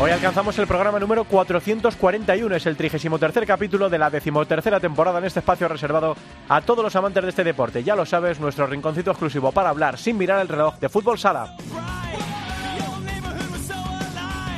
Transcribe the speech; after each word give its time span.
Hoy 0.00 0.12
alcanzamos 0.12 0.56
el 0.60 0.68
programa 0.68 1.00
número 1.00 1.24
441, 1.24 2.54
es 2.54 2.66
el 2.66 2.76
33 2.76 3.44
capítulo 3.44 3.90
de 3.90 3.98
la 3.98 4.10
decimotercera 4.10 4.78
temporada 4.78 5.18
en 5.18 5.24
este 5.24 5.40
espacio 5.40 5.66
reservado 5.66 6.14
a 6.48 6.60
todos 6.60 6.84
los 6.84 6.94
amantes 6.94 7.20
de 7.24 7.30
este 7.30 7.42
deporte. 7.42 7.82
Ya 7.82 7.96
lo 7.96 8.06
sabes, 8.06 8.38
nuestro 8.38 8.68
rinconcito 8.68 9.10
exclusivo 9.10 9.50
para 9.50 9.70
hablar 9.70 9.98
sin 9.98 10.16
mirar 10.16 10.40
el 10.40 10.46
reloj 10.46 10.78
de 10.78 10.88
fútbol 10.88 11.18
sala. 11.18 11.56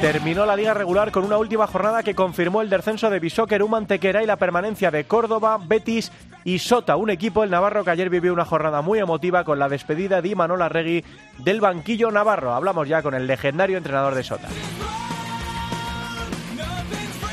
Terminó 0.02 0.44
la 0.44 0.56
liga 0.56 0.74
regular 0.74 1.10
con 1.10 1.24
una 1.24 1.38
última 1.38 1.66
jornada 1.66 2.02
que 2.02 2.14
confirmó 2.14 2.60
el 2.60 2.68
descenso 2.68 3.08
de 3.08 3.18
Bisóquer, 3.18 3.64
Mantequera 3.64 4.22
y 4.22 4.26
la 4.26 4.36
permanencia 4.36 4.90
de 4.90 5.04
Córdoba, 5.04 5.58
Betis 5.58 6.12
y 6.44 6.58
Sota, 6.58 6.96
un 6.96 7.08
equipo 7.08 7.44
el 7.44 7.50
Navarro 7.50 7.82
que 7.82 7.90
ayer 7.90 8.10
vivió 8.10 8.34
una 8.34 8.44
jornada 8.44 8.82
muy 8.82 8.98
emotiva 8.98 9.44
con 9.44 9.58
la 9.58 9.70
despedida 9.70 10.20
de 10.20 10.28
Imanol 10.28 10.60
Arregui 10.60 11.02
del 11.38 11.62
banquillo 11.62 12.10
Navarro. 12.10 12.52
Hablamos 12.52 12.86
ya 12.86 13.02
con 13.02 13.14
el 13.14 13.26
legendario 13.26 13.78
entrenador 13.78 14.14
de 14.14 14.22
Sota. 14.22 14.48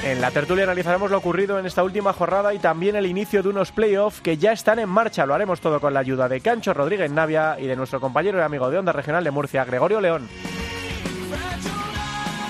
En 0.04 0.22
la 0.22 0.32
tertulia 0.32 0.64
analizaremos 0.64 1.12
lo 1.12 1.18
ocurrido 1.18 1.60
en 1.60 1.66
esta 1.66 1.84
última 1.84 2.14
jornada 2.14 2.54
y 2.54 2.60
también 2.60 2.96
el 2.96 3.06
inicio 3.06 3.44
de 3.44 3.50
unos 3.50 3.72
playoffs 3.72 4.22
que 4.22 4.38
ya 4.38 4.52
están 4.52 4.80
en 4.80 4.88
marcha. 4.88 5.26
Lo 5.26 5.34
haremos 5.34 5.60
todo 5.60 5.82
con 5.82 5.94
la 5.94 6.00
ayuda 6.00 6.30
de 6.30 6.40
Cancho 6.40 6.74
Rodríguez 6.74 7.12
Navia 7.12 7.58
y 7.60 7.68
de 7.68 7.76
nuestro 7.76 8.00
compañero 8.00 8.38
y 8.38 8.42
amigo 8.42 8.70
de 8.70 8.78
Onda 8.78 8.94
Regional 8.94 9.24
de 9.24 9.32
Murcia, 9.32 9.66
Gregorio 9.66 10.00
León. 10.00 10.30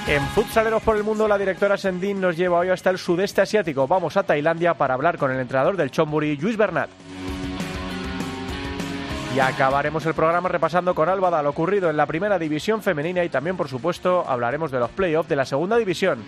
En 0.08 0.22
Futsaleros 0.28 0.84
por 0.84 0.95
el 0.95 1.03
Mundo, 1.03 1.28
la 1.28 1.38
directora 1.38 1.78
Sendin 1.78 2.22
nos 2.22 2.38
lleva 2.38 2.59
hoy 2.59 2.70
hasta 2.70 2.90
el 2.90 2.98
sudeste 2.98 3.42
asiático. 3.42 3.88
Vamos 3.88 4.16
a 4.16 4.23
Tailandia 4.23 4.73
para 4.75 4.94
hablar 4.94 5.18
con 5.18 5.31
el 5.31 5.40
entrenador 5.40 5.75
del 5.75 5.92
Chonburi, 5.92 6.38
Luis 6.38 6.56
Bernat. 6.56 6.90
Y 9.36 9.40
acabaremos 9.40 10.06
el 10.06 10.14
programa 10.14 10.48
repasando 10.48 10.95
con 10.95 11.09
Álvada 11.09 11.44
lo 11.44 11.50
ocurrido 11.50 11.90
en 11.90 11.98
la 11.98 12.06
primera 12.06 12.40
división 12.40 12.81
femenina 12.81 13.23
y 13.23 13.30
también, 13.30 13.58
por 13.58 13.68
supuesto, 13.68 14.23
hablaremos 14.28 14.72
de 14.72 14.80
los 14.80 14.92
playoffs 14.92 15.30
de 15.30 15.36
la 15.36 15.45
segunda 15.45 15.78
división. 15.78 16.23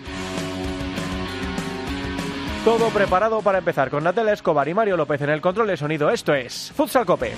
Todo 2.64 2.90
preparado 2.90 3.40
para 3.40 3.56
empezar 3.56 3.88
con 3.88 4.04
Natalia 4.04 4.34
Escobar 4.34 4.68
y 4.68 4.74
Mario 4.74 4.98
López 4.98 5.22
en 5.22 5.30
el 5.30 5.40
control 5.40 5.68
de 5.68 5.78
sonido. 5.78 6.10
Esto 6.10 6.34
es 6.34 6.70
Futsal 6.76 7.06
Cope. 7.06 7.32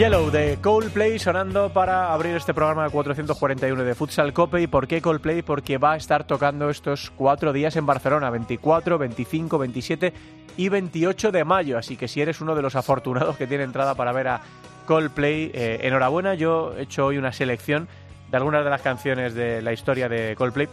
Yellow 0.00 0.30
de 0.30 0.56
Coldplay 0.62 1.18
sonando 1.18 1.74
para 1.74 2.14
abrir 2.14 2.34
este 2.34 2.54
programa 2.54 2.88
441 2.88 3.84
de 3.84 3.94
Futsal 3.94 4.32
Cope. 4.32 4.62
¿Y 4.62 4.66
por 4.66 4.88
qué 4.88 5.02
Coldplay? 5.02 5.42
Porque 5.42 5.76
va 5.76 5.92
a 5.92 5.96
estar 5.98 6.26
tocando 6.26 6.70
estos 6.70 7.10
cuatro 7.10 7.52
días 7.52 7.76
en 7.76 7.84
Barcelona, 7.84 8.30
24, 8.30 8.96
25, 8.96 9.58
27 9.58 10.12
y 10.56 10.70
28 10.70 11.32
de 11.32 11.44
mayo. 11.44 11.76
Así 11.76 11.98
que 11.98 12.08
si 12.08 12.22
eres 12.22 12.40
uno 12.40 12.54
de 12.54 12.62
los 12.62 12.76
afortunados 12.76 13.36
que 13.36 13.46
tiene 13.46 13.64
entrada 13.64 13.94
para 13.94 14.12
ver 14.12 14.28
a 14.28 14.40
Coldplay, 14.86 15.50
eh, 15.52 15.80
enhorabuena. 15.82 16.32
Yo 16.32 16.72
he 16.78 16.84
hecho 16.84 17.04
hoy 17.04 17.18
una 17.18 17.32
selección 17.32 17.86
de 18.30 18.36
algunas 18.38 18.64
de 18.64 18.70
las 18.70 18.80
canciones 18.80 19.34
de 19.34 19.60
la 19.60 19.74
historia 19.74 20.08
de 20.08 20.34
Coldplay. 20.34 20.66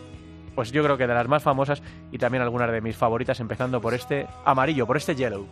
Pues 0.55 0.71
yo 0.71 0.81
creo 0.85 0.95
que 0.95 1.05
de 1.05 1.13
las 1.13 1.27
más 1.27 1.44
famosas 1.44 1.83
y 2.13 2.17
también 2.17 2.44
algunas 2.44 2.71
de 2.71 2.79
mis 2.79 2.95
favoritas, 2.95 3.41
empezando 3.41 3.81
por 3.81 3.94
este 3.94 4.25
amarillo, 4.45 4.88
por 4.88 4.95
este 4.95 5.15
Yellow. 5.15 5.45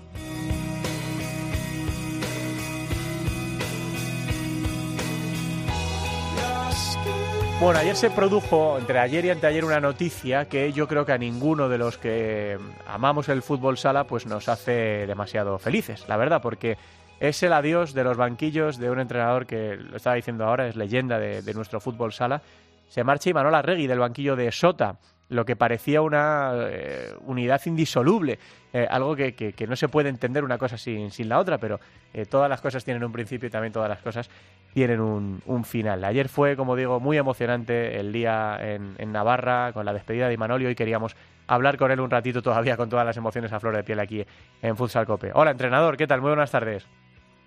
Bueno, 7.62 7.80
ayer 7.80 7.96
se 7.96 8.10
produjo, 8.12 8.78
entre 8.78 9.00
ayer 9.00 9.24
y 9.24 9.30
anteayer, 9.30 9.64
una 9.64 9.80
noticia 9.80 10.46
que 10.46 10.74
yo 10.74 10.90
creo 10.90 11.06
que 11.06 11.14
a 11.14 11.18
ninguno 11.18 11.70
de 11.70 11.78
los 11.78 11.98
que 11.98 12.60
amamos 12.86 13.30
el 13.30 13.42
fútbol 13.42 13.78
sala 13.78 14.04
pues 14.04 14.26
nos 14.26 14.50
hace 14.50 15.08
demasiado 15.08 15.58
felices, 15.58 16.06
la 16.10 16.18
verdad, 16.18 16.42
porque 16.42 16.78
es 17.22 17.42
el 17.44 17.54
adiós 17.54 17.94
de 17.94 18.04
los 18.04 18.18
banquillos 18.18 18.78
de 18.78 18.92
un 18.92 19.00
entrenador 19.00 19.46
que, 19.46 19.78
lo 19.78 19.96
estaba 19.96 20.18
diciendo 20.18 20.46
ahora, 20.46 20.68
es 20.68 20.76
leyenda 20.76 21.18
de, 21.18 21.54
nuestro 21.54 21.80
fútbol 21.80 22.12
sala. 22.12 22.42
Se 22.90 23.06
marcha 23.06 23.30
Imanol 23.30 23.56
Arregui 23.56 23.88
del 23.88 24.00
banquillo 24.00 24.36
de 24.36 24.52
Sota, 24.52 24.98
lo 25.30 25.46
que 25.46 25.56
parecía 25.56 26.02
una 26.02 26.54
eh, 26.70 27.14
unidad 27.22 27.62
indisoluble, 27.66 28.38
eh, 28.74 28.88
algo 28.90 29.16
que, 29.16 29.54
no 29.68 29.76
se 29.76 29.88
puede 29.88 30.10
entender 30.10 30.44
una 30.44 30.58
cosa 30.58 30.78
sin, 30.78 31.12
sin 31.12 31.30
la 31.30 31.40
otra, 31.40 31.58
pero 31.58 31.80
eh, 32.14 32.26
todas 32.26 32.50
las 32.50 32.62
cosas 32.62 32.84
tienen 32.84 33.04
un 33.04 33.12
principio 33.12 33.48
y 33.48 33.50
también 33.50 33.74
todas 33.74 33.90
las 33.90 34.02
cosas 34.02 34.30
tienen 34.74 35.00
un, 35.00 35.64
final. 35.64 36.04
Ayer 36.04 36.28
fue, 36.28 36.58
como 36.58 36.76
digo, 36.76 37.00
muy 37.00 37.18
emocionante 37.18 37.98
el 37.98 38.12
día 38.12 38.58
en, 38.60 39.12
Navarra 39.12 39.72
con 39.72 39.86
la 39.86 39.94
despedida 39.94 40.28
de 40.28 40.34
Imanol 40.34 40.62
y 40.62 40.66
hoy 40.66 40.76
queríamos 40.76 41.16
hablar 41.48 41.78
con 41.78 41.92
él 41.92 42.02
un 42.02 42.12
ratito 42.12 42.42
todavía 42.42 42.76
con 42.76 42.90
todas 42.90 43.06
las 43.06 43.16
emociones 43.16 43.54
a 43.54 43.60
flor 43.62 43.76
de 43.76 43.84
piel 43.84 44.00
aquí 44.02 44.26
en 44.62 44.76
Futsal 44.76 45.06
Cope. 45.06 45.32
Hola, 45.34 45.52
entrenador, 45.52 45.96
¿qué 45.96 46.08
tal? 46.08 46.20
Muy 46.20 46.32
buenas 46.32 46.52
tardes. 46.52 46.86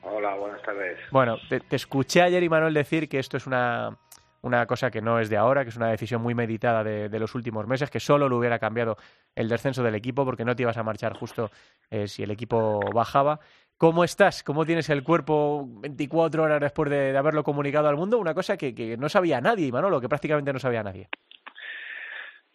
Hola, 0.02 0.34
buenas 0.36 0.62
tardes. 0.62 0.98
Bueno, 1.10 1.36
te, 1.48 1.76
escuché 1.76 2.22
ayer, 2.22 2.42
Imanol, 2.42 2.72
decir 2.72 3.10
que 3.10 3.18
esto 3.18 3.36
es 3.36 3.46
una, 3.46 3.94
una 4.42 4.66
cosa 4.66 4.90
que 4.90 5.00
no 5.00 5.18
es 5.18 5.28
de 5.28 5.36
ahora, 5.36 5.64
que 5.64 5.70
es 5.70 5.76
una 5.76 5.90
decisión 5.90 6.22
muy 6.22 6.34
meditada 6.34 6.84
de, 6.84 7.18
los 7.18 7.34
últimos 7.34 7.66
meses, 7.66 7.90
que 7.90 8.00
solo 8.00 8.28
lo 8.28 8.36
hubiera 8.38 8.58
cambiado 8.58 8.96
el 9.34 9.48
descenso 9.48 9.82
del 9.82 9.94
equipo 9.94 10.24
porque 10.24 10.44
no 10.44 10.54
te 10.54 10.62
ibas 10.62 10.76
a 10.76 10.82
marchar 10.82 11.14
justo 11.14 11.50
eh, 11.90 12.06
si 12.06 12.22
el 12.22 12.30
equipo 12.30 12.80
bajaba. 12.92 13.40
¿Cómo 13.76 14.02
estás? 14.02 14.42
¿Cómo 14.42 14.66
tienes 14.66 14.90
el 14.90 15.04
cuerpo 15.04 15.64
24 15.80 16.42
horas 16.42 16.60
después 16.60 16.90
de, 16.90 17.16
haberlo 17.16 17.44
comunicado 17.44 17.88
al 17.88 17.96
mundo? 17.96 18.18
Una 18.18 18.34
cosa 18.34 18.56
que, 18.56 18.96
no 18.98 19.08
sabía 19.08 19.40
nadie, 19.40 19.70
Manolo, 19.70 20.00
que 20.00 20.08
prácticamente 20.08 20.52
no 20.52 20.58
sabía 20.58 20.82
nadie. 20.82 21.08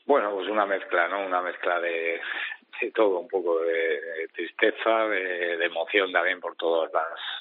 Bueno, 0.06 0.32
pues 0.32 0.50
una 0.50 0.66
mezcla, 0.66 1.08
¿no? 1.08 1.26
Una 1.26 1.42
mezcla 1.42 1.80
de, 1.80 2.20
todo, 2.94 3.20
un 3.20 3.30
poco 3.30 3.60
de, 3.62 4.28
tristeza, 4.34 5.08
de, 5.08 5.64
emoción 5.64 6.12
también 6.12 6.42
por 6.42 6.58
todas 6.58 6.92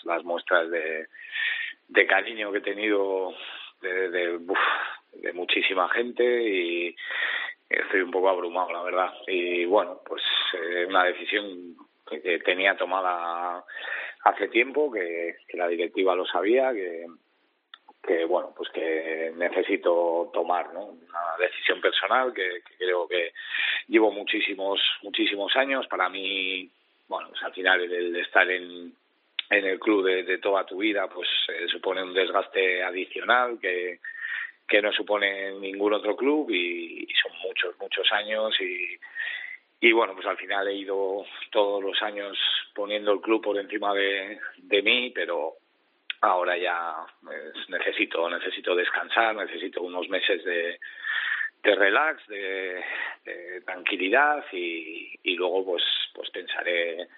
las, 0.04 0.22
muestras 0.22 0.70
de, 0.70 2.06
cariño 2.06 2.52
que 2.52 2.58
he 2.58 2.62
tenido 2.62 3.34
de, 3.82 4.40
muchísima 5.34 5.88
gente 5.90 6.24
y 6.24 6.96
estoy 7.68 8.00
un 8.00 8.10
poco 8.10 8.28
abrumado, 8.28 8.72
la 8.72 8.82
verdad. 8.82 9.12
Y 9.26 9.64
bueno, 9.64 10.00
pues 10.06 10.22
eh, 10.54 10.86
una 10.88 11.04
decisión 11.04 11.76
que 12.08 12.38
tenía 12.40 12.76
tomada 12.76 13.64
hace 14.24 14.48
tiempo, 14.48 14.90
que, 14.90 15.36
la 15.54 15.68
directiva 15.68 16.14
lo 16.14 16.26
sabía, 16.26 16.72
que, 16.72 17.06
que 18.02 18.24
bueno, 18.24 18.52
pues 18.56 18.70
que 18.70 19.32
necesito 19.36 20.30
tomar 20.32 20.72
¿no? 20.72 20.86
una 20.86 21.36
decisión 21.38 21.80
personal 21.80 22.32
que, 22.32 22.62
creo 22.78 23.08
que 23.08 23.32
llevo 23.88 24.10
muchísimos 24.10 24.80
muchísimos 25.02 25.54
años. 25.56 25.86
Para 25.88 26.08
mí, 26.08 26.70
bueno, 27.08 27.28
pues 27.30 27.42
al 27.42 27.52
final 27.52 27.80
el, 27.80 28.16
estar 28.16 28.48
en, 28.50 28.94
en 29.52 29.66
el 29.66 29.78
club 29.78 30.04
de, 30.04 30.38
toda 30.38 30.64
tu 30.64 30.78
vida, 30.78 31.08
pues 31.08 31.28
eh, 31.48 31.66
supone 31.68 32.02
un 32.02 32.14
desgaste 32.14 32.82
adicional 32.82 33.58
que, 33.60 34.00
que 34.66 34.80
no 34.80 34.90
supone 34.92 35.52
ningún 35.60 35.92
otro 35.92 36.16
club 36.16 36.50
y, 36.50 37.06
son 37.22 37.32
muchos, 37.42 37.78
muchos 37.78 38.10
años 38.12 38.58
y, 38.60 38.98
y 39.86 39.92
bueno, 39.92 40.14
pues 40.14 40.26
al 40.26 40.38
final 40.38 40.68
he 40.68 40.74
ido 40.74 41.26
todos 41.50 41.82
los 41.82 42.00
años 42.02 42.38
poniendo 42.74 43.12
el 43.12 43.20
club 43.20 43.42
por 43.42 43.58
encima 43.58 43.92
de, 43.92 44.38
de 44.56 44.82
mí, 44.82 45.12
pero 45.14 45.56
ahora 46.22 46.56
ya 46.56 46.94
pues, 47.22 47.68
necesito, 47.68 48.30
necesito 48.30 48.74
descansar, 48.74 49.36
necesito 49.36 49.82
unos 49.82 50.08
meses 50.08 50.42
de, 50.44 50.80
de 51.62 51.74
relax, 51.74 52.26
de, 52.28 52.82
tranquilidad 53.66 54.44
y, 54.50 55.14
y, 55.22 55.36
luego 55.36 55.64
pues 55.64 55.82
pues 56.14 56.30
pensaré 56.30 57.08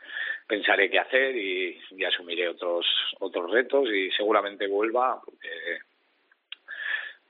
pensaré 0.47 0.91
qué 0.91 0.99
hacer 0.99 1.37
y, 1.37 1.79
y, 1.91 2.05
asumiré 2.05 2.49
otros 2.49 2.87
otros 3.21 3.51
retos 3.51 3.89
y 3.89 4.11
seguramente 4.11 4.67
vuelva 4.67 5.21
porque 5.25 5.49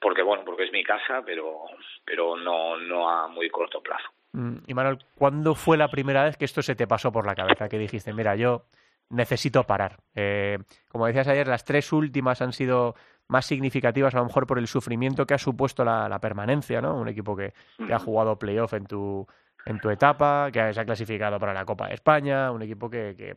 porque 0.01 0.23
bueno 0.23 0.45
porque 0.45 0.65
es 0.65 0.73
mi 0.73 0.83
casa 0.83 1.23
pero 1.25 1.63
pero 2.05 2.37
no 2.37 2.77
no 2.77 3.09
a 3.09 3.29
muy 3.29 3.49
corto 3.51 3.81
plazo. 3.81 4.09
Mm, 4.33 4.57
y 4.67 4.75
Manuel 4.75 4.99
¿cuándo 5.15 5.55
fue 5.55 5.77
la 5.77 5.89
primera 5.89 6.25
vez 6.25 6.37
que 6.37 6.45
esto 6.45 6.63
se 6.63 6.75
te 6.75 6.87
pasó 6.87 7.13
por 7.13 7.27
la 7.27 7.35
cabeza 7.35 7.69
que 7.69 7.79
dijiste 7.79 8.13
mira 8.13 8.37
yo 8.37 8.65
necesito 9.11 9.65
parar 9.65 9.99
eh, 10.15 10.59
como 10.89 11.07
decías 11.07 11.29
ayer 11.29 11.47
las 11.47 11.65
tres 11.65 11.93
últimas 11.93 12.43
han 12.43 12.53
sido 12.53 12.95
más 13.29 13.47
significativas 13.47 14.15
a 14.15 14.19
lo 14.19 14.25
mejor 14.25 14.47
por 14.47 14.59
el 14.59 14.67
sufrimiento 14.67 15.27
que 15.27 15.35
ha 15.35 15.39
supuesto 15.39 15.85
la, 15.85 16.19
permanencia, 16.21 16.81
¿no? 16.81 16.95
Un 16.97 17.09
equipo 17.09 17.37
que, 17.37 17.53
ha 17.91 17.99
jugado 17.99 18.39
playoff 18.39 18.75
en 18.75 18.87
tu, 18.87 19.27
en 19.67 19.81
tu 19.81 19.91
etapa, 19.91 20.51
que 20.53 20.73
se 20.73 20.81
ha 20.81 20.85
clasificado 20.85 21.39
para 21.39 21.55
la 21.55 21.65
Copa 21.65 21.89
de 21.89 21.95
España, 21.95 22.51
un 22.51 22.63
equipo 22.63 22.91
que, 22.91 23.15
que, 23.17 23.35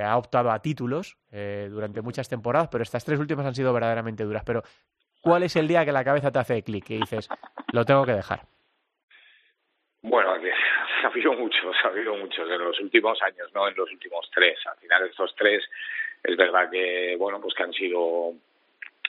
ha 0.00 0.16
optado 0.16 0.50
a 0.52 0.60
títulos 0.60 1.18
eh, 1.32 1.66
durante 1.70 2.02
muchas 2.02 2.28
temporadas, 2.28 2.68
pero 2.70 2.82
estas 2.82 3.04
tres 3.04 3.18
últimas 3.18 3.44
han 3.46 3.54
sido 3.54 3.72
verdaderamente 3.72 4.22
duras. 4.22 4.44
Pero, 4.46 4.62
¿cuál 5.20 5.42
es 5.42 5.56
el 5.56 5.66
día 5.66 5.84
que 5.84 5.90
la 5.90 6.04
cabeza 6.04 6.30
te 6.30 6.38
hace 6.38 6.62
clic 6.62 6.88
y 6.90 6.98
dices, 6.98 7.28
lo 7.72 7.84
tengo 7.84 8.06
que 8.06 8.12
dejar? 8.12 8.42
Bueno, 10.02 10.30
ha 11.02 11.06
habido 11.06 11.32
muchos, 11.32 11.76
ha 11.84 11.88
habido 11.88 12.14
muchos 12.16 12.48
en 12.48 12.58
los 12.58 12.78
últimos 12.80 13.20
años, 13.22 13.50
no 13.54 13.66
en 13.66 13.74
los 13.74 13.90
últimos 13.90 14.30
tres. 14.32 14.58
Al 14.66 14.76
final 14.78 15.06
estos 15.08 15.34
tres 15.34 15.64
es 16.22 16.36
verdad 16.36 16.70
que, 16.70 17.16
bueno, 17.18 17.40
pues 17.40 17.54
que 17.54 17.62
han 17.64 17.72
sido 17.72 18.34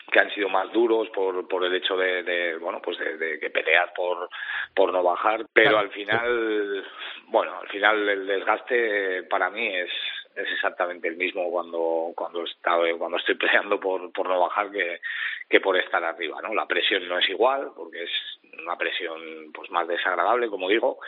que 0.10 0.20
han 0.20 0.34
sido 0.34 0.50
más 0.50 0.72
duros 0.72 1.10
por, 1.10 1.48
por 1.48 1.64
el 1.64 1.74
hecho 1.76 1.96
de, 1.98 2.24
de 2.24 2.58
bueno 2.58 2.82
pues 2.82 2.98
de, 2.98 3.50
pelear 3.50 3.94
por 3.94 4.30
por 4.76 4.92
no 4.92 5.04
bajar 5.04 5.46
pero 5.54 5.78
al 5.78 5.90
final 5.90 6.86
bueno 7.28 7.60
al 7.60 7.68
final 7.68 8.08
el 8.10 8.28
desgaste 8.28 9.24
para 9.24 9.50
mí 9.50 9.76
es 9.76 9.92
es 10.36 10.48
exactamente 10.54 11.08
el 11.08 11.18
mismo 11.18 11.50
cuando 11.52 12.12
cuando 12.16 12.44
he 12.44 12.98
cuando 12.98 13.18
estoy 13.18 13.36
peleando 13.40 13.80
por 13.80 14.12
por 14.12 14.28
no 14.28 14.40
bajar 14.40 14.72
que 14.72 15.02
que 15.50 15.60
por 15.60 15.78
estar 15.78 16.04
arriba 16.04 16.42
no 16.42 16.54
la 16.54 16.68
presión 16.68 17.08
no 17.08 17.18
es 17.20 17.30
igual 17.30 17.72
porque 17.76 18.04
es 18.04 18.12
una 18.62 18.78
presión 18.78 19.52
pues 19.54 19.70
más 19.72 19.88
desagradable 19.88 20.48
como 20.50 20.70
digo 20.70 21.00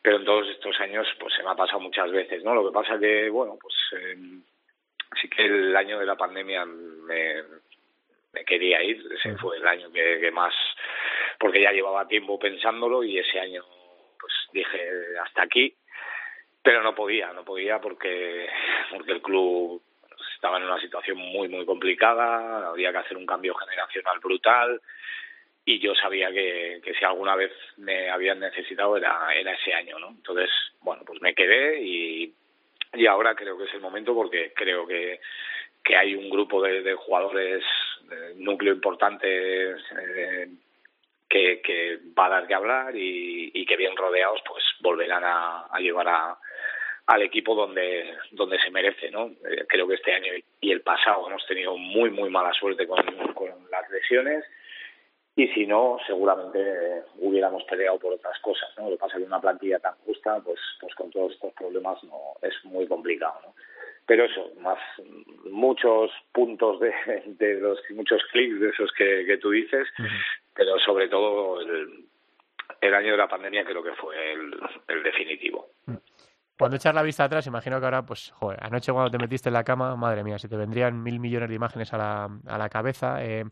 pero 0.00 0.18
en 0.18 0.24
todos 0.24 0.48
estos 0.48 0.78
años 0.80 1.06
pues 1.18 1.34
se 1.34 1.42
me 1.42 1.50
ha 1.50 1.54
pasado 1.54 1.80
muchas 1.80 2.10
veces 2.10 2.44
no 2.44 2.54
lo 2.54 2.66
que 2.66 2.74
pasa 2.74 2.98
que 2.98 3.28
bueno 3.30 3.58
pues 3.60 3.74
eh, 3.92 4.16
sí 5.20 5.28
que 5.28 5.44
el 5.44 5.76
año 5.76 5.98
de 5.98 6.06
la 6.06 6.16
pandemia 6.16 6.64
me 6.64 7.42
me 8.32 8.44
quería 8.44 8.82
ir, 8.82 9.02
ese 9.12 9.36
fue 9.36 9.56
el 9.56 9.66
año 9.66 9.90
que, 9.92 10.18
que 10.20 10.30
más, 10.30 10.54
porque 11.38 11.62
ya 11.62 11.72
llevaba 11.72 12.08
tiempo 12.08 12.38
pensándolo 12.38 13.02
y 13.02 13.18
ese 13.18 13.40
año 13.40 13.64
pues 14.20 14.32
dije 14.52 14.90
hasta 15.22 15.42
aquí, 15.42 15.74
pero 16.62 16.82
no 16.82 16.94
podía, 16.94 17.32
no 17.32 17.44
podía 17.44 17.80
porque, 17.80 18.48
porque 18.90 19.12
el 19.12 19.22
club 19.22 19.82
estaba 20.34 20.58
en 20.58 20.64
una 20.64 20.80
situación 20.80 21.18
muy, 21.18 21.48
muy 21.48 21.64
complicada, 21.64 22.68
había 22.68 22.92
que 22.92 22.98
hacer 22.98 23.16
un 23.16 23.26
cambio 23.26 23.54
generacional 23.54 24.18
brutal 24.20 24.80
y 25.64 25.78
yo 25.80 25.94
sabía 25.94 26.30
que, 26.30 26.80
que 26.82 26.94
si 26.94 27.04
alguna 27.04 27.36
vez 27.36 27.52
me 27.76 28.08
habían 28.08 28.40
necesitado 28.40 28.96
era, 28.96 29.34
era 29.34 29.52
ese 29.52 29.74
año, 29.74 29.98
¿no? 29.98 30.08
Entonces, 30.08 30.50
bueno, 30.80 31.02
pues 31.06 31.20
me 31.20 31.34
quedé 31.34 31.82
y, 31.82 32.34
y 32.94 33.06
ahora 33.06 33.34
creo 33.34 33.58
que 33.58 33.64
es 33.64 33.74
el 33.74 33.80
momento 33.80 34.14
porque 34.14 34.52
creo 34.54 34.86
que, 34.86 35.20
que 35.88 35.96
hay 35.96 36.14
un 36.14 36.28
grupo 36.28 36.62
de, 36.62 36.94
jugadores 36.94 37.64
núcleo 38.36 38.74
importante 38.74 39.70
eh, 39.70 40.48
que, 41.28 41.62
que, 41.62 41.98
va 42.16 42.26
a 42.26 42.28
dar 42.28 42.46
que 42.46 42.54
hablar 42.54 42.94
y, 42.94 43.64
que 43.66 43.76
bien 43.76 43.96
rodeados 43.96 44.40
pues 44.46 44.62
volverán 44.80 45.24
a, 45.24 45.66
llevar 45.78 46.08
a, 46.08 46.38
al 47.06 47.22
equipo 47.22 47.54
donde 47.54 48.14
donde 48.32 48.58
se 48.58 48.70
merece 48.70 49.10
no 49.10 49.26
eh, 49.26 49.64
creo 49.66 49.88
que 49.88 49.94
este 49.94 50.12
año 50.12 50.32
y 50.60 50.70
el 50.70 50.82
pasado 50.82 51.28
hemos 51.28 51.46
tenido 51.46 51.76
muy 51.76 52.10
muy 52.10 52.28
mala 52.30 52.52
suerte 52.52 52.86
con, 52.86 52.98
las 53.70 53.90
lesiones 53.90 54.44
y 55.36 55.48
si 55.48 55.66
no 55.66 55.98
seguramente 56.06 57.02
hubiéramos 57.16 57.64
peleado 57.64 57.98
por 57.98 58.12
otras 58.14 58.38
cosas 58.40 58.68
no 58.76 58.84
lo 58.84 58.90
que 58.90 59.00
pasa 59.00 59.16
es 59.16 59.22
que 59.22 59.26
una 59.26 59.40
plantilla 59.40 59.78
tan 59.78 59.94
justa 60.06 60.40
pues 60.44 60.60
pues 60.80 60.94
con 60.94 61.10
todos 61.10 61.32
estos 61.32 61.52
problemas 61.54 62.02
no 62.04 62.18
es 62.42 62.54
muy 62.64 62.86
complicado 62.86 63.40
no 63.42 63.54
pero 64.08 64.24
eso, 64.24 64.50
más 64.62 64.78
muchos 65.50 66.10
puntos 66.32 66.80
de, 66.80 66.92
de 67.26 67.60
los 67.60 67.78
muchos 67.90 68.22
clics 68.32 68.58
de 68.58 68.70
esos 68.70 68.90
que, 68.96 69.26
que 69.26 69.36
tú 69.36 69.50
dices, 69.50 69.86
pero 70.54 70.78
sobre 70.78 71.08
todo 71.08 71.60
el, 71.60 72.06
el, 72.80 72.94
año 72.94 73.12
de 73.12 73.18
la 73.18 73.28
pandemia 73.28 73.66
creo 73.66 73.82
que 73.82 73.92
fue 73.92 74.32
el, 74.32 74.58
el 74.88 75.02
definitivo. 75.02 75.72
Cuando 76.58 76.78
echas 76.78 76.94
la 76.94 77.02
vista 77.02 77.24
atrás, 77.24 77.46
imagino 77.46 77.78
que 77.78 77.84
ahora, 77.84 78.06
pues, 78.06 78.32
joder, 78.34 78.58
anoche 78.62 78.92
cuando 78.92 79.10
te 79.10 79.18
metiste 79.18 79.50
en 79.50 79.52
la 79.52 79.62
cama, 79.62 79.94
madre 79.94 80.24
mía, 80.24 80.38
se 80.38 80.48
te 80.48 80.56
vendrían 80.56 81.02
mil 81.02 81.20
millones 81.20 81.50
de 81.50 81.54
imágenes 81.54 81.92
a 81.92 81.98
la, 81.98 82.28
a 82.46 82.58
la 82.58 82.68
cabeza. 82.70 83.22
Eh, 83.22 83.44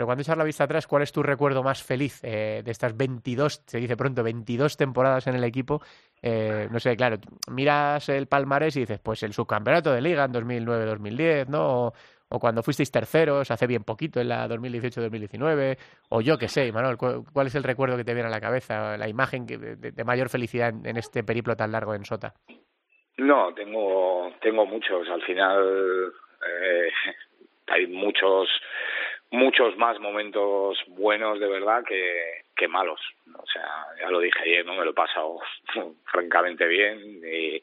pero 0.00 0.06
cuando 0.06 0.22
echas 0.22 0.38
la 0.38 0.44
vista 0.44 0.64
atrás, 0.64 0.86
¿cuál 0.86 1.02
es 1.02 1.12
tu 1.12 1.22
recuerdo 1.22 1.62
más 1.62 1.82
feliz 1.82 2.24
eh, 2.24 2.62
de 2.64 2.70
estas 2.70 2.96
22, 2.96 3.64
se 3.66 3.76
dice 3.76 3.98
pronto, 3.98 4.22
22 4.22 4.74
temporadas 4.78 5.26
en 5.26 5.34
el 5.34 5.44
equipo? 5.44 5.82
Eh, 6.22 6.68
no 6.70 6.80
sé, 6.80 6.96
claro, 6.96 7.18
miras 7.50 8.08
el 8.08 8.26
palmarés 8.26 8.78
y 8.78 8.80
dices, 8.80 8.98
pues 8.98 9.22
el 9.24 9.34
subcampeonato 9.34 9.92
de 9.92 10.00
liga 10.00 10.24
en 10.24 10.32
2009-2010, 10.32 11.48
¿no? 11.48 11.92
O, 12.30 12.38
cuando 12.38 12.62
fuisteis 12.62 12.90
terceros 12.90 13.50
hace 13.50 13.66
bien 13.66 13.84
poquito 13.84 14.22
en 14.22 14.30
la 14.30 14.48
2018-2019, 14.48 15.76
o 16.08 16.22
yo 16.22 16.38
qué 16.38 16.48
sé, 16.48 16.72
Manuel, 16.72 16.96
¿cuál 16.96 17.48
es 17.48 17.54
el 17.54 17.62
recuerdo 17.62 17.98
que 17.98 18.04
te 18.04 18.14
viene 18.14 18.28
a 18.28 18.32
la 18.32 18.40
cabeza, 18.40 18.96
la 18.96 19.06
imagen 19.06 19.44
de, 19.44 20.04
mayor 20.04 20.30
felicidad 20.30 20.72
en, 20.82 20.96
este 20.96 21.22
periplo 21.24 21.56
tan 21.56 21.72
largo 21.72 21.94
en 21.94 22.06
Sota? 22.06 22.32
No, 23.18 23.52
tengo, 23.52 24.32
tengo 24.40 24.64
muchos. 24.64 25.06
Al 25.10 25.20
final 25.24 26.10
eh, 26.48 26.90
hay 27.66 27.86
muchos 27.86 28.48
muchos 29.30 29.76
más 29.76 29.98
momentos 30.00 30.78
buenos 30.88 31.38
de 31.38 31.48
verdad 31.48 31.84
que, 31.84 32.42
que 32.56 32.68
malos. 32.68 33.00
O 33.34 33.46
sea, 33.46 33.86
ya 33.98 34.10
lo 34.10 34.20
dije 34.20 34.42
ayer, 34.42 34.66
no 34.66 34.74
me 34.74 34.84
lo 34.84 34.90
he 34.90 34.94
pasado 34.94 35.38
francamente 36.04 36.66
bien 36.66 37.20
y, 37.24 37.62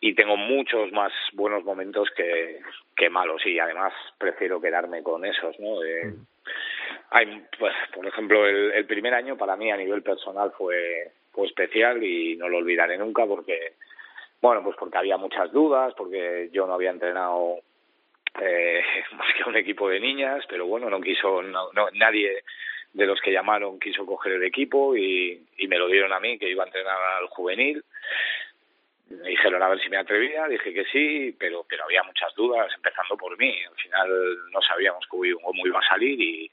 y 0.00 0.14
tengo 0.14 0.36
muchos 0.36 0.92
más 0.92 1.12
buenos 1.32 1.64
momentos 1.64 2.08
que, 2.16 2.60
que 2.96 3.10
malos 3.10 3.44
y 3.46 3.58
además 3.58 3.92
prefiero 4.18 4.60
quedarme 4.60 5.02
con 5.02 5.24
esos, 5.24 5.58
¿no? 5.60 5.76
Mm. 5.76 6.26
hay, 7.10 7.44
pues, 7.58 7.74
por 7.94 8.06
ejemplo, 8.06 8.46
el, 8.46 8.72
el 8.72 8.86
primer 8.86 9.14
año 9.14 9.36
para 9.36 9.56
mí 9.56 9.70
a 9.70 9.76
nivel 9.76 10.02
personal 10.02 10.52
fue, 10.56 11.12
fue 11.32 11.46
especial 11.46 12.02
y 12.02 12.36
no 12.36 12.48
lo 12.48 12.58
olvidaré 12.58 12.96
nunca 12.96 13.26
porque, 13.26 13.74
bueno, 14.40 14.62
pues 14.64 14.76
porque 14.78 14.98
había 14.98 15.18
muchas 15.18 15.52
dudas, 15.52 15.92
porque 15.96 16.48
yo 16.52 16.66
no 16.66 16.74
había 16.74 16.90
entrenado 16.90 17.60
eh, 18.40 18.82
más 19.12 19.34
que 19.34 19.48
un 19.48 19.56
equipo 19.56 19.88
de 19.88 20.00
niñas, 20.00 20.44
pero 20.48 20.66
bueno, 20.66 20.90
no 20.90 21.00
quiso, 21.00 21.42
no, 21.42 21.70
nadie 21.94 22.42
de 22.92 23.06
los 23.06 23.20
que 23.20 23.32
llamaron 23.32 23.78
quiso 23.78 24.06
coger 24.06 24.32
el 24.32 24.44
equipo 24.44 24.96
y, 24.96 25.46
y 25.58 25.68
me 25.68 25.78
lo 25.78 25.88
dieron 25.88 26.12
a 26.12 26.20
mí, 26.20 26.38
que 26.38 26.48
iba 26.48 26.64
a 26.64 26.66
entrenar 26.66 26.96
al 27.20 27.26
juvenil. 27.28 27.84
Me 29.08 29.28
dijeron 29.28 29.62
a 29.62 29.68
ver 29.68 29.80
si 29.80 29.88
me 29.88 29.98
atrevía, 29.98 30.48
dije 30.48 30.72
que 30.72 30.84
sí, 30.86 31.36
pero, 31.38 31.64
pero 31.68 31.84
había 31.84 32.02
muchas 32.02 32.34
dudas, 32.34 32.72
empezando 32.74 33.16
por 33.16 33.38
mí. 33.38 33.54
Al 33.68 33.76
final 33.76 34.50
no 34.50 34.60
sabíamos 34.62 35.06
cómo 35.06 35.24
iba 35.66 35.78
a 35.78 35.88
salir 35.88 36.20
y, 36.20 36.50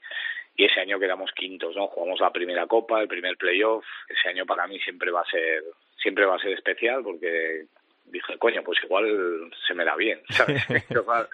y 0.56 0.64
ese 0.64 0.80
año 0.80 1.00
quedamos 1.00 1.32
quintos, 1.32 1.74
¿no? 1.74 1.88
Jugamos 1.88 2.20
la 2.20 2.30
primera 2.30 2.66
copa, 2.66 3.00
el 3.00 3.08
primer 3.08 3.36
playoff. 3.36 3.84
Ese 4.08 4.28
año 4.28 4.46
para 4.46 4.66
mí 4.66 4.78
siempre 4.80 5.10
va 5.10 5.22
a 5.22 5.30
ser, 5.30 5.64
siempre 5.96 6.26
va 6.26 6.36
a 6.36 6.38
ser 6.38 6.52
especial 6.52 7.02
porque 7.02 7.64
dije, 8.04 8.38
coño, 8.38 8.62
pues 8.62 8.82
igual 8.82 9.50
se 9.66 9.74
me 9.74 9.84
da 9.84 9.96
bien, 9.96 10.20
¿sabes? 10.28 10.62
igual, 10.90 11.28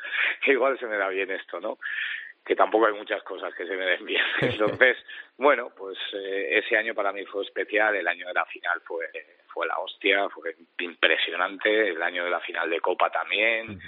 igual 0.46 0.78
se 0.78 0.86
me 0.86 0.96
da 0.96 1.08
bien 1.08 1.30
esto, 1.30 1.60
¿no? 1.60 1.78
Que 2.44 2.56
tampoco 2.56 2.86
hay 2.86 2.94
muchas 2.94 3.22
cosas 3.22 3.54
que 3.54 3.66
se 3.66 3.76
me 3.76 3.84
den 3.84 4.04
bien. 4.04 4.24
Entonces, 4.40 4.96
bueno, 5.36 5.70
pues 5.76 5.98
eh, 6.14 6.58
ese 6.58 6.76
año 6.76 6.94
para 6.94 7.12
mí 7.12 7.24
fue 7.26 7.44
especial, 7.44 7.94
el 7.96 8.08
año 8.08 8.26
de 8.26 8.34
la 8.34 8.44
final 8.46 8.80
fue, 8.84 9.06
fue 9.48 9.66
la 9.66 9.78
hostia, 9.78 10.28
fue 10.30 10.56
impresionante, 10.78 11.90
el 11.90 12.02
año 12.02 12.24
de 12.24 12.30
la 12.30 12.40
final 12.40 12.68
de 12.70 12.80
Copa 12.80 13.10
también. 13.10 13.80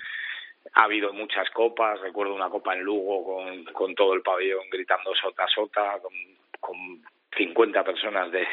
Ha 0.75 0.85
habido 0.85 1.13
muchas 1.13 1.51
copas, 1.51 2.01
recuerdo 2.01 2.35
una 2.35 2.49
copa 2.49 2.75
en 2.75 2.83
Lugo 2.83 3.25
con, 3.25 3.65
con 3.65 3.95
todo 3.95 4.15
el 4.15 4.23
pabellón 4.23 4.71
gritando 4.71 5.13
sota 5.15 5.47
sota, 5.49 5.99
con, 6.01 6.13
con 6.61 7.03
50 7.37 7.85
personas 7.85 8.31
de, 8.31 8.47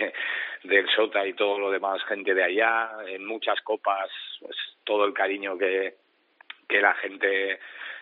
del 0.64 0.90
Sota 0.90 1.26
y 1.26 1.34
todo 1.34 1.60
lo 1.60 1.72
demás, 1.72 2.04
gente 2.06 2.34
de 2.34 2.44
allá, 2.44 2.92
en 3.08 3.26
muchas 3.26 3.62
copas, 3.62 4.10
pues 4.40 4.56
todo 4.84 5.06
el 5.06 5.14
cariño 5.14 5.58
que, 5.58 5.96
que 6.68 6.82
la 6.82 6.94
gente 6.96 7.60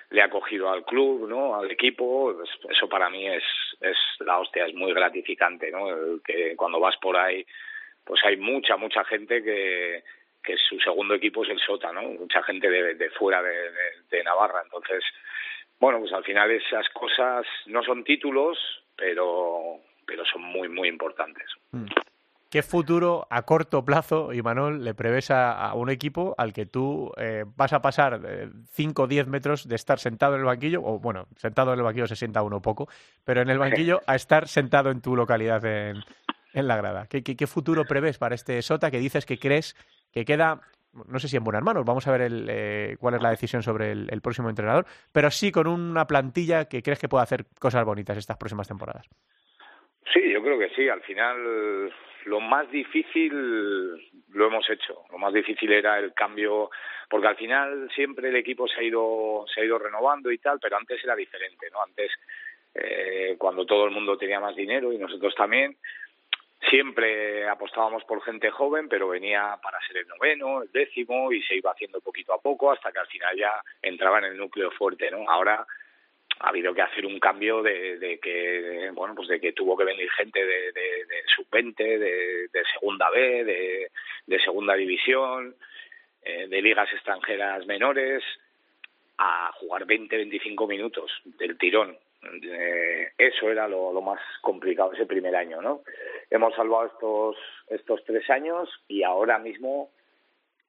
le 0.09 0.21
ha 0.21 0.29
cogido 0.29 0.71
al 0.71 0.85
club, 0.85 1.27
¿no? 1.27 1.55
Al 1.55 1.69
equipo, 1.69 2.33
pues 2.33 2.49
eso 2.69 2.87
para 2.87 3.09
mí 3.09 3.27
es, 3.27 3.43
es 3.81 3.97
la 4.19 4.39
hostia, 4.39 4.65
es 4.65 4.73
muy 4.73 4.93
gratificante, 4.93 5.69
¿no? 5.69 6.21
que 6.23 6.55
cuando 6.55 6.79
vas 6.79 6.95
por 6.97 7.17
ahí 7.17 7.45
pues 8.07 8.21
hay 8.23 8.37
mucha, 8.37 8.77
mucha 8.77 9.03
gente 9.03 9.43
que, 9.43 10.03
que 10.41 10.57
su 10.57 10.79
segundo 10.79 11.13
equipo 11.15 11.43
es 11.43 11.49
el 11.49 11.59
Sota, 11.59 11.91
¿no? 11.91 12.03
Mucha 12.03 12.41
gente 12.43 12.69
de, 12.69 12.95
de 12.95 13.09
fuera 13.11 13.43
de, 13.43 13.71
de, 14.09 14.23
Navarra. 14.23 14.61
Entonces, 14.63 15.03
bueno, 15.77 15.99
pues 15.99 16.13
al 16.13 16.23
final 16.23 16.49
esas 16.51 16.87
cosas 16.89 17.45
no 17.65 17.83
son 17.83 18.05
títulos, 18.05 18.57
pero, 18.95 19.81
pero 20.07 20.23
son 20.25 20.41
muy, 20.41 20.69
muy 20.69 20.87
importantes. 20.87 21.45
Mm. 21.71 21.85
¿Qué 22.49 22.63
futuro 22.63 23.27
a 23.29 23.41
corto 23.41 23.83
plazo, 23.83 24.31
Imanol, 24.31 24.81
le 24.83 24.93
prevés 24.93 25.31
a, 25.31 25.73
un 25.73 25.89
equipo 25.89 26.33
al 26.37 26.53
que 26.53 26.65
tú 26.65 27.11
eh, 27.17 27.43
vas 27.57 27.73
a 27.73 27.81
pasar 27.81 28.21
5 28.71 29.03
o 29.03 29.07
10 29.07 29.27
metros 29.27 29.67
de 29.67 29.75
estar 29.75 29.99
sentado 29.99 30.35
en 30.35 30.39
el 30.39 30.45
banquillo, 30.45 30.81
o 30.81 30.97
bueno, 30.97 31.27
sentado 31.35 31.73
en 31.73 31.79
el 31.79 31.83
banquillo 31.83 32.07
se 32.07 32.15
sienta 32.15 32.43
uno 32.43 32.61
poco, 32.61 32.87
pero 33.25 33.41
en 33.41 33.49
el 33.49 33.57
banquillo 33.57 33.99
a 34.07 34.15
estar 34.15 34.47
sentado 34.47 34.91
en 34.91 35.01
tu 35.01 35.17
localidad 35.17 35.65
en, 35.65 35.97
en 36.53 36.67
la 36.67 36.77
grada? 36.77 37.07
¿Qué, 37.07 37.21
qué, 37.21 37.47
futuro 37.47 37.83
prevés 37.83 38.17
para 38.17 38.35
este 38.35 38.61
Sota 38.61 38.91
que 38.91 38.99
dices 38.99 39.25
que 39.25 39.39
crees 39.39 39.75
que 40.13 40.23
queda 40.23 40.61
no 41.05 41.19
sé 41.19 41.27
si 41.27 41.37
en 41.37 41.43
buenas 41.43 41.61
manos, 41.61 41.85
vamos 41.85 42.07
a 42.07 42.11
ver 42.11 42.21
el, 42.21 42.47
eh, 42.49 42.95
cuál 42.99 43.13
es 43.13 43.21
la 43.21 43.29
decisión 43.29 43.61
sobre 43.61 43.91
el, 43.91 44.07
el, 44.09 44.21
próximo 44.21 44.49
entrenador, 44.49 44.87
pero 45.11 45.29
sí 45.29 45.51
con 45.51 45.67
una 45.67 46.07
plantilla 46.07 46.65
que 46.65 46.81
crees 46.81 46.97
que 46.97 47.07
pueda 47.09 47.23
hacer 47.23 47.45
cosas 47.59 47.85
bonitas 47.85 48.17
estas 48.17 48.37
próximas 48.37 48.67
temporadas. 48.67 49.05
Sí, 50.13 50.31
yo 50.31 50.41
creo 50.41 50.57
que 50.57 50.69
sí. 50.69 50.87
Al 50.89 51.01
final 51.01 51.91
lo 52.25 52.39
más 52.39 52.69
difícil 52.71 53.31
lo 54.29 54.47
hemos 54.47 54.69
hecho. 54.69 55.03
Lo 55.11 55.17
más 55.17 55.33
difícil 55.33 55.71
era 55.71 55.99
el 55.99 56.13
cambio, 56.13 56.69
porque 57.09 57.27
al 57.27 57.35
final 57.35 57.89
siempre 57.95 58.29
el 58.29 58.35
equipo 58.35 58.67
se 58.67 58.79
ha 58.79 58.83
ido 58.83 59.45
se 59.53 59.61
ha 59.61 59.65
ido 59.65 59.79
renovando 59.79 60.31
y 60.31 60.37
tal, 60.37 60.59
pero 60.59 60.77
antes 60.77 61.03
era 61.03 61.15
diferente, 61.15 61.69
¿no? 61.71 61.81
Antes 61.81 62.11
eh, 62.73 63.35
cuando 63.37 63.65
todo 63.65 63.85
el 63.85 63.91
mundo 63.91 64.17
tenía 64.17 64.39
más 64.39 64.55
dinero 64.55 64.93
y 64.93 64.97
nosotros 64.97 65.33
también, 65.35 65.77
siempre 66.69 67.47
apostábamos 67.47 68.03
por 68.03 68.21
gente 68.21 68.49
joven, 68.51 68.89
pero 68.89 69.07
venía 69.07 69.57
para 69.61 69.79
ser 69.87 69.97
el 69.97 70.07
noveno, 70.07 70.63
el 70.63 70.71
décimo 70.71 71.31
y 71.31 71.41
se 71.43 71.55
iba 71.55 71.71
haciendo 71.71 72.01
poquito 72.01 72.33
a 72.33 72.41
poco 72.41 72.71
hasta 72.71 72.91
que 72.91 72.99
al 72.99 73.07
final 73.07 73.35
ya 73.37 73.51
entraba 73.81 74.19
en 74.19 74.25
el 74.25 74.37
núcleo 74.37 74.71
fuerte, 74.71 75.09
¿no? 75.11 75.29
Ahora 75.29 75.65
ha 76.39 76.49
habido 76.49 76.73
que 76.73 76.81
hacer 76.81 77.05
un 77.05 77.19
cambio 77.19 77.61
de, 77.63 77.97
de 77.97 78.19
que 78.19 78.89
bueno 78.93 79.15
pues 79.15 79.27
de 79.27 79.39
que 79.39 79.53
tuvo 79.53 79.77
que 79.77 79.85
venir 79.85 80.09
gente 80.11 80.43
de, 80.45 80.71
de, 80.71 81.05
sub 81.35 81.47
20 81.51 81.99
de, 81.99 82.63
segunda 82.73 83.09
B 83.09 83.43
de, 83.43 83.91
de 84.25 84.39
segunda 84.39 84.75
división 84.75 85.55
eh, 86.23 86.47
de 86.47 86.61
ligas 86.61 86.91
extranjeras 86.93 87.65
menores 87.65 88.23
a 89.17 89.51
jugar 89.53 89.85
20 89.85 90.15
25 90.15 90.67
minutos 90.67 91.11
del 91.25 91.57
tirón. 91.57 91.97
Eh, 92.43 93.11
eso 93.17 93.49
era 93.49 93.67
lo, 93.67 93.93
lo 93.93 94.01
más 94.01 94.19
complicado 94.41 94.93
ese 94.93 95.05
primer 95.05 95.35
año 95.35 95.61
no 95.61 95.81
hemos 96.29 96.53
salvado 96.55 96.87
estos 96.87 97.35
estos 97.69 98.03
tres 98.05 98.29
años 98.29 98.69
y 98.87 99.03
ahora 99.03 99.37
mismo 99.37 99.91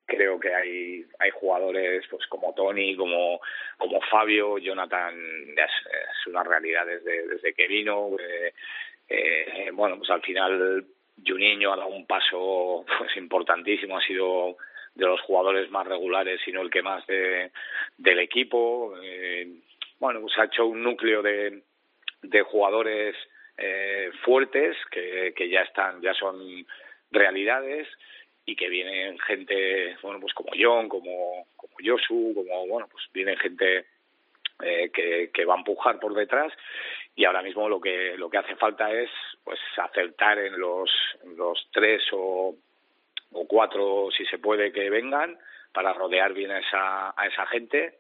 creo 0.08 0.40
que 0.40 0.52
hay 0.52 1.04
hay 1.18 1.30
jugadores 1.30 2.04
pues 2.10 2.26
como 2.26 2.54
Tony 2.54 2.96
como 2.96 3.40
como 3.76 4.00
Fabio 4.10 4.58
Jonathan 4.58 5.14
es, 5.50 6.26
una 6.26 6.42
realidad 6.42 6.86
desde 6.86 7.28
desde 7.28 7.52
que 7.52 7.68
vino 7.68 8.16
eh, 8.18 8.54
eh, 9.08 9.70
bueno 9.72 9.98
pues 9.98 10.08
al 10.10 10.22
final 10.22 10.84
Juninho 11.24 11.72
ha 11.72 11.76
dado 11.76 11.90
un 11.90 12.06
paso 12.06 12.86
pues 12.98 13.16
importantísimo 13.18 13.98
ha 13.98 14.02
sido 14.02 14.56
de 14.94 15.06
los 15.06 15.20
jugadores 15.20 15.70
más 15.70 15.86
regulares 15.86 16.40
sino 16.44 16.62
el 16.62 16.70
que 16.70 16.82
más 16.82 17.06
de, 17.06 17.52
del 17.98 18.18
equipo 18.20 18.94
eh, 19.02 19.46
bueno 20.00 20.22
pues 20.22 20.32
ha 20.38 20.44
hecho 20.44 20.66
un 20.66 20.82
núcleo 20.82 21.22
de 21.22 21.62
de 22.22 22.42
jugadores 22.42 23.14
eh, 23.58 24.10
fuertes 24.24 24.74
que, 24.90 25.34
que 25.36 25.50
ya 25.50 25.60
están 25.60 26.00
ya 26.00 26.14
son 26.14 26.66
realidades 27.10 27.86
y 28.48 28.56
que 28.56 28.70
vienen 28.70 29.18
gente, 29.18 29.98
bueno, 30.00 30.20
pues 30.20 30.32
como 30.32 30.52
John, 30.58 30.88
como, 30.88 31.48
como 31.54 31.74
Josu, 31.84 32.32
como, 32.34 32.66
bueno, 32.66 32.88
pues 32.90 33.04
vienen 33.12 33.36
gente 33.36 33.84
eh, 34.62 34.90
que, 34.90 35.30
que 35.34 35.44
va 35.44 35.52
a 35.52 35.58
empujar 35.58 36.00
por 36.00 36.14
detrás. 36.14 36.50
Y 37.14 37.26
ahora 37.26 37.42
mismo 37.42 37.68
lo 37.68 37.78
que 37.78 38.16
lo 38.16 38.30
que 38.30 38.38
hace 38.38 38.56
falta 38.56 38.90
es 38.90 39.10
pues 39.44 39.60
acertar 39.76 40.38
en 40.38 40.58
los, 40.58 40.90
los 41.36 41.68
tres 41.72 42.02
o, 42.12 42.56
o 43.32 43.46
cuatro 43.46 44.08
si 44.16 44.24
se 44.24 44.38
puede 44.38 44.72
que 44.72 44.88
vengan 44.88 45.38
para 45.74 45.92
rodear 45.92 46.32
bien 46.32 46.50
a 46.50 46.60
esa, 46.60 47.10
a 47.14 47.26
esa 47.26 47.44
gente. 47.48 47.98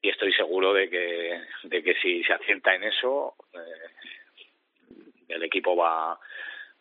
Y 0.00 0.10
estoy 0.10 0.32
seguro 0.34 0.72
de 0.72 0.88
que 0.88 1.40
de 1.64 1.82
que 1.82 1.94
si 1.94 2.22
se 2.22 2.32
acierta 2.32 2.76
en 2.76 2.84
eso 2.84 3.34
eh, 3.54 4.06
el 5.26 5.42
equipo 5.42 5.74
va 5.74 6.16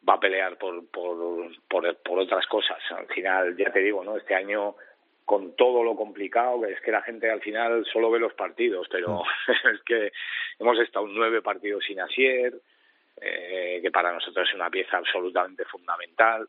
va 0.07 0.15
a 0.15 0.19
pelear 0.19 0.57
por, 0.57 0.85
por, 0.89 1.51
por, 1.67 1.97
por 1.97 2.19
otras 2.19 2.45
cosas. 2.47 2.79
Al 2.91 3.07
final, 3.07 3.55
ya 3.57 3.71
te 3.71 3.79
digo, 3.79 4.03
¿no? 4.03 4.17
Este 4.17 4.35
año 4.35 4.75
con 5.27 5.57
todo 5.57 5.83
lo 5.83 5.95
complicado, 5.97 6.61
que 6.61 6.71
es 6.71 6.79
que 6.79 6.91
la 6.91 7.01
gente 7.01 7.29
al 7.29 7.41
final 7.41 7.85
solo 7.91 8.09
ve 8.09 8.17
los 8.17 8.33
partidos, 8.33 8.87
pero 8.89 9.23
mm. 9.47 9.51
es 9.73 9.81
que 9.81 10.13
hemos 10.57 10.79
estado 10.79 11.05
nueve 11.07 11.41
partidos 11.41 11.83
sin 11.85 11.99
Asier, 11.99 12.53
eh, 13.19 13.79
que 13.81 13.91
para 13.91 14.13
nosotros 14.13 14.47
es 14.47 14.55
una 14.55 14.69
pieza 14.69 14.97
absolutamente 14.97 15.65
fundamental. 15.65 16.47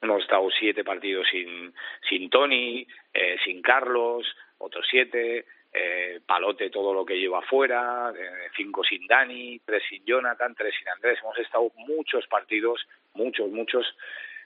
Hemos 0.00 0.22
estado 0.22 0.48
siete 0.58 0.84
partidos 0.84 1.26
sin, 1.30 1.74
sin 2.08 2.30
Tony, 2.30 2.86
eh, 3.12 3.36
sin 3.44 3.60
Carlos, 3.60 4.26
otros 4.56 4.86
siete, 4.90 5.44
eh, 5.78 6.20
Palote 6.26 6.70
todo 6.70 6.92
lo 6.92 7.04
que 7.04 7.18
lleva 7.18 7.38
afuera, 7.38 8.12
eh, 8.16 8.48
cinco 8.56 8.82
sin 8.84 9.06
Dani, 9.06 9.60
tres 9.64 9.82
sin 9.88 10.04
Jonathan, 10.04 10.54
tres 10.54 10.74
sin 10.78 10.88
Andrés. 10.88 11.18
Hemos 11.22 11.38
estado 11.38 11.70
muchos 11.76 12.26
partidos, 12.26 12.86
muchos, 13.14 13.48
muchos, 13.50 13.86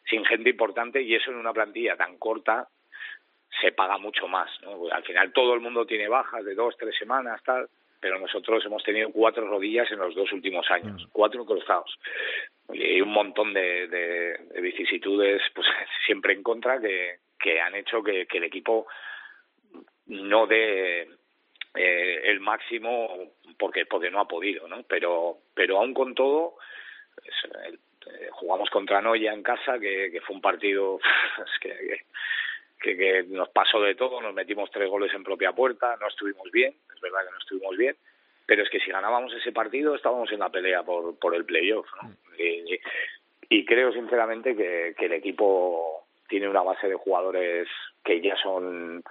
sin 0.09 0.25
gente 0.25 0.51
importante 0.51 1.01
y 1.03 1.15
eso 1.15 1.31
en 1.31 1.39
una 1.39 1.53
plantilla 1.53 1.97
tan 1.97 2.19
corta 2.19 2.69
se 3.61 3.73
paga 3.73 3.99
mucho 3.99 4.29
más. 4.29 4.51
¿no? 4.63 4.89
Al 4.91 5.05
final 5.05 5.33
todo 5.33 5.55
el 5.55 5.61
mundo 5.61 5.87
tiene 5.87 6.09
bajas 6.09 6.45
de 6.45 6.55
dos, 6.55 6.77
tres 6.77 6.97
semanas, 6.97 7.43
tal, 7.45 7.69
pero 8.01 8.19
nosotros 8.19 8.65
hemos 8.67 8.83
tenido 8.83 9.11
cuatro 9.11 9.47
rodillas 9.47 9.91
en 9.93 9.99
los 9.99 10.15
dos 10.15 10.33
últimos 10.33 10.71
años, 10.71 11.07
cuatro 11.13 11.45
cruzados. 11.45 11.99
Y 12.73 13.01
un 13.01 13.13
montón 13.13 13.53
de, 13.55 13.87
de, 13.89 14.39
de 14.53 14.61
vicisitudes 14.61 15.43
pues 15.55 15.67
siempre 16.07 16.33
en 16.33 16.43
contra 16.43 16.81
que, 16.81 17.19
que 17.39 17.61
han 17.61 17.75
hecho 17.75 18.03
que, 18.03 18.27
que 18.27 18.39
el 18.39 18.45
equipo 18.45 18.87
no 20.07 20.47
dé 20.47 21.09
eh, 21.75 22.21
el 22.25 22.41
máximo 22.41 23.33
porque 23.59 23.87
porque 23.87 24.11
no 24.11 24.21
ha 24.21 24.29
podido 24.29 24.69
no 24.69 24.83
pero 24.85 25.39
pero 25.55 25.79
aún 25.79 25.95
con 25.95 26.15
todo 26.15 26.57
eh, 27.25 28.29
jugamos 28.33 28.69
contra 28.71 29.01
Noya 29.01 29.33
en 29.33 29.43
casa 29.43 29.79
que, 29.79 30.11
que 30.11 30.21
fue 30.21 30.37
un 30.37 30.43
partido 30.43 30.99
que, 31.61 32.05
que, 32.81 32.97
que 32.97 33.23
nos 33.29 33.49
pasó 33.51 33.81
de 33.81 33.95
todo 33.95 34.21
nos 34.21 34.35
metimos 34.35 34.71
tres 34.71 34.89
goles 34.89 35.13
en 35.15 35.25
propia 35.25 35.53
puerta 35.53 35.97
no 36.01 36.09
estuvimos 36.09 36.51
bien 36.51 36.75
es 36.95 37.01
verdad 37.01 37.25
que 37.25 37.33
no 37.33 37.39
estuvimos 37.39 37.77
bien 37.77 37.97
pero 38.45 38.63
es 38.63 38.71
que 38.71 38.81
si 38.81 38.91
ganábamos 38.91 39.33
ese 39.33 39.53
partido 39.53 39.95
estábamos 39.95 40.31
en 40.33 40.41
la 40.41 40.51
pelea 40.51 40.83
por 40.83 41.19
por 41.19 41.35
el 41.35 41.45
playoff 41.45 41.87
¿no? 42.03 42.09
Mm. 42.09 42.17
y, 42.39 42.81
y 43.49 43.65
creo 43.65 43.93
sinceramente 43.93 44.57
que, 44.57 44.95
que 44.99 45.07
el 45.07 45.13
equipo 45.13 46.07
tiene 46.29 46.49
una 46.49 46.63
base 46.63 46.89
de 46.89 46.95
jugadores 46.95 47.69
que 48.03 48.21
ya 48.23 48.35
son 48.37 49.05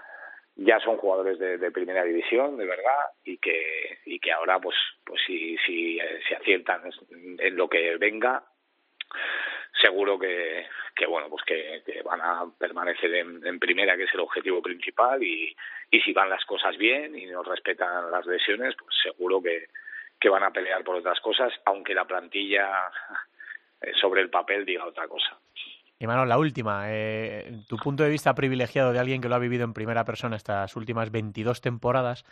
ya 0.63 0.79
son 0.79 0.97
jugadores 0.97 1.39
de, 1.39 1.57
de, 1.57 1.71
primera 1.71 2.03
división 2.03 2.57
de 2.57 2.65
verdad 2.65 3.09
y 3.23 3.37
que 3.37 3.99
y 4.05 4.19
que 4.19 4.31
ahora 4.31 4.59
pues 4.59 4.75
pues 5.03 5.21
si 5.25 5.57
si 5.65 5.99
eh, 5.99 6.19
se 6.27 6.35
aciertan 6.35 6.81
en 7.39 7.55
lo 7.55 7.67
que 7.67 7.97
venga 7.97 8.43
seguro 9.81 10.19
que, 10.19 10.67
que 10.95 11.05
bueno 11.05 11.29
pues 11.29 11.43
que, 11.43 11.81
que 11.85 12.01
van 12.03 12.21
a 12.21 12.45
permanecer 12.57 13.13
en, 13.15 13.45
en, 13.45 13.59
primera 13.59 13.97
que 13.97 14.03
es 14.03 14.13
el 14.13 14.19
objetivo 14.19 14.61
principal 14.61 15.23
y, 15.23 15.55
y 15.89 16.01
si 16.01 16.13
van 16.13 16.29
las 16.29 16.45
cosas 16.45 16.77
bien 16.77 17.17
y 17.17 17.25
nos 17.25 17.47
respetan 17.47 18.11
las 18.11 18.25
lesiones 18.25 18.75
pues 18.77 18.95
seguro 19.01 19.41
que, 19.41 19.67
que 20.19 20.29
van 20.29 20.43
a 20.43 20.51
pelear 20.51 20.83
por 20.83 20.95
otras 20.95 21.19
cosas 21.21 21.53
aunque 21.65 21.93
la 21.93 22.05
plantilla 22.05 22.69
eh, 23.81 23.93
sobre 23.99 24.21
el 24.21 24.29
papel 24.29 24.65
diga 24.65 24.85
otra 24.85 25.07
cosa 25.07 25.37
y 26.01 26.07
Manuel, 26.07 26.29
la 26.29 26.39
última, 26.39 26.85
eh, 26.87 27.61
tu 27.67 27.77
punto 27.77 28.01
de 28.01 28.09
vista 28.09 28.33
privilegiado 28.33 28.91
de 28.91 28.97
alguien 28.97 29.21
que 29.21 29.29
lo 29.29 29.35
ha 29.35 29.39
vivido 29.39 29.65
en 29.65 29.73
primera 29.73 30.03
persona 30.03 30.35
estas 30.35 30.75
últimas 30.75 31.11
22 31.11 31.61
temporadas, 31.61 32.25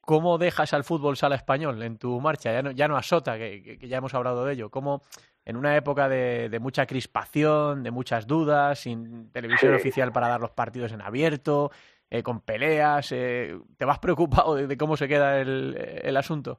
¿cómo 0.00 0.38
dejas 0.38 0.72
al 0.72 0.84
fútbol 0.84 1.18
sala 1.18 1.36
español 1.36 1.82
en 1.82 1.98
tu 1.98 2.18
marcha? 2.22 2.50
Ya 2.50 2.62
no, 2.62 2.70
ya 2.70 2.88
no 2.88 2.96
a 2.96 3.02
Sota, 3.02 3.36
que, 3.36 3.76
que 3.78 3.88
ya 3.88 3.98
hemos 3.98 4.14
hablado 4.14 4.46
de 4.46 4.54
ello. 4.54 4.70
¿Cómo 4.70 5.02
en 5.44 5.56
una 5.56 5.76
época 5.76 6.08
de, 6.08 6.48
de 6.48 6.60
mucha 6.60 6.86
crispación, 6.86 7.82
de 7.82 7.90
muchas 7.90 8.26
dudas, 8.26 8.78
sin 8.78 9.30
televisión 9.32 9.74
sí. 9.74 9.80
oficial 9.80 10.12
para 10.12 10.28
dar 10.28 10.40
los 10.40 10.52
partidos 10.52 10.92
en 10.92 11.02
abierto, 11.02 11.70
eh, 12.08 12.22
con 12.22 12.40
peleas, 12.40 13.12
eh, 13.12 13.54
¿te 13.76 13.84
vas 13.84 13.98
preocupado 13.98 14.54
de, 14.54 14.66
de, 14.66 14.78
cómo 14.78 14.96
se 14.96 15.08
queda 15.08 15.38
el, 15.42 15.76
el 15.76 16.16
asunto? 16.16 16.58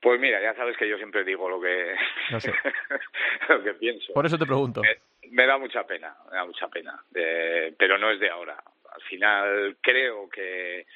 Pues 0.00 0.18
mira, 0.18 0.40
ya 0.40 0.54
sabes 0.54 0.76
que 0.76 0.88
yo 0.88 0.96
siempre 0.96 1.24
digo 1.24 1.48
lo 1.48 1.60
que, 1.60 1.94
no 2.30 2.40
sé. 2.40 2.52
lo 3.48 3.62
que 3.62 3.74
pienso. 3.74 4.12
Por 4.14 4.26
eso 4.26 4.38
te 4.38 4.46
pregunto. 4.46 4.80
Me, 4.80 4.98
me, 5.30 5.46
da 5.46 5.58
mucha 5.58 5.86
pena, 5.86 6.14
me 6.30 6.36
da 6.36 6.44
mucha 6.44 6.68
pena, 6.68 7.02
de, 7.10 7.74
pero 7.78 7.98
no 7.98 8.10
es 8.10 8.18
de 8.18 8.30
ahora. 8.30 8.56
Al 8.92 9.02
final 9.02 9.76
creo 9.82 10.28
que 10.28 10.86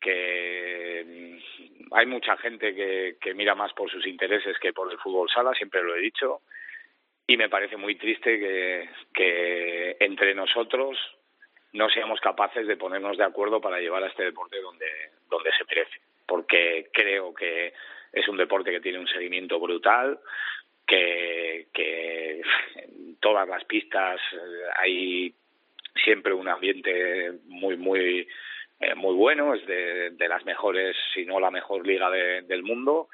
que 0.00 1.40
hay 1.92 2.06
mucha 2.06 2.36
gente 2.36 2.74
que, 2.74 3.16
que 3.20 3.34
mira 3.34 3.54
más 3.54 3.72
por 3.72 3.90
sus 3.90 4.06
intereses 4.06 4.58
que 4.58 4.72
por 4.72 4.90
el 4.92 4.98
fútbol 4.98 5.28
sala, 5.28 5.52
siempre 5.54 5.82
lo 5.82 5.96
he 5.96 6.00
dicho, 6.00 6.42
y 7.26 7.36
me 7.36 7.48
parece 7.48 7.76
muy 7.76 7.96
triste 7.96 8.38
que, 8.38 8.88
que 9.12 9.96
entre 10.00 10.34
nosotros 10.34 10.98
no 11.72 11.88
seamos 11.90 12.20
capaces 12.20 12.66
de 12.66 12.76
ponernos 12.76 13.18
de 13.18 13.24
acuerdo 13.24 13.60
para 13.60 13.80
llevar 13.80 14.02
a 14.04 14.08
este 14.08 14.24
deporte 14.24 14.60
donde, 14.60 14.86
donde 15.28 15.50
se 15.52 15.64
merece. 15.64 16.00
Porque 16.26 16.88
creo 16.92 17.34
que 17.34 17.72
es 18.16 18.26
un 18.28 18.38
deporte 18.38 18.70
que 18.70 18.80
tiene 18.80 18.98
un 18.98 19.06
seguimiento 19.06 19.60
brutal, 19.60 20.18
que, 20.86 21.66
que 21.72 22.40
en 22.76 23.16
todas 23.20 23.46
las 23.46 23.62
pistas 23.64 24.18
hay 24.78 25.34
siempre 26.02 26.32
un 26.32 26.48
ambiente 26.48 27.32
muy, 27.44 27.76
muy, 27.76 28.26
eh, 28.80 28.94
muy 28.94 29.14
bueno, 29.14 29.54
es 29.54 29.66
de, 29.66 30.10
de, 30.10 30.28
las 30.28 30.46
mejores, 30.46 30.96
si 31.12 31.26
no 31.26 31.38
la 31.38 31.50
mejor 31.50 31.86
liga 31.86 32.10
del 32.10 32.62
mundo. 32.62 33.08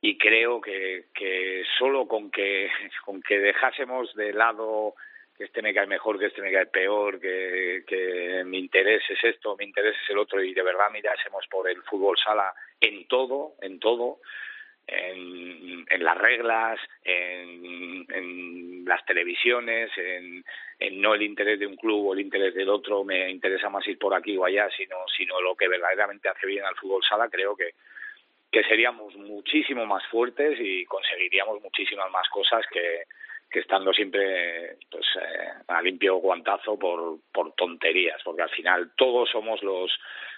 Y 0.00 0.16
creo 0.16 0.60
que, 0.62 1.06
que 1.14 1.62
solo 1.78 2.08
con 2.08 2.30
que, 2.30 2.70
con 3.04 3.20
que 3.20 3.38
dejásemos 3.38 4.14
de 4.14 4.32
lado 4.32 4.94
que 5.36 5.44
este 5.44 5.60
me 5.60 5.74
cae 5.74 5.86
mejor, 5.86 6.18
que 6.18 6.26
este 6.26 6.40
me 6.40 6.52
cae 6.52 6.66
peor, 6.66 7.20
que, 7.20 7.84
que 7.86 8.44
mi 8.46 8.58
interés 8.58 9.02
es 9.10 9.22
esto, 9.24 9.56
mi 9.58 9.64
interés 9.64 9.94
es 10.02 10.10
el 10.10 10.18
otro, 10.18 10.42
y 10.42 10.54
de 10.54 10.62
verdad 10.62 10.90
mirásemos 10.90 11.46
por 11.48 11.68
el 11.68 11.82
fútbol 11.82 12.16
sala 12.16 12.52
en 12.82 13.06
todo, 13.06 13.54
en 13.62 13.78
todo, 13.78 14.18
en, 14.86 15.86
en 15.88 16.04
las 16.04 16.18
reglas, 16.18 16.78
en, 17.04 18.84
las 18.84 19.04
televisiones, 19.06 19.90
en, 19.96 20.44
en, 20.78 21.00
no 21.00 21.14
el 21.14 21.22
interés 21.22 21.58
de 21.58 21.66
un 21.66 21.76
club 21.76 22.08
o 22.08 22.14
el 22.14 22.20
interés 22.20 22.54
del 22.54 22.68
otro, 22.68 23.04
me 23.04 23.30
interesa 23.30 23.70
más 23.70 23.86
ir 23.86 23.98
por 23.98 24.12
aquí 24.12 24.36
o 24.36 24.44
allá, 24.44 24.68
sino, 24.76 24.96
sino 25.16 25.40
lo 25.40 25.54
que 25.54 25.68
verdaderamente 25.68 26.28
hace 26.28 26.46
bien 26.46 26.64
al 26.64 26.74
fútbol 26.74 27.02
sala, 27.08 27.28
creo 27.30 27.56
que, 27.56 27.70
que 28.50 28.64
seríamos 28.64 29.14
muchísimo 29.16 29.86
más 29.86 30.04
fuertes 30.08 30.58
y 30.60 30.84
conseguiríamos 30.84 31.62
muchísimas 31.62 32.10
más 32.10 32.28
cosas 32.28 32.66
que, 32.70 33.04
que 33.48 33.60
estando 33.60 33.92
siempre 33.92 34.76
pues 34.90 35.06
eh, 35.16 35.48
a 35.68 35.80
limpio 35.80 36.16
guantazo 36.16 36.78
por, 36.78 37.18
por 37.32 37.52
tonterías, 37.52 38.20
porque 38.24 38.42
al 38.42 38.50
final 38.50 38.90
todos 38.96 39.30
somos 39.30 39.62
los, 39.62 39.92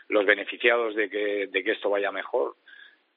los 0.08 0.26
beneficiados 0.26 0.94
de 0.94 1.08
que, 1.08 1.46
de 1.46 1.64
que 1.64 1.72
esto 1.72 1.90
vaya 1.90 2.10
mejor, 2.12 2.56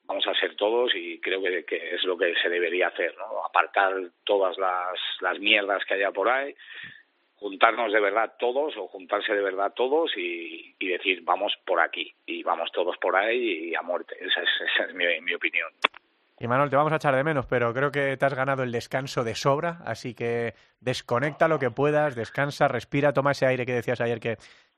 vamos 0.07 0.25
a 0.27 0.33
ser 0.35 0.55
todos 0.55 0.93
y 0.95 1.19
creo 1.19 1.41
que, 1.41 1.65
es 1.95 2.03
lo 2.03 2.17
que 2.17 2.33
se 2.41 2.49
debería 2.49 2.87
hacer, 2.87 3.15
¿no? 3.17 3.45
Apartar 3.45 3.93
todas 4.23 4.57
las, 4.57 4.97
las 5.19 5.39
mierdas 5.39 5.83
que 5.85 5.95
haya 5.95 6.11
por 6.11 6.29
ahí, 6.29 6.55
juntarnos 7.35 7.91
de 7.91 7.99
verdad 7.99 8.33
todos 8.39 8.75
o 8.77 8.87
juntarse 8.87 9.33
de 9.33 9.41
verdad 9.41 9.73
todos 9.75 10.11
y, 10.15 10.75
decir 10.79 11.21
vamos 11.23 11.53
por 11.65 11.79
aquí 11.81 12.13
y 12.25 12.41
vamos 12.43 12.71
todos 12.71 12.97
por 12.97 13.15
ahí 13.15 13.69
y 13.69 13.75
a 13.75 13.81
muerte. 13.81 14.15
Esa 14.19 14.41
es, 14.41 14.49
esa 14.73 14.85
es 14.85 14.95
mi, 14.95 15.05
mi 15.21 15.33
opinión. 15.33 15.69
Y 16.39 16.47
Manuel, 16.47 16.69
te 16.69 16.75
vamos 16.75 16.93
a 16.93 16.97
echar 16.97 17.15
de 17.15 17.23
menos, 17.23 17.47
pero 17.47 17.73
creo 17.73 17.91
que 17.91 18.15
te 18.15 18.25
has 18.25 18.35
ganado 18.35 18.61
el 18.61 18.71
descanso 18.71 19.23
de 19.23 19.33
sobra, 19.33 19.79
así 19.85 20.13
que 20.13 20.53
desconecta 20.79 21.47
lo 21.47 21.57
que 21.57 21.71
puedas, 21.71 22.15
descansa, 22.15 22.67
respira, 22.67 23.11
toma 23.11 23.31
ese 23.31 23.47
aire 23.47 23.65
que 23.65 23.73
decías 23.73 24.01
ayer 24.01 24.19
que, 24.19 24.37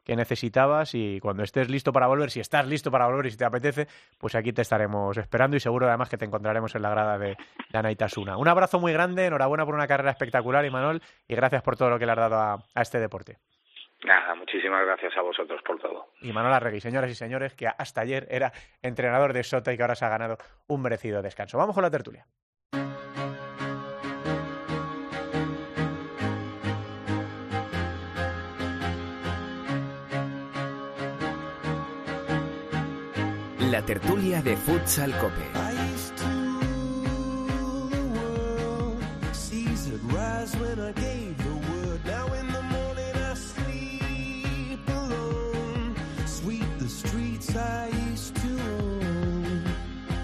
que 0.09 0.15
necesitabas 0.15 0.95
y 0.95 1.19
cuando 1.19 1.43
estés 1.43 1.69
listo 1.69 1.93
para 1.93 2.07
volver, 2.07 2.31
si 2.31 2.39
estás 2.39 2.65
listo 2.65 2.89
para 2.89 3.05
volver 3.05 3.27
y 3.27 3.29
si 3.29 3.37
te 3.37 3.45
apetece, 3.45 3.85
pues 4.17 4.33
aquí 4.33 4.51
te 4.51 4.63
estaremos 4.63 5.15
esperando 5.15 5.55
y 5.55 5.59
seguro 5.59 5.87
además 5.87 6.09
que 6.09 6.17
te 6.17 6.25
encontraremos 6.25 6.73
en 6.73 6.81
la 6.81 6.89
grada 6.89 7.19
de, 7.19 7.37
de 7.69 7.77
Anaitasuna. 7.77 8.35
Un 8.35 8.47
abrazo 8.47 8.79
muy 8.79 8.91
grande, 8.91 9.27
enhorabuena 9.27 9.67
por 9.67 9.75
una 9.75 9.85
carrera 9.85 10.09
espectacular, 10.09 10.67
Manuel, 10.71 10.99
y 11.27 11.35
gracias 11.35 11.61
por 11.61 11.77
todo 11.77 11.91
lo 11.91 11.99
que 11.99 12.07
le 12.07 12.13
has 12.13 12.17
dado 12.17 12.37
a, 12.37 12.53
a 12.73 12.81
este 12.81 12.99
deporte. 12.99 13.37
Nada, 14.03 14.33
muchísimas 14.33 14.83
gracias 14.83 15.15
a 15.15 15.21
vosotros 15.21 15.61
por 15.61 15.77
todo. 15.77 16.07
Y 16.21 16.33
Manuel 16.33 16.55
Arregui, 16.55 16.79
señoras 16.79 17.11
y 17.11 17.15
señores, 17.15 17.53
que 17.53 17.67
hasta 17.67 18.01
ayer 18.01 18.25
era 18.31 18.51
entrenador 18.81 19.31
de 19.31 19.43
Sota 19.43 19.71
y 19.71 19.77
que 19.77 19.83
ahora 19.83 19.93
se 19.93 20.05
ha 20.05 20.09
ganado 20.09 20.37
un 20.65 20.81
merecido 20.81 21.21
descanso. 21.21 21.59
Vamos 21.59 21.75
con 21.75 21.83
la 21.83 21.91
tertulia. 21.91 22.25
La 33.69 33.83
tertulia 33.83 34.41
de 34.41 34.57
Futsal 34.57 35.15
Cope. 35.19 35.43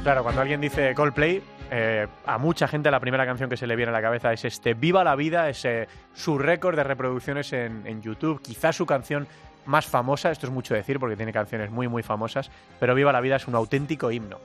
Claro, 0.01 0.23
cuando 0.23 0.41
alguien 0.41 0.59
dice 0.59 0.95
Coldplay, 0.95 1.43
eh, 1.69 2.07
a 2.25 2.37
mucha 2.39 2.67
gente 2.67 2.89
la 2.89 2.99
primera 2.99 3.27
canción 3.27 3.47
que 3.47 3.57
se 3.57 3.67
le 3.67 3.75
viene 3.75 3.91
a 3.91 3.93
la 3.93 4.01
cabeza 4.01 4.33
es 4.33 4.43
este 4.45 4.73
Viva 4.73 5.03
la 5.03 5.15
Vida, 5.15 5.49
es 5.49 5.67
su 6.15 6.39
récord 6.39 6.75
de 6.75 6.83
reproducciones 6.83 7.53
en, 7.53 7.85
en, 7.85 8.01
YouTube, 8.01 8.41
quizás 8.41 8.75
su 8.75 8.87
canción 8.87 9.27
más 9.65 9.85
famosa, 9.85 10.31
esto 10.31 10.47
es 10.47 10.51
mucho 10.51 10.73
decir 10.73 10.99
porque 10.99 11.15
tiene 11.15 11.33
canciones 11.33 11.71
muy 11.71 11.87
muy 11.87 12.03
famosas, 12.03 12.51
pero 12.79 12.95
Viva 12.95 13.11
la 13.11 13.21
Vida 13.21 13.37
es 13.37 13.47
un 13.47 13.55
auténtico 13.55 14.11
himno. 14.11 14.39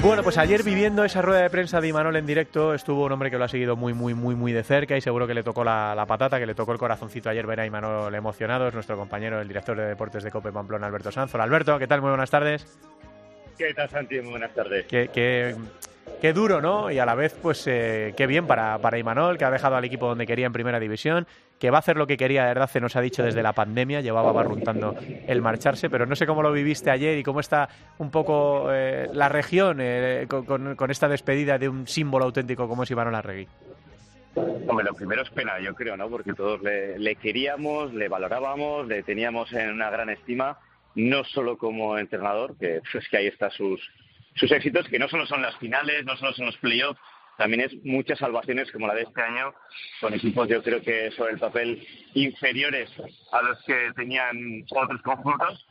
Bueno, 0.00 0.22
pues 0.22 0.38
ayer 0.38 0.62
viviendo 0.62 1.04
esa 1.04 1.22
rueda 1.22 1.42
de 1.42 1.50
prensa 1.50 1.80
de 1.80 1.88
Imanol 1.88 2.14
en 2.14 2.24
directo 2.24 2.72
estuvo 2.72 3.04
un 3.04 3.12
hombre 3.12 3.32
que 3.32 3.36
lo 3.36 3.44
ha 3.44 3.48
seguido 3.48 3.74
muy, 3.74 3.94
muy, 3.94 4.14
muy, 4.14 4.36
muy 4.36 4.52
de 4.52 4.62
cerca 4.62 4.96
y 4.96 5.00
seguro 5.00 5.26
que 5.26 5.34
le 5.34 5.42
tocó 5.42 5.64
la, 5.64 5.92
la 5.96 6.06
patata, 6.06 6.38
que 6.38 6.46
le 6.46 6.54
tocó 6.54 6.72
el 6.72 6.78
corazoncito 6.78 7.28
ayer 7.28 7.44
ver 7.46 7.60
a 7.60 7.66
Imanol 7.66 8.14
emocionado. 8.14 8.68
Es 8.68 8.74
nuestro 8.74 8.96
compañero, 8.96 9.40
el 9.40 9.48
director 9.48 9.76
de 9.76 9.86
deportes 9.86 10.22
de 10.22 10.30
Cope 10.30 10.52
Pamplona, 10.52 10.86
Alberto 10.86 11.10
Sanzor. 11.10 11.40
Alberto, 11.40 11.76
¿qué 11.80 11.88
tal? 11.88 12.00
Muy 12.00 12.10
buenas 12.10 12.30
tardes. 12.30 12.78
¿Qué 13.58 13.74
tal, 13.74 13.90
Santi? 13.90 14.20
Muy 14.20 14.30
buenas 14.30 14.54
tardes. 14.54 14.86
Qué, 14.86 15.10
qué, 15.12 15.56
qué 16.20 16.32
duro, 16.32 16.60
¿no? 16.60 16.90
Y 16.90 16.98
a 16.98 17.06
la 17.06 17.14
vez, 17.14 17.36
pues, 17.40 17.66
eh, 17.66 18.14
qué 18.16 18.26
bien 18.26 18.46
para, 18.46 18.78
para 18.78 18.98
Imanol, 18.98 19.38
que 19.38 19.44
ha 19.44 19.50
dejado 19.50 19.76
al 19.76 19.84
equipo 19.84 20.06
donde 20.06 20.26
quería 20.26 20.46
en 20.46 20.52
primera 20.52 20.80
división, 20.80 21.26
que 21.58 21.70
va 21.70 21.78
a 21.78 21.80
hacer 21.80 21.96
lo 21.96 22.06
que 22.06 22.16
quería, 22.16 22.42
de 22.42 22.48
verdad, 22.48 22.70
se 22.70 22.80
nos 22.80 22.96
ha 22.96 23.00
dicho 23.00 23.22
desde 23.22 23.42
la 23.42 23.52
pandemia, 23.52 24.00
llevaba 24.00 24.32
barruntando 24.32 24.94
el 25.26 25.42
marcharse, 25.42 25.90
pero 25.90 26.06
no 26.06 26.16
sé 26.16 26.26
cómo 26.26 26.42
lo 26.42 26.52
viviste 26.52 26.90
ayer 26.90 27.18
y 27.18 27.22
cómo 27.22 27.40
está 27.40 27.68
un 27.98 28.10
poco 28.10 28.68
eh, 28.72 29.08
la 29.12 29.28
región 29.28 29.78
eh, 29.80 30.26
con, 30.28 30.90
esta 30.90 31.08
despedida 31.08 31.58
de 31.58 31.68
un 31.68 31.86
símbolo 31.86 32.24
auténtico 32.26 32.68
como 32.68 32.84
es 32.84 32.90
Imanol 32.90 33.14
Arregui. 33.14 33.48
Hombre, 34.34 34.84
lo 34.84 34.94
primero 34.94 35.22
es 35.22 35.30
pena, 35.30 35.58
yo 35.58 35.74
creo, 35.74 35.96
¿no? 35.96 36.08
Porque 36.08 36.32
todos 36.32 36.62
le, 36.62 36.98
le 36.98 37.16
queríamos, 37.16 37.92
le 37.92 38.08
valorábamos, 38.08 38.86
le 38.86 39.02
teníamos 39.02 39.52
en 39.52 39.70
una 39.70 39.90
gran 39.90 40.10
estima, 40.10 40.58
no 40.94 41.24
solo 41.24 41.58
como 41.58 41.98
entrenador, 41.98 42.56
que 42.56 42.80
pues 42.92 43.08
que 43.08 43.16
ahí 43.16 43.26
está 43.26 43.50
sus, 43.50 43.80
sus 44.38 44.50
éxitos, 44.52 44.88
que 44.88 44.98
no 44.98 45.08
solo 45.08 45.26
son 45.26 45.42
las 45.42 45.56
finales, 45.56 46.04
no 46.04 46.16
solo 46.16 46.32
son 46.32 46.46
los 46.46 46.56
playoffs, 46.58 47.00
también 47.38 47.60
es 47.60 47.72
muchas 47.84 48.18
salvaciones 48.18 48.70
como 48.72 48.88
la 48.88 48.94
de 48.94 49.02
este 49.02 49.22
año, 49.22 49.54
con 50.00 50.12
equipos 50.12 50.48
yo 50.48 50.60
creo 50.60 50.82
que 50.82 51.12
sobre 51.12 51.34
el 51.34 51.38
papel 51.38 51.86
inferiores 52.14 52.90
a 53.30 53.42
los 53.42 53.62
que 53.64 53.92
tenían 53.94 54.64
otros 54.68 55.00
conjuntos. 55.02 55.64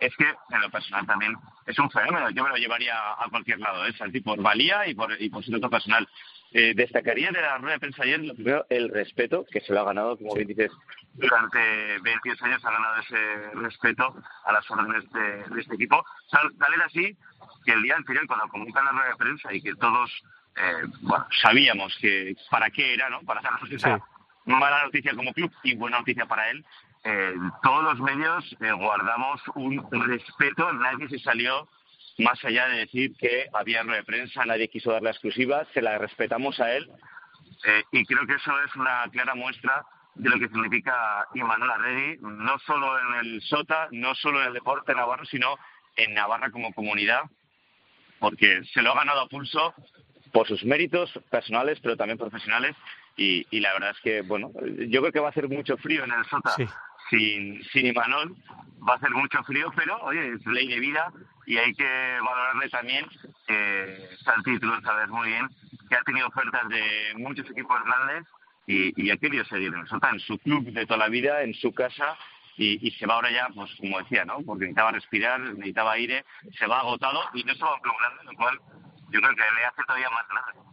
Es 0.00 0.14
que 0.16 0.26
en 0.26 0.60
lo 0.60 0.70
personal 0.70 1.06
también 1.06 1.34
es 1.66 1.78
un 1.78 1.90
fenómeno, 1.90 2.28
yo 2.28 2.44
me 2.44 2.50
lo 2.50 2.56
llevaría 2.56 2.94
a 2.94 3.26
cualquier 3.30 3.58
lado, 3.58 3.86
¿eh? 3.86 3.94
Santi, 3.96 4.20
por 4.20 4.40
valía 4.42 4.86
y 4.86 4.94
por, 4.94 5.10
y 5.18 5.30
por 5.30 5.42
su 5.42 5.58
personal. 5.70 6.06
Eh, 6.52 6.74
destacaría 6.76 7.30
de 7.32 7.40
la 7.40 7.56
rueda 7.56 7.72
de 7.72 7.80
prensa 7.80 8.02
ayer, 8.02 8.20
lo 8.20 8.34
primero, 8.34 8.66
el 8.68 8.90
respeto, 8.90 9.46
que 9.50 9.62
se 9.62 9.72
lo 9.72 9.80
ha 9.80 9.84
ganado, 9.84 10.18
como 10.18 10.34
bien 10.34 10.46
dices, 10.46 10.70
durante 11.14 11.58
22 12.02 12.42
años 12.42 12.64
ha 12.64 12.70
ganado 12.70 13.00
ese 13.00 13.50
respeto 13.54 14.14
a 14.44 14.52
las 14.52 14.70
órdenes 14.70 15.10
de, 15.10 15.54
de 15.54 15.60
este 15.60 15.74
equipo. 15.74 16.04
Tal, 16.30 16.54
tal 16.58 16.74
era 16.74 16.84
así 16.84 17.16
que 17.64 17.72
el 17.72 17.82
día 17.82 17.96
anterior, 17.96 18.26
cuando 18.26 18.48
comunican 18.48 18.84
la 18.84 18.92
rueda 18.92 19.08
de 19.10 19.16
prensa 19.16 19.52
y 19.52 19.60
que 19.60 19.74
todos 19.74 20.10
eh, 20.56 20.86
bueno, 21.00 21.26
sabíamos 21.42 21.96
que 22.00 22.36
para 22.50 22.70
qué 22.70 22.94
era, 22.94 23.10
¿no? 23.10 23.20
Para 23.22 23.40
hacernos 23.40 23.70
esa 23.70 23.96
sí. 23.96 24.02
mala 24.46 24.84
noticia 24.84 25.14
como 25.14 25.32
club 25.32 25.50
y 25.62 25.74
buena 25.74 25.98
noticia 25.98 26.26
para 26.26 26.50
él. 26.50 26.64
Eh, 27.02 27.34
todos 27.62 27.84
los 27.84 28.00
medios 28.00 28.56
eh, 28.60 28.72
guardamos 28.72 29.40
un 29.56 29.86
respeto, 30.06 30.72
nadie 30.72 31.08
se 31.08 31.18
salió 31.18 31.68
más 32.18 32.42
allá 32.44 32.68
de 32.68 32.78
decir 32.78 33.14
que 33.16 33.46
había 33.52 33.82
rueda 33.82 33.98
de 33.98 34.04
prensa, 34.04 34.44
nadie 34.44 34.68
quiso 34.68 34.92
dar 34.92 35.02
la 35.02 35.10
exclusiva, 35.10 35.66
se 35.74 35.82
la 35.82 35.98
respetamos 35.98 36.60
a 36.60 36.72
él 36.72 36.88
y 37.92 38.04
creo 38.04 38.26
que 38.26 38.34
eso 38.34 38.52
es 38.60 38.76
una 38.76 39.04
clara 39.10 39.34
muestra 39.34 39.84
de 40.14 40.28
lo 40.28 40.38
que 40.38 40.48
significa 40.48 41.26
Imanol 41.34 41.70
Arregui, 41.70 42.18
no 42.20 42.58
solo 42.60 42.98
en 42.98 43.14
el 43.26 43.42
SOTA, 43.42 43.88
no 43.90 44.14
solo 44.14 44.40
en 44.42 44.48
el 44.48 44.52
deporte 44.52 44.94
navarro, 44.94 45.24
sino 45.24 45.56
en 45.96 46.14
Navarra 46.14 46.50
como 46.50 46.72
comunidad, 46.72 47.22
porque 48.24 48.64
se 48.72 48.80
lo 48.80 48.92
ha 48.92 48.94
ganado 48.94 49.20
a 49.20 49.28
pulso 49.28 49.74
por 50.32 50.48
sus 50.48 50.64
méritos 50.64 51.12
personales, 51.30 51.78
pero 51.82 51.94
también 51.94 52.16
profesionales. 52.16 52.74
Y, 53.18 53.46
y, 53.50 53.60
la 53.60 53.74
verdad 53.74 53.90
es 53.90 54.00
que, 54.00 54.22
bueno, 54.22 54.50
yo 54.88 55.02
creo 55.02 55.12
que 55.12 55.20
va 55.20 55.26
a 55.26 55.30
hacer 55.30 55.46
mucho 55.46 55.76
frío 55.76 56.04
en 56.04 56.10
el 56.10 56.24
Sota 56.24 56.54
sí. 56.56 56.66
sin, 57.10 57.62
sin 57.64 57.84
Imanol. 57.84 58.34
Va 58.88 58.94
a 58.94 58.96
hacer 58.96 59.10
mucho 59.10 59.42
frío, 59.44 59.70
pero, 59.76 59.98
oye, 60.04 60.32
es 60.32 60.46
ley 60.46 60.68
de 60.68 60.80
vida 60.80 61.12
y 61.44 61.58
hay 61.58 61.74
que 61.74 61.84
valorarle 61.84 62.70
también, 62.70 63.04
eh, 63.46 64.08
Santi, 64.24 64.58
tú 64.58 64.68
lo 64.68 64.80
sabes 64.80 65.10
muy 65.10 65.28
bien, 65.28 65.46
que 65.90 65.94
ha 65.94 66.02
tenido 66.02 66.28
ofertas 66.28 66.66
de 66.70 67.12
muchos 67.16 67.50
equipos 67.50 67.76
grandes 67.84 68.24
y, 68.66 69.04
y 69.04 69.10
ha 69.10 69.18
querido 69.18 69.44
seguir 69.44 69.68
en 69.68 69.80
el 69.80 69.86
Sota, 69.86 70.08
en 70.08 70.20
su 70.20 70.38
club 70.38 70.64
de 70.72 70.86
toda 70.86 70.96
la 70.96 71.08
vida, 71.10 71.42
en 71.42 71.52
su 71.52 71.74
casa. 71.74 72.16
Y, 72.56 72.90
se 72.92 73.06
va 73.06 73.14
ahora 73.14 73.30
ya, 73.30 73.48
pues 73.54 73.70
como 73.80 73.98
decía, 73.98 74.24
¿no? 74.24 74.38
Porque 74.46 74.64
necesitaba 74.64 74.92
respirar, 74.92 75.40
necesitaba 75.40 75.92
aire, 75.92 76.24
se 76.58 76.66
va 76.66 76.80
agotado 76.80 77.20
y 77.34 77.42
no 77.42 77.54
se 77.54 77.64
va 77.64 77.70
a 77.70 77.74
un 77.74 77.80
club 77.80 77.94
grande, 77.98 78.24
lo 78.24 78.36
cual 78.36 78.58
yo 79.10 79.20
creo 79.20 79.34
que 79.34 79.42
le 79.42 79.64
hace 79.64 79.82
todavía 79.84 80.10
más 80.10 80.28
grave. 80.28 80.64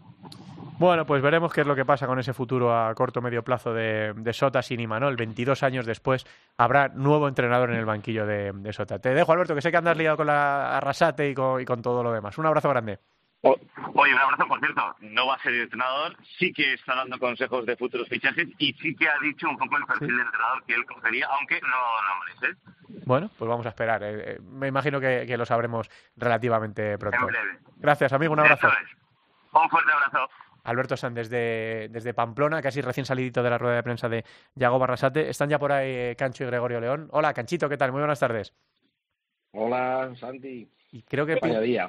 Bueno, 0.81 1.05
pues 1.05 1.21
veremos 1.21 1.53
qué 1.53 1.61
es 1.61 1.67
lo 1.67 1.75
que 1.75 1.85
pasa 1.85 2.07
con 2.07 2.17
ese 2.17 2.33
futuro 2.33 2.75
a 2.75 2.95
corto 2.95 3.21
medio 3.21 3.43
plazo 3.43 3.71
de, 3.71 4.15
Sota 4.33 4.63
sin 4.63 4.79
Imanol. 4.79 5.15
22 5.15 5.61
años 5.61 5.85
después 5.85 6.25
habrá 6.57 6.87
nuevo 6.87 7.27
entrenador 7.27 7.69
en 7.69 7.75
el 7.75 7.85
banquillo 7.85 8.25
de, 8.25 8.73
Sota. 8.73 8.97
Te 8.97 9.13
dejo, 9.13 9.31
Alberto, 9.31 9.53
que 9.53 9.61
sé 9.61 9.69
que 9.69 9.77
andas 9.77 9.95
liado 9.95 10.17
con 10.17 10.25
la 10.25 10.77
Arrasate 10.77 11.29
y 11.29 11.35
con, 11.35 11.83
todo 11.83 12.01
lo 12.01 12.11
demás. 12.11 12.35
Un 12.39 12.47
abrazo 12.47 12.69
grande. 12.69 12.97
Oye, 13.41 14.13
un 14.13 14.19
abrazo, 14.19 14.47
por 14.47 14.59
cierto, 14.59 14.95
no 14.99 15.27
va 15.27 15.35
a 15.35 15.41
ser 15.41 15.53
entrenador, 15.53 16.15
sí 16.37 16.53
que 16.53 16.73
está 16.73 16.95
dando 16.95 17.17
consejos 17.17 17.65
de 17.65 17.75
futuros 17.75 18.07
fichajes 18.07 18.47
y 18.57 18.73
sí 18.73 18.95
que 18.95 19.07
ha 19.07 19.19
dicho 19.21 19.49
un 19.49 19.57
poco 19.57 19.77
el 19.77 19.85
perfil 19.85 20.15
de 20.15 20.23
entrenador 20.23 20.63
que 20.65 20.73
él 20.73 20.85
cogería, 20.85 21.27
aunque 21.37 21.59
no 21.61 21.69
nombres, 22.09 22.43
¿eh? 22.43 23.01
Bueno, 23.05 23.31
pues 23.37 23.49
vamos 23.49 23.65
a 23.65 23.69
esperar. 23.69 24.03
Eh, 24.03 24.33
eh, 24.33 24.39
me 24.41 24.67
imagino 24.67 24.99
que, 24.99 25.35
lo 25.37 25.45
sabremos 25.45 25.89
relativamente 26.15 26.97
pronto. 26.97 27.27
Gracias, 27.77 28.13
amigo, 28.13 28.33
un 28.33 28.39
abrazo. 28.41 28.67
Un 29.53 29.69
fuerte 29.69 29.91
abrazo. 29.91 30.29
Alberto 30.63 30.95
San 30.95 31.13
desde, 31.13 31.89
desde 31.89 32.13
Pamplona, 32.13 32.61
casi 32.61 32.81
recién 32.81 33.05
salidito 33.05 33.41
de 33.41 33.49
la 33.49 33.57
rueda 33.57 33.77
de 33.77 33.83
prensa 33.83 34.07
de 34.09 34.23
Yago 34.55 34.79
Barrasate. 34.79 35.29
Están 35.29 35.49
ya 35.49 35.57
por 35.57 35.71
ahí 35.71 35.89
eh, 35.89 36.15
Cancho 36.17 36.43
y 36.43 36.47
Gregorio 36.47 36.79
León. 36.79 37.07
Hola, 37.11 37.33
Canchito, 37.33 37.67
¿qué 37.67 37.77
tal? 37.77 37.91
Muy 37.91 38.01
buenas 38.01 38.19
tardes. 38.19 38.53
Hola, 39.53 40.13
Santi. 40.19 40.69
Y 40.91 41.03
creo 41.03 41.25
que 41.25 41.37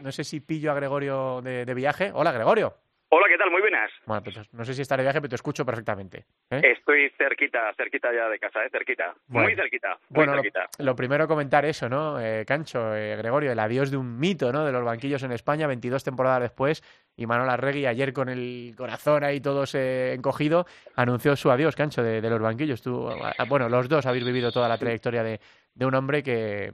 no 0.01 0.13
sé 0.13 0.25
si 0.25 0.41
pillo 0.41 0.71
a 0.71 0.75
Gregorio 0.75 1.43
de 1.43 1.75
viaje. 1.75 2.11
Hola, 2.15 2.33
Gregorio. 2.33 2.77
Hola, 3.15 3.27
¿qué 3.29 3.37
tal? 3.37 3.51
Muy 3.51 3.61
buenas. 3.61 3.91
Bueno, 4.07 4.23
pues 4.25 4.41
no 4.55 4.65
sé 4.65 4.73
si 4.73 4.81
está 4.81 4.97
de 4.97 5.03
viaje, 5.03 5.21
pero 5.21 5.29
te 5.29 5.35
escucho 5.35 5.67
perfectamente. 5.67 6.25
¿eh? 6.49 6.63
Estoy 6.79 7.11
cerquita, 7.19 7.71
cerquita 7.77 8.11
ya 8.11 8.27
de 8.31 8.39
casa, 8.39 8.65
¿eh? 8.65 8.71
Cerquita. 8.73 9.15
muy 9.29 9.55
cerquita. 9.55 9.99
bueno, 10.09 10.41
Lo, 10.79 10.97
primero 10.97 11.29
comentar 11.29 11.67
eso, 11.67 11.91
¿no? 11.91 12.19
Eh, 12.19 12.47
Cancho, 12.47 12.97
eh, 12.97 13.15
Gregorio, 13.17 13.53
el 13.53 13.59
adiós 13.59 13.91
de 13.91 13.99
un 13.99 14.19
mito, 14.19 14.51
¿no? 14.51 14.65
De 14.65 14.73
los 14.73 14.83
banquillos 14.83 15.23
en 15.25 15.33
España, 15.33 15.67
22 15.67 16.03
temporadas 16.03 16.41
después, 16.41 16.83
y 17.15 17.27
Manuel 17.27 17.51
Arregui, 17.51 17.85
ayer 17.85 18.15
con 18.15 18.31
el 18.31 18.73
corazón 18.79 19.25
ahí 19.25 19.43
todo 19.43 19.65
encogido, 19.75 20.65
anunció 20.97 21.37
su 21.37 21.51
adiós, 21.51 21.77
Cancho, 21.77 22.03
de, 22.03 22.23
los 22.23 22.41
banquillos. 22.41 22.81
Tú, 22.81 23.11
bueno, 23.47 23.69
los 23.69 23.91
dos 23.91 24.07
habéis 24.07 24.25
vivido 24.25 24.51
toda 24.51 24.71
la 24.71 24.79
trayectoria 24.79 25.23
de, 25.23 25.39
un 25.81 25.95
hombre 25.95 26.23
que, 26.23 26.73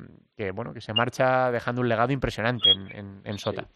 bueno, 0.55 0.73
que 0.73 0.81
se 0.81 0.93
marcha 0.93 1.51
dejando 1.51 1.81
un 1.81 1.89
legado 1.89 2.13
impresionante 2.13 2.71
en, 2.71 3.39
Sota. 3.39 3.69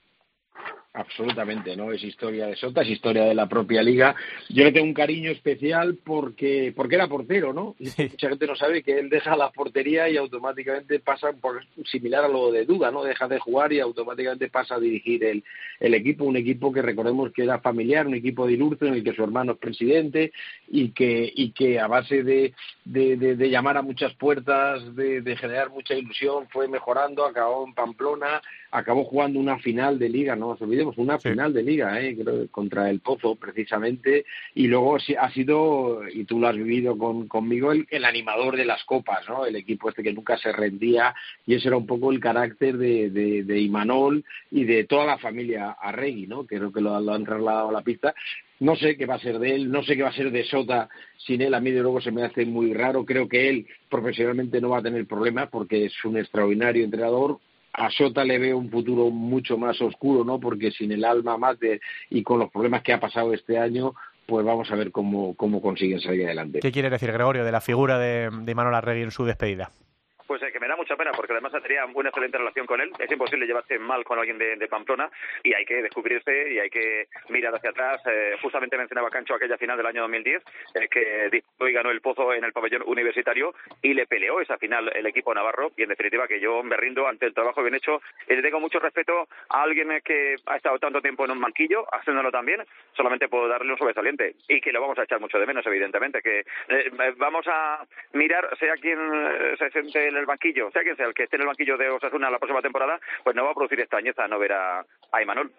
Absolutamente, 0.94 1.74
¿no? 1.74 1.90
Es 1.90 2.04
historia 2.04 2.48
de 2.48 2.56
Sota, 2.56 2.82
es 2.82 2.90
historia 2.90 3.24
de 3.24 3.34
la 3.34 3.48
propia 3.48 3.82
liga. 3.82 4.14
Yo 4.50 4.62
le 4.62 4.72
tengo 4.72 4.84
un 4.84 4.92
cariño 4.92 5.30
especial 5.30 5.96
porque, 6.04 6.70
porque 6.76 6.96
era 6.96 7.08
portero, 7.08 7.54
¿no? 7.54 7.74
Y 7.78 7.86
mucha 8.02 8.28
gente 8.28 8.46
no 8.46 8.54
sabe 8.54 8.82
que 8.82 8.98
él 8.98 9.08
deja 9.08 9.34
la 9.34 9.50
portería 9.50 10.10
y 10.10 10.18
automáticamente 10.18 11.00
pasa 11.00 11.32
por 11.32 11.64
similar 11.86 12.26
a 12.26 12.28
lo 12.28 12.52
de 12.52 12.66
Duda, 12.66 12.90
¿no? 12.90 13.04
Deja 13.04 13.26
de 13.26 13.38
jugar 13.38 13.72
y 13.72 13.80
automáticamente 13.80 14.50
pasa 14.50 14.74
a 14.74 14.80
dirigir 14.80 15.24
el, 15.24 15.42
el 15.80 15.94
equipo, 15.94 16.24
un 16.24 16.36
equipo 16.36 16.70
que 16.70 16.82
recordemos 16.82 17.32
que 17.32 17.44
era 17.44 17.58
familiar, 17.60 18.06
un 18.06 18.14
equipo 18.14 18.46
de 18.46 18.52
Ilurzo 18.52 18.84
en 18.84 18.92
el 18.92 19.02
que 19.02 19.14
su 19.14 19.24
hermano 19.24 19.52
es 19.52 19.58
presidente 19.58 20.32
y 20.68 20.90
que, 20.90 21.32
y 21.34 21.52
que 21.52 21.80
a 21.80 21.86
base 21.86 22.22
de, 22.22 22.52
de, 22.84 23.16
de, 23.16 23.50
llamar 23.50 23.78
a 23.78 23.82
muchas 23.82 24.12
puertas, 24.16 24.94
de, 24.94 25.22
de 25.22 25.36
generar 25.38 25.70
mucha 25.70 25.94
ilusión, 25.94 26.48
fue 26.50 26.68
mejorando, 26.68 27.24
acabó 27.24 27.66
en 27.66 27.72
Pamplona, 27.72 28.42
acabó 28.72 29.04
jugando 29.04 29.38
una 29.38 29.58
final 29.58 29.98
de 29.98 30.08
liga, 30.08 30.34
no 30.34 30.48
nos 30.48 30.62
olvidemos, 30.62 30.96
una 30.96 31.18
final 31.18 31.52
de 31.52 31.62
liga, 31.62 32.00
¿eh? 32.00 32.16
contra 32.50 32.88
el 32.88 33.00
Pozo 33.00 33.36
precisamente, 33.36 34.24
y 34.54 34.66
luego 34.66 34.96
ha 34.96 35.30
sido, 35.30 36.08
y 36.08 36.24
tú 36.24 36.40
lo 36.40 36.48
has 36.48 36.56
vivido 36.56 36.96
con, 36.96 37.28
conmigo, 37.28 37.70
el, 37.70 37.86
el, 37.90 38.04
animador 38.06 38.56
de 38.56 38.64
las 38.64 38.82
copas, 38.84 39.28
¿no? 39.28 39.44
El 39.44 39.56
equipo 39.56 39.90
este 39.90 40.02
que 40.02 40.14
nunca 40.14 40.38
se 40.38 40.52
rendía, 40.52 41.14
y 41.46 41.54
ese 41.54 41.68
era 41.68 41.76
un 41.76 41.86
poco 41.86 42.10
el 42.10 42.18
carácter 42.18 42.78
de, 42.78 43.10
de, 43.10 43.44
de 43.44 43.60
Imanol 43.60 44.24
y 44.50 44.64
de 44.64 44.84
toda 44.84 45.04
la 45.04 45.18
familia 45.18 45.72
Arregui, 45.72 46.26
¿no? 46.26 46.46
Creo 46.46 46.72
que 46.72 46.80
lo, 46.80 46.98
lo 46.98 47.12
han 47.12 47.24
trasladado 47.24 47.68
a 47.68 47.72
la 47.72 47.82
pista, 47.82 48.14
no 48.60 48.76
sé 48.76 48.96
qué 48.96 49.06
va 49.06 49.16
a 49.16 49.20
ser 49.20 49.38
de 49.38 49.56
él, 49.56 49.70
no 49.70 49.82
sé 49.82 49.96
qué 49.96 50.04
va 50.04 50.10
a 50.10 50.14
ser 50.14 50.30
de 50.30 50.44
Sota 50.44 50.88
sin 51.18 51.42
él. 51.42 51.52
A 51.52 51.60
mí 51.60 51.72
de 51.72 51.80
luego 51.80 52.00
se 52.00 52.12
me 52.12 52.22
hace 52.22 52.46
muy 52.46 52.72
raro. 52.72 53.04
Creo 53.04 53.28
que 53.28 53.48
él 53.48 53.66
profesionalmente 53.90 54.60
no 54.60 54.68
va 54.68 54.78
a 54.78 54.82
tener 54.82 55.04
problemas 55.04 55.48
porque 55.50 55.86
es 55.86 56.04
un 56.04 56.16
extraordinario 56.16 56.84
entrenador 56.84 57.40
a 57.72 57.90
Sota 57.90 58.24
le 58.24 58.38
veo 58.38 58.58
un 58.58 58.70
futuro 58.70 59.10
mucho 59.10 59.56
más 59.56 59.80
oscuro, 59.80 60.24
¿no? 60.24 60.38
Porque 60.38 60.70
sin 60.70 60.92
el 60.92 61.04
alma 61.04 61.38
mate 61.38 61.80
y 62.10 62.22
con 62.22 62.38
los 62.38 62.50
problemas 62.50 62.82
que 62.82 62.92
ha 62.92 63.00
pasado 63.00 63.32
este 63.32 63.58
año, 63.58 63.94
pues 64.26 64.44
vamos 64.44 64.70
a 64.70 64.76
ver 64.76 64.90
cómo, 64.90 65.34
cómo 65.36 65.60
consiguen 65.60 66.00
salir 66.00 66.26
adelante. 66.26 66.60
¿Qué 66.60 66.72
quiere 66.72 66.90
decir, 66.90 67.10
Gregorio, 67.12 67.44
de 67.44 67.52
la 67.52 67.60
figura 67.60 67.98
de, 67.98 68.30
de 68.30 68.54
Manuel 68.54 68.74
Arregui 68.74 69.02
en 69.02 69.10
su 69.10 69.24
despedida? 69.24 69.70
Pues 70.26 70.42
eh, 70.42 70.46
que 70.52 70.60
me 70.60 70.68
da 70.68 70.71
mucha 70.82 70.96
pena 70.96 71.12
porque 71.12 71.32
además 71.32 71.52
tenía 71.62 71.86
una 71.94 72.08
excelente 72.08 72.38
relación 72.38 72.66
con 72.66 72.80
él. 72.80 72.90
Es 72.98 73.10
imposible 73.10 73.46
llevarse 73.46 73.78
mal 73.78 74.02
con 74.04 74.18
alguien 74.18 74.36
de, 74.36 74.68
Pamplona 74.72 75.08
y 75.42 75.54
hay 75.54 75.64
que 75.64 75.82
descubrirse 75.82 76.52
y 76.52 76.58
hay 76.58 76.70
que 76.70 77.06
mirar 77.28 77.54
hacia 77.54 77.70
atrás. 77.70 78.00
Eh, 78.06 78.36
justamente 78.42 78.76
mencionaba 78.76 79.10
Cancho 79.10 79.34
aquella 79.34 79.56
final 79.58 79.76
del 79.76 79.86
año 79.86 80.00
2010 80.02 80.42
eh, 80.74 80.88
que 80.88 81.28
disputó 81.30 81.68
y 81.68 81.72
ganó 81.72 81.90
el 81.90 82.00
Pozo 82.00 82.32
en 82.32 82.42
el 82.42 82.52
pabellón 82.52 82.82
universitario 82.86 83.54
y 83.80 83.94
le 83.94 84.06
peleó 84.06 84.40
esa 84.40 84.56
final 84.58 84.90
el 84.94 85.06
equipo 85.06 85.32
navarro 85.34 85.70
y 85.76 85.82
en 85.82 85.90
definitiva 85.90 86.26
que 86.26 86.40
yo 86.40 86.62
me 86.62 86.76
rindo 86.76 87.06
ante 87.06 87.26
el 87.26 87.34
trabajo 87.34 87.62
bien 87.62 87.74
hecho 87.74 88.00
le 88.26 88.42
tengo 88.42 88.60
mucho 88.60 88.80
respeto 88.80 89.28
a 89.50 89.62
alguien 89.62 90.00
que 90.04 90.36
ha 90.46 90.56
estado 90.56 90.78
tanto 90.78 91.00
tiempo 91.00 91.24
en 91.24 91.32
un 91.32 91.40
banquillo 91.40 91.86
haciéndolo 91.94 92.32
también. 92.32 92.64
Solamente 92.96 93.28
puedo 93.28 93.46
darle 93.46 93.70
un 93.70 93.78
sobresaliente 93.78 94.34
y 94.48 94.60
que 94.60 94.72
lo 94.72 94.80
vamos 94.80 94.98
a 94.98 95.04
echar 95.04 95.20
mucho 95.20 95.38
de 95.38 95.46
menos 95.46 95.66
evidentemente 95.66 96.22
que 96.22 96.44
vamos 97.18 97.46
a 97.46 97.84
mirar 98.14 98.48
sea 98.58 98.74
quien 98.74 98.98
se 99.58 99.70
siente 99.70 100.08
el 100.08 100.26
banquillo, 100.26 100.70
sea 100.72 100.82
quien 100.82 100.96
sea 100.96 101.06
el 101.06 101.14
que 101.14 101.24
esté 101.24 101.36
en 101.36 101.42
el 101.42 101.48
banquillo 101.48 101.76
de 101.76 101.90
Osasuna 101.90 102.30
la 102.30 102.38
próxima 102.38 102.62
temporada, 102.62 103.00
pues 103.22 103.36
no 103.36 103.44
va 103.44 103.50
a 103.50 103.54
producir 103.54 103.80
extrañeza 103.80 104.26
no 104.28 104.38
ver 104.38 104.52
a, 104.52 104.84
a 105.12 105.22
Imanol. 105.22 105.52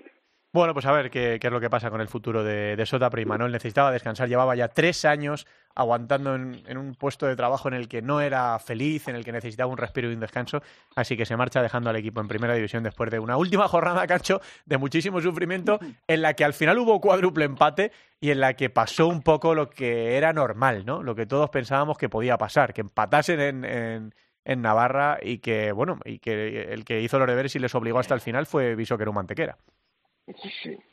Bueno, 0.54 0.76
pues 0.76 0.86
a 0.86 0.91
ver 0.91 1.10
qué, 1.10 1.39
es 1.41 1.52
lo 1.52 1.60
que 1.60 1.71
pasa 1.71 1.89
con 1.89 1.99
el 1.99 2.08
futuro 2.08 2.43
de, 2.43 2.80
Sota, 2.86 3.10
pero 3.10 3.23
Imanol 3.23 3.52
necesitaba 3.52 3.91
descansar, 3.91 4.30
llevaba 4.30 4.56
ya 4.56 4.67
tres 4.67 5.04
años 5.04 5.47
aguantando 5.73 6.36
en, 6.36 6.78
un 6.78 6.93
puesto 6.93 7.26
de 7.26 7.36
trabajo 7.36 7.69
en 7.69 7.73
el 7.73 7.88
que 7.88 8.04
no 8.04 8.21
era 8.21 8.60
feliz, 8.60 9.08
en 9.08 9.15
el 9.15 9.26
que 9.26 9.32
necesitaba 9.32 9.71
un 9.71 9.80
respiro 9.80 10.12
y 10.12 10.13
un 10.13 10.19
descanso, 10.19 10.62
así 10.95 11.17
que 11.17 11.26
se 11.26 11.36
marcha 11.36 11.63
dejando 11.63 11.89
al 11.89 11.95
equipo 11.95 12.21
en 12.21 12.28
primera 12.28 12.54
división 12.54 12.84
después 12.84 13.10
de 13.10 13.17
una 13.17 13.36
última 13.36 13.67
jornada, 13.67 14.06
Cancho, 14.06 14.41
de 14.67 14.78
muchísimo 14.78 15.21
sufrimiento, 15.21 15.80
en 16.06 16.21
la 16.21 16.36
que 16.36 16.45
al 16.45 16.54
final 16.54 16.78
hubo 16.78 17.02
cuádruple 17.02 17.45
empate 17.45 17.91
y 18.19 18.30
en 18.30 18.39
la 18.39 18.54
que 18.54 18.69
pasó 18.69 19.08
un 19.08 19.23
poco 19.23 19.56
lo 19.56 19.71
que 19.71 20.17
era 20.17 20.34
normal, 20.34 20.86
¿no? 20.86 21.02
Lo 21.02 21.15
que 21.15 21.26
todos 21.26 21.49
pensábamos 21.49 21.97
que 21.97 22.10
podía 22.10 22.38
pasar, 22.38 22.76
que 22.76 22.82
empatasen 22.82 23.39
en 23.39 23.65
en 23.65 24.13
Navarra 24.62 25.20
y 25.22 25.40
que, 25.40 25.72
bueno, 25.72 26.00
y 26.06 26.20
que 26.20 26.74
el 26.74 26.86
que 26.86 27.02
hizo 27.02 27.20
los 27.20 27.28
deberes 27.28 27.56
y 27.56 27.60
les 27.60 27.74
obligó 27.76 28.00
hasta 28.00 28.14
el 28.14 28.22
final 28.22 28.46
fue 28.46 28.76
un 29.10 29.16
Mantequera. 29.16 29.58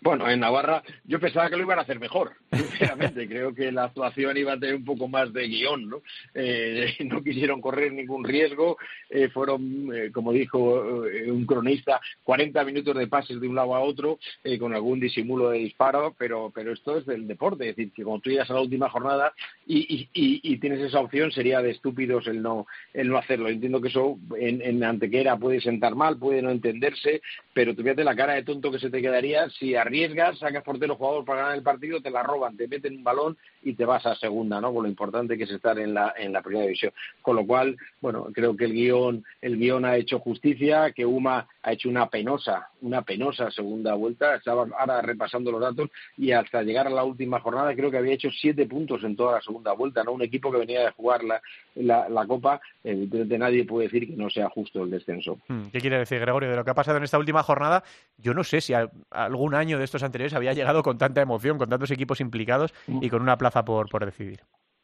Bueno, 0.00 0.28
en 0.28 0.40
Navarra 0.40 0.82
yo 1.04 1.20
pensaba 1.20 1.48
que 1.48 1.56
lo 1.56 1.62
iban 1.62 1.78
a 1.78 1.82
hacer 1.82 2.00
mejor, 2.00 2.32
sinceramente. 2.52 3.28
Creo 3.28 3.54
que 3.54 3.70
la 3.70 3.84
actuación 3.84 4.36
iba 4.36 4.54
a 4.54 4.58
tener 4.58 4.74
un 4.74 4.84
poco 4.84 5.06
más 5.06 5.32
de 5.32 5.46
guion, 5.46 5.88
¿no? 5.88 6.02
Eh, 6.34 6.96
no 7.04 7.22
quisieron 7.22 7.60
correr 7.60 7.92
ningún 7.92 8.24
riesgo. 8.24 8.76
Eh, 9.08 9.28
fueron, 9.28 9.88
eh, 9.94 10.10
como 10.12 10.32
dijo 10.32 10.58
un 10.60 11.46
cronista, 11.46 12.00
40 12.24 12.64
minutos 12.64 12.96
de 12.96 13.06
pases 13.06 13.40
de 13.40 13.46
un 13.46 13.54
lado 13.54 13.74
a 13.74 13.80
otro 13.80 14.18
con 14.58 14.74
algún 14.74 14.98
disimulo 14.98 15.50
de 15.50 15.58
disparo, 15.58 16.14
pero, 16.18 16.50
pero 16.52 16.72
esto 16.72 16.98
es 16.98 17.06
del 17.06 17.28
deporte. 17.28 17.68
Es 17.68 17.76
decir, 17.76 17.92
que 17.92 18.02
cuando 18.02 18.22
tú 18.22 18.30
llegas 18.30 18.50
a 18.50 18.54
la 18.54 18.60
última 18.60 18.88
jornada 18.88 19.32
y, 19.66 20.08
y, 20.12 20.56
tienes 20.58 20.80
esa 20.80 21.00
opción, 21.00 21.30
sería 21.30 21.62
de 21.62 21.70
estúpidos 21.70 22.26
el 22.26 22.42
no, 22.42 22.66
el 22.92 23.08
no 23.08 23.16
hacerlo. 23.16 23.48
Entiendo 23.48 23.80
que 23.80 23.88
eso 23.88 24.18
en, 24.38 24.60
en 24.60 24.82
Antequera 24.82 25.36
puede 25.36 25.60
sentar 25.60 25.94
mal, 25.94 26.18
puede 26.18 26.42
no 26.42 26.50
entenderse, 26.50 27.22
pero 27.54 27.74
fíjate 27.74 28.04
la 28.04 28.16
cara 28.16 28.34
de 28.34 28.42
tonto 28.42 28.70
que 28.70 28.78
se 28.78 28.90
te 28.90 29.00
queda 29.00 29.19
si 29.58 29.74
arriesgas, 29.74 30.38
sacas 30.38 30.62
portero 30.62 30.96
jugador 30.96 31.24
para 31.24 31.40
ganar 31.40 31.56
el 31.56 31.62
partido, 31.62 32.00
te 32.00 32.10
la 32.10 32.22
roban, 32.22 32.56
te 32.56 32.68
meten 32.68 32.96
un 32.96 33.04
balón 33.04 33.36
y 33.62 33.74
te 33.74 33.84
vas 33.84 34.04
a 34.06 34.14
segunda, 34.14 34.60
¿no? 34.60 34.72
Con 34.72 34.84
lo 34.84 34.88
importante 34.88 35.36
que 35.36 35.44
es 35.44 35.50
estar 35.50 35.78
en 35.78 35.94
la, 35.94 36.14
en 36.16 36.32
la 36.32 36.42
primera 36.42 36.64
división. 36.64 36.92
Con 37.22 37.36
lo 37.36 37.46
cual, 37.46 37.76
bueno, 38.00 38.28
creo 38.32 38.56
que 38.56 38.64
el 38.64 38.72
guion, 38.72 39.24
el 39.40 39.56
guion 39.58 39.84
ha 39.84 39.96
hecho 39.96 40.18
justicia, 40.18 40.92
que 40.92 41.06
Uma 41.06 41.48
ha 41.62 41.72
hecho 41.72 41.88
una 41.88 42.08
penosa, 42.08 42.70
una 42.80 43.02
penosa 43.02 43.50
segunda 43.50 43.94
vuelta, 43.94 44.36
estaba 44.36 44.66
ahora 44.78 45.02
repasando 45.02 45.52
los 45.52 45.60
datos 45.60 45.90
y 46.16 46.32
hasta 46.32 46.62
llegar 46.62 46.86
a 46.86 46.90
la 46.90 47.04
última 47.04 47.40
jornada 47.40 47.74
creo 47.74 47.90
que 47.90 47.98
había 47.98 48.14
hecho 48.14 48.30
siete 48.30 48.66
puntos 48.66 49.04
en 49.04 49.16
toda 49.16 49.32
la 49.34 49.42
segunda 49.42 49.72
vuelta, 49.72 50.02
¿no? 50.02 50.12
Un 50.12 50.22
equipo 50.22 50.50
que 50.50 50.58
venía 50.58 50.84
de 50.84 50.90
jugar 50.92 51.22
la, 51.24 51.40
la, 51.74 52.26
Copa, 52.26 52.60
evidentemente 52.84 53.38
nadie 53.38 53.64
puede 53.64 53.88
decir 53.88 54.06
que 54.06 54.16
no 54.16 54.30
sea 54.30 54.48
justo 54.48 54.84
el 54.84 54.90
descenso. 54.90 55.38
Hmm, 55.48 55.68
¿Qué 55.72 55.80
quiere 55.80 55.98
decir, 55.98 56.20
Gregorio? 56.20 56.50
De 56.50 56.56
lo 56.56 56.64
que 56.64 56.70
ha 56.70 56.74
pasado 56.74 56.98
en 56.98 57.04
esta 57.04 57.18
última 57.18 57.42
jornada, 57.42 57.82
yo 58.18 58.34
no 58.34 58.44
sé 58.44 58.60
si 58.60 58.72
algún 59.10 59.54
año 59.54 59.78
de 59.78 59.84
estos 59.84 60.02
anteriores 60.02 60.34
había 60.34 60.52
llegado 60.52 60.82
con 60.82 60.96
tanta 60.96 61.20
emoción, 61.20 61.58
con 61.58 61.68
tantos 61.68 61.90
equipos 61.90 62.20
implicados 62.20 62.72
y 62.86 63.08
con 63.10 63.22
una 63.22 63.36
plaza 63.36 63.64
por, 63.64 63.88
por 63.88 64.04
decidir. 64.04 64.40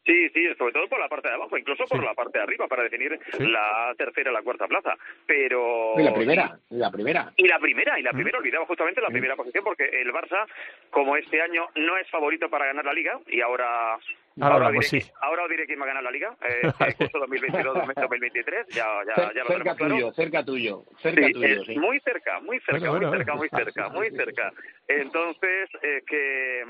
Sí, 0.07 0.29
sí, 0.29 0.47
sobre 0.57 0.71
todo 0.71 0.87
por 0.87 0.99
la 1.01 1.09
parte 1.09 1.27
de 1.27 1.33
abajo, 1.33 1.57
incluso 1.57 1.83
por 1.83 2.01
la 2.01 2.13
parte 2.13 2.37
de 2.37 2.43
arriba 2.45 2.65
para 2.67 2.83
definir 2.83 3.19
la 3.39 3.93
tercera 3.97 4.31
y 4.31 4.33
la 4.33 4.41
cuarta 4.41 4.65
plaza. 4.65 4.95
Pero 5.25 5.99
y 5.99 6.03
la 6.03 6.13
primera, 6.13 6.57
y 6.69 6.77
la 6.77 6.89
primera. 6.89 7.33
Y 7.35 7.45
la 7.45 7.59
primera, 7.59 7.99
y 7.99 8.03
la 8.03 8.13
primera, 8.13 8.39
olvidaba 8.39 8.65
justamente 8.65 9.01
la 9.01 9.09
primera 9.09 9.35
posición 9.35 9.65
porque 9.65 9.83
el 9.83 10.13
Barça, 10.13 10.45
como 10.91 11.17
este 11.17 11.41
año 11.41 11.67
no 11.75 11.97
es 11.97 12.09
favorito 12.09 12.49
para 12.49 12.67
ganar 12.67 12.85
la 12.85 12.93
liga 12.93 13.19
y 13.27 13.41
ahora 13.41 13.97
Ahora, 14.39 14.67
os 14.67 14.73
diré, 14.73 15.01
sí. 15.01 15.11
ahora 15.21 15.43
os 15.43 15.49
diré 15.49 15.65
quién 15.65 15.79
va 15.79 15.85
a 15.85 15.87
ganar 15.87 16.03
la 16.03 16.11
liga. 16.11 16.37
Eh, 16.47 16.61
el 16.87 16.95
curso 16.95 17.17
2022-2023, 17.25 18.67
ya, 18.69 18.85
ya, 19.07 19.33
ya 19.33 19.43
lo 19.43 19.49
cerca 19.49 19.75
tuyo, 19.75 20.13
cerca 20.13 20.45
tuyo, 20.45 20.83
cerca 21.01 21.27
sí, 21.27 21.33
tuyo. 21.33 21.63
Sí. 21.65 21.79
Muy 21.79 21.99
cerca, 22.01 22.39
muy 22.41 22.59
cerca, 22.59 22.91
muy 22.91 23.09
cerca, 23.09 23.35
muy 23.35 23.49
cerca, 23.49 23.89
muy 23.89 24.09
cerca. 24.11 24.53
Entonces, 24.87 25.69
eh, 25.81 26.03
que 26.05 26.63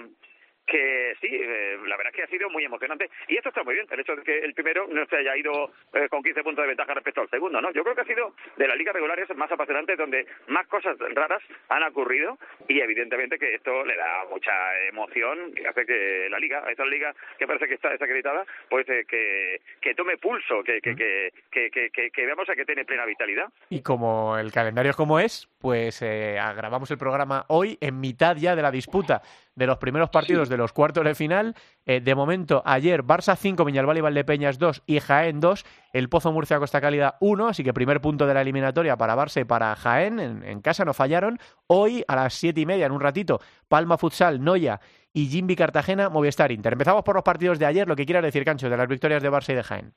que 0.67 1.15
sí, 1.21 1.30
eh, 1.32 1.77
la 1.88 1.95
verdad 1.97 2.12
es 2.12 2.15
que 2.15 2.23
ha 2.23 2.27
sido 2.27 2.49
muy 2.49 2.63
emocionante. 2.65 3.10
Y 3.27 3.38
esto 3.38 3.49
está 3.49 3.63
muy 3.63 3.73
bien, 3.73 3.88
el 3.89 3.99
hecho 3.99 4.15
de 4.15 4.23
que 4.23 4.39
el 4.39 4.53
primero 4.53 4.86
no 4.88 5.06
se 5.08 5.17
haya 5.17 5.36
ido 5.36 5.71
eh, 5.93 6.08
con 6.10 6.21
15 6.21 6.43
puntos 6.43 6.63
de 6.63 6.67
ventaja 6.67 6.93
respecto 6.93 7.21
al 7.21 7.30
segundo, 7.30 7.62
¿no? 7.62 7.71
Yo 7.71 7.84
creo 7.84 7.95
que 7.95 8.01
ha 8.01 8.06
sido 8.06 8.36
de 8.58 8.67
la 8.67 8.75
liga 8.75 8.91
regular 8.91 9.17
es 9.19 9.36
más 9.36 9.51
apasionante, 9.51 9.95
donde 9.95 10.27
más 10.47 10.67
cosas 10.67 10.97
raras 11.15 11.41
han 11.69 11.84
ocurrido 11.84 12.38
y 12.67 12.80
evidentemente 12.82 13.39
que 13.39 13.56
esto 13.56 13.86
le 13.86 13.95
da 13.95 14.25
mucha 14.30 14.51
emoción 14.89 15.53
y 15.56 15.65
hace 15.65 15.86
que 15.86 16.27
la 16.30 16.39
liga, 16.39 16.63
esta 16.69 16.86
liga 16.86 17.15
que 17.39 17.47
parece 17.47 17.67
que 17.67 17.75
está 17.75 17.89
desacreditada, 17.89 18.45
pues 18.69 18.88
eh, 18.89 19.06
que, 19.08 19.62
que 19.82 19.95
tome 19.95 20.17
pulso, 20.17 20.63
que, 20.63 20.82
que, 20.82 20.95
que, 20.95 21.32
que, 21.49 21.89
que, 21.89 22.12
que 22.12 22.25
veamos 22.25 22.49
a 22.49 22.56
que 22.56 22.65
tiene 22.65 22.84
plena 22.84 23.06
vitalidad. 23.06 23.47
Y 23.69 23.82
como 23.82 24.38
el 24.38 24.51
calendario 24.51 24.91
es 24.91 24.97
como 24.97 25.19
es, 25.19 25.49
pues 25.60 26.01
eh, 26.01 26.38
grabamos 26.56 26.91
el 26.91 26.97
programa 26.97 27.45
hoy 27.47 27.77
en 27.80 27.99
mitad 27.99 28.36
ya 28.36 28.56
de 28.56 28.62
la 28.62 28.71
disputa 28.71 29.21
de 29.58 29.65
los 29.65 29.80
primeros 29.80 30.12
partidos 30.12 30.50
de 30.50 30.56
los 30.56 30.72
cuartos 30.72 31.04
de 31.04 31.15
final. 31.15 31.56
Eh, 31.86 32.00
de 32.00 32.15
momento, 32.15 32.62
ayer 32.63 33.04
Barça 33.04 33.36
5, 33.36 33.65
Viñalbal 33.65 33.98
y 33.98 34.02
Valdepeñas 34.02 34.60
2 34.60 34.84
y 34.86 35.00
Jaén 35.00 35.39
2, 35.39 35.65
el 35.93 36.10
Pozo 36.10 36.32
Murcia 36.32 36.60
Costa 36.60 36.80
Cálida 36.80 37.17
1, 37.20 37.48
así 37.48 37.63
que 37.63 37.74
primer 37.74 38.00
punto 38.00 38.28
de 38.28 38.36
la 38.36 38.41
eliminatoria 38.41 38.98
para 38.98 39.15
Barça 39.15 39.41
y 39.41 39.46
para 39.46 39.76
Jaén, 39.76 40.20
en, 40.20 40.62
casa 40.62 40.86
no 40.86 40.93
fallaron. 40.93 41.39
Hoy 41.65 42.04
a 42.08 42.15
las 42.15 42.36
siete 42.36 42.62
y 42.62 42.65
media, 42.67 42.86
en 42.86 42.91
un 42.91 43.02
ratito, 43.02 43.41
Palma 43.67 43.98
Futsal, 43.98 44.43
Noya 44.43 44.80
y 45.12 45.26
Jimby 45.26 45.56
Cartagena, 45.56 46.10
Movistar 46.10 46.52
Inter. 46.52 46.74
Empezamos 46.74 47.04
por 47.04 47.15
los 47.15 47.24
partidos 47.24 47.58
de 47.58 47.65
ayer, 47.65 47.88
lo 47.88 47.96
que 47.96 48.06
quieras 48.06 48.24
decir, 48.24 48.46
Cancho, 48.46 48.70
de 48.70 48.78
las 48.78 48.88
victorias 48.88 49.24
de 49.24 49.32
Barça 49.32 49.54
y 49.54 49.56
de 49.56 49.63
Jaén. 49.63 49.93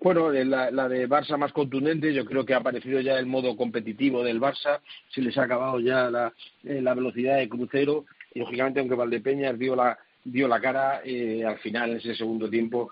Bueno, 0.00 0.30
la, 0.30 0.70
la, 0.70 0.88
de 0.88 1.08
Barça 1.08 1.38
más 1.38 1.52
contundente, 1.52 2.12
yo 2.12 2.24
creo 2.24 2.44
que 2.44 2.54
ha 2.54 2.58
aparecido 2.58 3.00
ya 3.00 3.18
el 3.18 3.26
modo 3.26 3.56
competitivo 3.56 4.22
del 4.24 4.40
Barça, 4.40 4.80
se 5.08 5.20
les 5.20 5.38
ha 5.38 5.44
acabado 5.44 5.78
ya 5.78 6.10
la, 6.10 6.32
eh, 6.64 6.80
la 6.82 6.94
velocidad 6.94 7.36
de 7.38 7.48
crucero 7.48 8.04
y 8.36 8.40
lógicamente 8.40 8.80
aunque 8.80 8.94
Valdepeñas 8.94 9.58
dio 9.58 9.74
la 9.74 9.98
dio 10.26 10.48
la 10.48 10.60
cara 10.60 11.02
eh, 11.04 11.44
al 11.44 11.58
final 11.58 11.90
en 11.90 11.96
ese 11.98 12.16
segundo 12.16 12.50
tiempo 12.50 12.90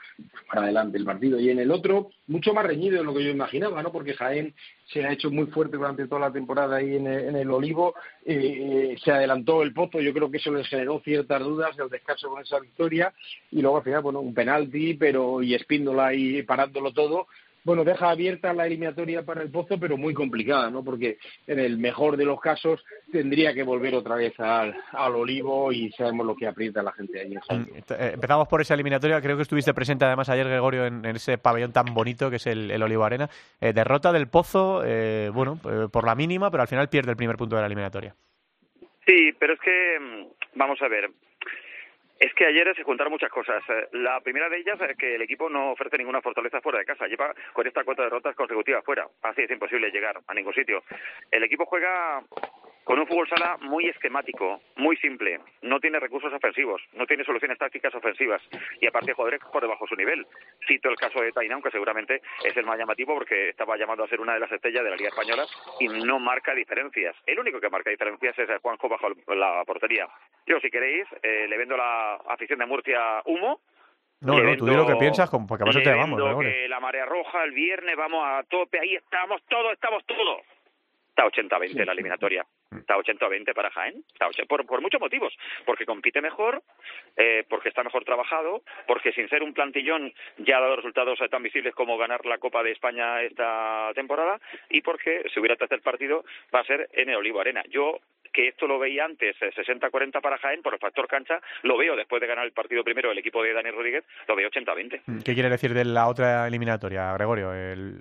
para 0.48 0.62
adelante 0.62 0.98
el 0.98 1.04
partido. 1.04 1.40
Y 1.40 1.50
en 1.50 1.58
el 1.58 1.70
otro 1.72 2.10
mucho 2.28 2.54
más 2.54 2.64
reñido 2.64 2.98
de 2.98 3.04
lo 3.04 3.12
que 3.12 3.24
yo 3.24 3.30
imaginaba 3.30 3.82
no 3.82 3.90
porque 3.90 4.14
Jaén 4.14 4.54
se 4.86 5.04
ha 5.04 5.12
hecho 5.12 5.32
muy 5.32 5.46
fuerte 5.46 5.76
durante 5.76 6.06
toda 6.06 6.20
la 6.20 6.32
temporada 6.32 6.76
ahí 6.76 6.94
en 6.94 7.06
el, 7.06 7.50
Olivo. 7.50 7.94
Eh, 8.24 8.94
se 9.02 9.10
adelantó 9.10 9.62
el 9.62 9.72
Pozo. 9.72 10.00
Yo 10.00 10.14
creo 10.14 10.30
que 10.30 10.36
eso 10.36 10.52
les 10.52 10.68
generó 10.68 11.00
ciertas 11.00 11.40
dudas 11.40 11.76
del 11.76 11.88
descanso 11.88 12.28
con 12.28 12.40
esa 12.40 12.60
victoria. 12.60 13.12
Y 13.50 13.62
luego 13.62 13.78
al 13.78 13.84
final 13.84 14.02
bueno 14.02 14.20
un 14.20 14.32
penalti 14.32 14.94
pero 14.94 15.42
y 15.42 15.54
Espíndola 15.54 16.06
ahí 16.06 16.42
parándolo 16.44 16.92
todo 16.92 17.26
bueno, 17.64 17.82
deja 17.82 18.10
abierta 18.10 18.52
la 18.52 18.66
eliminatoria 18.66 19.22
para 19.22 19.42
el 19.42 19.50
Pozo, 19.50 19.78
pero 19.80 19.96
muy 19.96 20.12
complicada, 20.12 20.70
¿no? 20.70 20.84
Porque 20.84 21.18
en 21.46 21.58
el 21.58 21.78
mejor 21.78 22.16
de 22.16 22.26
los 22.26 22.38
casos 22.40 22.84
tendría 23.10 23.54
que 23.54 23.62
volver 23.62 23.94
otra 23.94 24.16
vez 24.16 24.38
al, 24.38 24.76
al 24.92 25.14
Olivo 25.14 25.72
y 25.72 25.90
sabemos 25.92 26.26
lo 26.26 26.36
que 26.36 26.46
aprieta 26.46 26.82
la 26.82 26.92
gente 26.92 27.20
ahí. 27.20 27.34
Eh, 27.34 28.10
empezamos 28.14 28.48
por 28.48 28.60
esa 28.60 28.74
eliminatoria. 28.74 29.20
Creo 29.20 29.36
que 29.36 29.42
estuviste 29.42 29.72
presente 29.72 30.04
además 30.04 30.28
ayer, 30.28 30.46
Gregorio, 30.46 30.84
en, 30.84 31.04
ese 31.06 31.38
pabellón 31.38 31.72
tan 31.72 31.86
bonito 31.94 32.28
que 32.28 32.36
es 32.36 32.46
el, 32.46 32.70
el 32.70 32.82
Olivo 32.82 33.04
Arena. 33.04 33.30
Eh, 33.60 33.72
derrota 33.72 34.12
del 34.12 34.28
Pozo, 34.28 34.82
eh, 34.84 35.30
bueno, 35.32 35.58
por 35.90 36.04
la 36.04 36.14
mínima, 36.14 36.50
pero 36.50 36.62
al 36.62 36.68
final 36.68 36.88
pierde 36.88 37.12
el 37.12 37.16
primer 37.16 37.36
punto 37.36 37.56
de 37.56 37.62
la 37.62 37.66
eliminatoria. 37.66 38.14
Sí, 39.06 39.32
pero 39.38 39.54
es 39.54 39.60
que, 39.60 39.98
mm, 40.00 40.58
vamos 40.58 40.80
a 40.82 40.88
ver, 40.88 41.10
es 42.18 42.32
que 42.34 42.46
ayer 42.46 42.74
se 42.74 42.82
juntaron 42.82 43.12
muchas 43.12 43.30
cosas. 43.30 43.62
Eh, 43.68 43.88
la 43.92 44.20
primera 44.20 44.48
de 44.48 44.58
ellas 44.58 44.78
es 44.80 44.96
que 44.96 45.14
el 45.16 45.22
equipo 45.22 45.48
no 45.48 45.72
ofrece 45.72 45.98
ninguna 45.98 46.22
fortaleza 46.22 46.60
fuera 46.60 46.78
de 46.78 46.84
casa. 46.84 47.06
Lleva 47.06 47.34
con 47.52 47.66
estas 47.66 47.84
cuatro 47.84 48.04
derrotas 48.04 48.36
consecutivas 48.36 48.84
fuera. 48.84 49.06
Así 49.22 49.42
es 49.42 49.50
imposible 49.50 49.90
llegar 49.90 50.20
a 50.26 50.34
ningún 50.34 50.54
sitio. 50.54 50.82
El 51.30 51.42
equipo 51.44 51.66
juega 51.66 52.22
con 52.84 52.98
un 52.98 53.06
fútbol 53.06 53.28
sala 53.28 53.56
muy 53.62 53.88
esquemático, 53.88 54.60
muy 54.76 54.96
simple. 54.98 55.40
No 55.62 55.80
tiene 55.80 55.98
recursos 55.98 56.32
ofensivos, 56.32 56.82
no 56.92 57.06
tiene 57.06 57.24
soluciones 57.24 57.58
tácticas 57.58 57.94
ofensivas. 57.94 58.42
Y 58.80 58.86
aparte 58.86 59.14
jugadores 59.14 59.40
por 59.52 59.62
debajo 59.62 59.84
de 59.84 59.88
su 59.88 59.96
nivel. 59.96 60.26
Cito 60.66 60.90
el 60.90 60.96
caso 60.96 61.20
de 61.20 61.32
Tainán, 61.32 61.62
que 61.62 61.70
seguramente 61.70 62.20
es 62.44 62.56
el 62.56 62.66
más 62.66 62.78
llamativo 62.78 63.14
porque 63.14 63.48
estaba 63.48 63.76
llamado 63.76 64.04
a 64.04 64.08
ser 64.08 64.20
una 64.20 64.34
de 64.34 64.40
las 64.40 64.52
estrellas 64.52 64.84
de 64.84 64.90
la 64.90 64.96
Liga 64.96 65.08
Española 65.08 65.46
y 65.80 65.88
no 65.88 66.18
marca 66.18 66.54
diferencias. 66.54 67.16
El 67.26 67.38
único 67.38 67.60
que 67.60 67.70
marca 67.70 67.90
diferencias 67.90 68.38
es 68.38 68.48
Juanjo 68.60 68.88
bajo 68.88 69.08
la 69.34 69.64
portería. 69.64 70.06
Yo, 70.46 70.60
si 70.60 70.70
queréis, 70.70 71.06
eh, 71.22 71.46
le 71.48 71.56
vendo 71.56 71.76
la 71.76 72.16
afición 72.28 72.58
de 72.58 72.66
Murcia 72.66 73.22
humo. 73.24 73.60
No, 74.20 74.40
no, 74.40 74.56
tú 74.56 74.66
di 74.66 74.74
lo 74.74 74.86
que 74.86 74.96
piensas, 74.96 75.30
porque 75.48 75.64
más 75.64 75.82
te 75.82 75.94
vamos. 75.94 76.40
que 76.40 76.68
la 76.68 76.80
marea 76.80 77.04
roja 77.04 77.44
el 77.44 77.52
viernes, 77.52 77.96
vamos 77.96 78.24
a 78.26 78.42
tope, 78.44 78.78
ahí 78.78 78.94
estamos 78.94 79.42
todos, 79.48 79.72
estamos 79.72 80.04
todos. 80.06 80.40
Está 81.16 81.26
80-20 81.26 81.84
la 81.84 81.92
eliminatoria. 81.92 82.44
Está 82.76 82.96
80-20 82.96 83.54
para 83.54 83.70
Jaén. 83.70 84.02
Está 84.12 84.26
por, 84.48 84.66
por 84.66 84.80
muchos 84.80 85.00
motivos. 85.00 85.32
Porque 85.64 85.86
compite 85.86 86.20
mejor, 86.20 86.60
eh, 87.16 87.44
porque 87.48 87.68
está 87.68 87.84
mejor 87.84 88.04
trabajado, 88.04 88.62
porque 88.88 89.12
sin 89.12 89.28
ser 89.28 89.44
un 89.44 89.54
plantillón 89.54 90.12
ya 90.38 90.58
ha 90.58 90.60
dado 90.60 90.74
resultados 90.74 91.20
tan 91.30 91.44
visibles 91.44 91.72
como 91.76 91.96
ganar 91.96 92.26
la 92.26 92.38
Copa 92.38 92.64
de 92.64 92.72
España 92.72 93.22
esta 93.22 93.92
temporada 93.94 94.40
y 94.70 94.80
porque 94.80 95.24
si 95.32 95.38
hubiera 95.38 95.54
tercer 95.54 95.82
partido 95.82 96.24
va 96.52 96.60
a 96.60 96.64
ser 96.64 96.88
en 96.92 97.08
el 97.08 97.16
Olivo 97.16 97.40
Arena. 97.40 97.62
Yo 97.68 98.00
que 98.34 98.48
esto 98.48 98.66
lo 98.66 98.78
veía 98.78 99.04
antes 99.04 99.36
60-40 99.40 100.18
eh, 100.18 100.20
para 100.20 100.38
Jaén 100.38 100.60
por 100.60 100.74
el 100.74 100.80
factor 100.80 101.06
cancha, 101.06 101.40
lo 101.62 101.78
veo 101.78 101.96
después 101.96 102.20
de 102.20 102.26
ganar 102.26 102.44
el 102.44 102.52
partido 102.52 102.84
primero 102.84 103.10
el 103.10 103.18
equipo 103.18 103.42
de 103.42 103.54
Daniel 103.54 103.76
Rodríguez, 103.76 104.04
lo 104.28 104.36
veo 104.36 104.50
80-20. 104.50 105.02
Mm, 105.06 105.18
¿Qué 105.20 105.34
quiere 105.34 105.48
decir 105.48 105.72
de 105.72 105.84
la 105.84 106.08
otra 106.08 106.46
eliminatoria, 106.46 107.14
Gregorio? 107.14 107.54
El, 107.54 108.00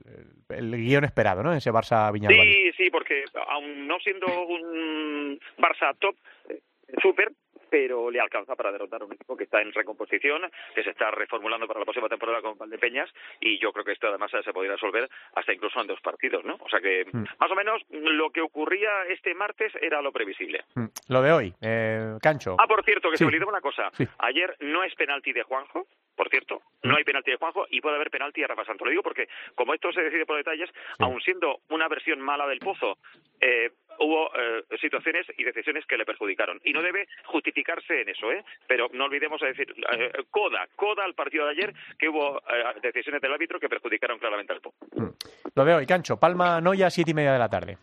el, 0.50 0.76
guion 0.76 1.06
esperado, 1.06 1.44
¿no? 1.44 1.54
Ese 1.54 1.72
Barça 1.72 2.12
Viñalbal. 2.12 2.46
Sí, 2.46 2.72
sí, 2.76 2.90
porque 2.90 3.24
aun 3.48 3.88
no 3.88 4.00
siendo 4.00 4.28
un 4.48 5.40
Barça 5.58 5.96
top, 6.00 6.16
eh, 6.50 6.60
súper, 7.02 7.32
pero 7.74 8.12
le 8.12 8.20
alcanza 8.20 8.56
para 8.56 8.72
derrotar 8.72 9.02
a 9.02 9.06
un 9.06 9.14
equipo 9.14 9.36
que 9.36 9.46
está 9.46 9.60
en 9.60 9.74
recomposición, 9.74 10.44
que 10.76 10.84
se 10.84 10.92
está 10.92 11.10
reformulando 11.10 11.66
para 11.66 11.80
la 11.80 11.86
próxima 11.86 12.08
temporada 12.08 12.40
con 12.40 12.56
Valdepeñas 12.56 13.10
y 13.42 13.58
yo 13.58 13.74
creo 13.74 13.84
que 13.84 13.94
esto 13.94 14.10
además 14.10 14.30
se 14.30 14.54
podría 14.54 14.74
resolver 14.74 15.10
hasta 15.34 15.54
incluso 15.54 15.82
en 15.82 15.88
dos 15.88 16.00
partidos, 16.00 16.46
¿no? 16.46 16.54
O 16.60 16.70
sea 16.70 16.80
que 16.80 17.04
mm. 17.12 17.24
más 17.40 17.50
o 17.50 17.56
menos 17.56 17.82
lo 17.90 18.30
que 18.30 18.42
ocurría 18.42 18.92
este 19.10 19.34
martes 19.34 19.74
era 19.82 20.04
lo 20.04 20.12
previsible. 20.12 20.66
Mm. 20.76 20.86
Lo 21.08 21.24
de 21.24 21.32
hoy, 21.32 21.54
eh, 21.62 22.16
Cancho. 22.22 22.58
Ah, 22.60 22.68
por 22.68 22.86
cierto, 22.86 23.10
que 23.10 23.18
se 23.18 23.24
me 23.24 23.30
olvidó 23.30 23.48
una 23.48 23.60
cosa. 23.60 23.90
Ayer 24.20 24.56
no 24.60 24.84
es 24.84 24.94
penalti 24.94 25.34
de 25.34 25.42
Juanjo, 25.42 25.88
por 26.16 26.30
cierto, 26.30 26.62
no 26.84 26.96
hay 26.96 27.04
penalti 27.04 27.32
de 27.32 27.38
Juanjo 27.38 27.66
y 27.72 27.82
puede 27.82 27.96
haber 27.96 28.12
penalti 28.12 28.42
de 28.42 28.48
Rafa 28.48 28.66
Santos. 28.66 28.86
Lo 28.86 28.92
digo 28.92 29.02
porque, 29.02 29.28
como 29.56 29.74
esto 29.74 29.92
se 29.92 30.04
decide 30.04 30.28
por 30.28 30.38
detalles, 30.38 30.70
aun 31.00 31.20
siendo 31.22 31.62
una 31.70 31.88
versión 31.88 32.22
mala 32.22 32.46
del 32.46 32.60
Pozo, 32.60 33.00
eh, 33.42 33.72
hubo 34.00 34.30
eh, 34.36 34.64
situaciones 34.80 35.26
y 35.38 35.44
decisiones 35.44 35.86
que 35.86 35.98
le 35.98 36.06
perjudicaron. 36.06 36.60
Y 36.64 36.74
no 36.74 36.82
debe 36.82 37.08
justificarse 37.26 38.02
en 38.02 38.10
eso, 38.10 38.32
¿eh? 38.32 38.44
Pero 38.68 38.90
no 38.94 39.06
olvidemos 39.06 39.42
decir, 39.42 39.74
eh, 39.94 40.12
coda, 40.30 40.68
coda 40.76 41.04
al 41.04 41.14
partido 41.14 41.46
de 41.46 41.52
ayer, 41.52 41.74
que 41.98 42.10
hubo 42.10 42.38
eh, 42.40 42.80
decisiones 42.82 43.22
del 43.22 43.34
árbitro 43.34 43.60
que 43.60 43.70
perjudicaron 43.70 44.20
claramente 44.20 44.54
al 44.54 44.62
Pozo. 44.62 44.78
Mm. 44.96 45.10
Lo 45.56 45.66
de 45.66 45.74
hoy, 45.74 45.86
Cancho. 45.86 46.20
Palma 46.20 46.62
Noya, 46.62 46.90
siete 46.90 47.12
y 47.12 47.14
media 47.14 47.34
de 47.34 47.40
la 47.40 47.50
tarde. 47.50 47.78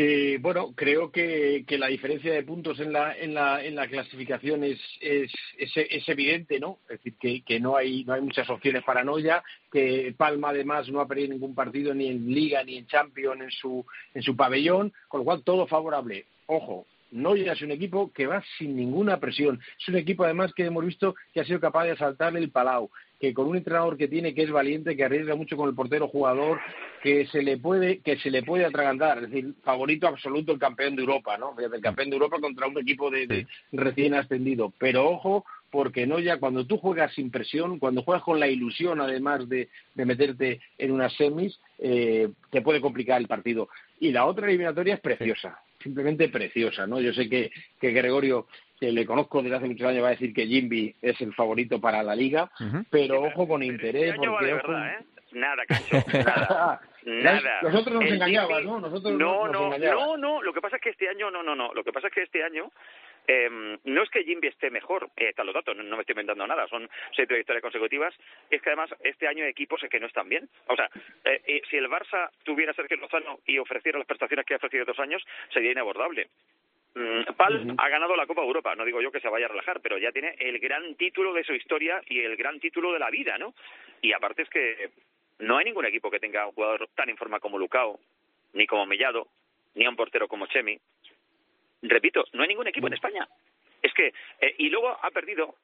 Eh, 0.00 0.38
bueno, 0.40 0.74
creo 0.76 1.10
que, 1.10 1.64
la 1.70 1.88
diferencia 1.88 2.32
de 2.32 2.44
puntos 2.44 2.78
en 2.78 2.92
la, 2.92 3.18
en 3.18 3.34
la, 3.34 3.64
en 3.64 3.74
la 3.74 3.88
clasificación 3.88 4.62
es, 4.62 4.78
es, 5.00 6.08
evidente, 6.08 6.60
¿no? 6.60 6.78
Es 6.84 6.98
decir, 6.98 7.14
que, 7.18 7.42
que, 7.42 7.58
no, 7.58 7.76
hay, 7.76 8.04
no 8.04 8.12
hay 8.12 8.20
muchas 8.20 8.48
opciones 8.48 8.84
para 8.84 9.02
Noya, 9.02 9.42
que 9.72 10.14
Palma 10.16 10.50
además 10.50 10.88
no 10.88 11.00
ha 11.00 11.08
perdido 11.08 11.32
ningún 11.32 11.52
partido 11.52 11.92
ni 11.94 12.06
en 12.06 12.32
Liga 12.32 12.62
ni 12.62 12.76
en 12.76 12.86
Champions 12.86 13.42
en 13.42 13.50
su, 13.50 13.84
en 14.14 14.22
su 14.22 14.36
pabellón, 14.36 14.92
con 15.08 15.18
lo 15.18 15.24
cual 15.24 15.42
todo 15.42 15.66
favorable. 15.66 16.26
Ojo, 16.46 16.86
Noya 17.10 17.54
es 17.54 17.62
un 17.62 17.72
equipo 17.72 18.12
que 18.12 18.28
va 18.28 18.40
sin 18.56 18.76
ninguna 18.76 19.18
presión. 19.18 19.60
Es 19.80 19.88
un 19.88 19.96
equipo 19.96 20.22
además 20.22 20.54
que 20.54 20.64
hemos 20.64 20.84
visto 20.86 21.16
que 21.34 21.40
ha 21.40 21.44
sido 21.44 21.58
capaz 21.58 21.86
de 21.86 21.92
asaltarle 21.92 22.38
el 22.38 22.52
palau, 22.52 22.88
que 23.18 23.34
con 23.34 23.48
un 23.48 23.56
entrenador 23.56 23.96
que 23.96 24.08
tiene 24.08 24.34
que 24.34 24.44
es 24.44 24.50
valiente, 24.50 24.96
que 24.96 25.04
arriesga 25.04 25.34
mucho 25.34 25.56
con 25.56 25.68
el 25.68 25.74
portero 25.74 26.08
jugador, 26.08 26.60
que 27.02 27.26
se 27.26 27.42
le 27.42 27.58
puede 27.58 27.98
que 27.98 28.16
se 28.18 28.30
le 28.30 28.42
puede 28.42 28.64
atragantar, 28.64 29.18
es 29.18 29.30
decir, 29.30 29.54
favorito 29.62 30.06
absoluto 30.06 30.52
el 30.52 30.58
campeón 30.58 30.96
de 30.96 31.02
Europa, 31.02 31.36
¿no? 31.36 31.54
El 31.58 31.80
campeón 31.80 32.10
de 32.10 32.16
Europa 32.16 32.38
contra 32.40 32.66
un 32.66 32.78
equipo 32.78 33.10
de, 33.10 33.46
recién 33.72 34.14
ascendido, 34.14 34.72
pero 34.78 35.08
ojo 35.08 35.44
porque 35.70 36.06
no 36.06 36.18
ya 36.18 36.38
cuando 36.38 36.66
tú 36.66 36.78
juegas 36.78 37.12
sin 37.14 37.30
presión, 37.30 37.78
cuando 37.78 38.02
juegas 38.02 38.22
con 38.22 38.40
la 38.40 38.48
ilusión 38.48 39.00
además 39.00 39.48
de, 39.48 39.68
de 39.94 40.04
meterte 40.06 40.60
en 40.78 40.92
unas 40.92 41.12
semis, 41.14 41.60
eh, 41.78 42.30
te 42.50 42.62
puede 42.62 42.80
complicar 42.80 43.20
el 43.20 43.28
partido. 43.28 43.68
Y 44.00 44.12
la 44.12 44.24
otra 44.24 44.46
eliminatoria 44.46 44.94
es 44.94 45.00
preciosa 45.00 45.60
simplemente 45.88 46.28
preciosa, 46.28 46.86
¿no? 46.86 47.00
Yo 47.00 47.12
sé 47.12 47.28
que, 47.28 47.50
que 47.80 47.92
Gregorio 47.92 48.46
que 48.78 48.92
le 48.92 49.06
conozco 49.06 49.42
desde 49.42 49.56
hace 49.56 49.66
muchos 49.66 49.88
años, 49.88 50.04
va 50.04 50.08
a 50.08 50.12
decir 50.12 50.32
que 50.32 50.46
Jimby 50.46 50.94
es 51.02 51.20
el 51.20 51.34
favorito 51.34 51.80
para 51.80 52.02
la 52.02 52.14
liga, 52.14 52.50
pero 52.90 53.24
ojo 53.24 53.48
con 53.48 53.62
interés. 53.62 54.14
Este 54.14 54.28
porque, 54.28 54.54
verdad, 54.54 54.88
¿eh? 54.88 55.04
Nada, 55.32 55.64
Cancho, 55.66 55.96
nada. 56.12 56.80
nada. 57.04 57.62
Nosotros 57.62 57.94
nos 58.00 58.10
engañabas, 58.10 58.64
¿no? 58.64 58.80
Nosotros 58.80 59.12
no, 59.14 59.48
no, 59.48 59.78
no, 59.78 60.16
no, 60.16 60.42
lo 60.42 60.52
que 60.52 60.60
pasa 60.60 60.76
es 60.76 60.82
que 60.82 60.90
este 60.90 61.08
año, 61.08 61.30
no, 61.30 61.42
no, 61.42 61.54
no, 61.54 61.72
lo 61.74 61.84
que 61.84 61.92
pasa 61.92 62.08
es 62.08 62.14
que 62.14 62.22
este 62.22 62.42
año 62.42 62.70
eh, 63.28 63.78
no 63.84 64.02
es 64.02 64.10
que 64.10 64.24
Jimby 64.24 64.48
esté 64.48 64.70
mejor, 64.70 65.10
eh, 65.16 65.28
están 65.28 65.44
los 65.44 65.54
datos, 65.54 65.76
no, 65.76 65.96
me 65.96 66.00
estoy 66.00 66.14
inventando 66.14 66.46
nada, 66.46 66.66
son 66.66 66.88
seis 67.14 67.28
trayectorias 67.28 67.62
consecutivas, 67.62 68.14
es 68.50 68.62
que 68.62 68.70
además 68.70 68.90
este 69.04 69.28
año 69.28 69.44
hay 69.44 69.50
equipos 69.50 69.82
que 69.90 70.00
no 70.00 70.06
están 70.06 70.28
bien. 70.28 70.48
O 70.66 70.74
sea, 70.74 70.88
eh, 71.24 71.42
eh, 71.46 71.62
si 71.68 71.76
el 71.76 71.90
Barça 71.90 72.30
tuviera 72.42 72.72
Sergio 72.72 72.96
Lozano 72.96 73.40
y 73.46 73.58
ofreciera 73.58 73.98
las 73.98 74.06
prestaciones 74.06 74.46
que 74.46 74.54
ha 74.54 74.56
ofrecido 74.56 74.86
dos 74.86 74.98
años, 74.98 75.22
sería 75.52 75.72
inabordable. 75.72 76.28
Mm, 76.94 77.34
Pal 77.36 77.74
ha 77.76 77.88
ganado 77.90 78.16
la 78.16 78.26
Copa 78.26 78.42
Europa, 78.42 78.74
no 78.74 78.86
digo 78.86 79.02
yo 79.02 79.12
que 79.12 79.20
se 79.20 79.28
vaya 79.28 79.44
a 79.44 79.50
relajar, 79.50 79.80
pero 79.82 79.98
ya 79.98 80.10
tiene 80.10 80.34
el 80.38 80.58
gran 80.58 80.94
título 80.94 81.34
de 81.34 81.44
su 81.44 81.52
historia 81.52 82.00
y 82.06 82.20
el 82.20 82.34
gran 82.34 82.58
título 82.58 82.94
de 82.94 82.98
la 82.98 83.10
vida, 83.10 83.36
¿no? 83.36 83.52
Y 84.00 84.14
aparte 84.14 84.42
es 84.42 84.48
que 84.48 84.90
no 85.38 85.58
hay 85.58 85.64
ningún 85.66 85.86
equipo 85.86 86.10
que 86.10 86.20
tenga 86.20 86.46
un 86.46 86.52
jugador 86.52 86.88
tan 86.94 87.08
en 87.08 87.16
forma 87.16 87.40
como 87.40 87.58
Lucao, 87.58 87.98
ni 88.54 88.66
como 88.66 88.86
Mellado, 88.86 89.28
ni 89.74 89.84
a 89.84 89.90
un 89.90 89.96
portero 89.96 90.28
como 90.28 90.46
Chemi. 90.46 90.78
Repito, 91.82 92.24
no 92.32 92.42
hay 92.42 92.48
ningún 92.48 92.66
equipo 92.66 92.86
en 92.88 92.94
España. 92.94 93.28
Es 93.82 93.92
que, 93.94 94.12
eh, 94.40 94.54
y 94.58 94.68
luego 94.68 94.88
ha 94.88 95.10
perdido 95.10 95.54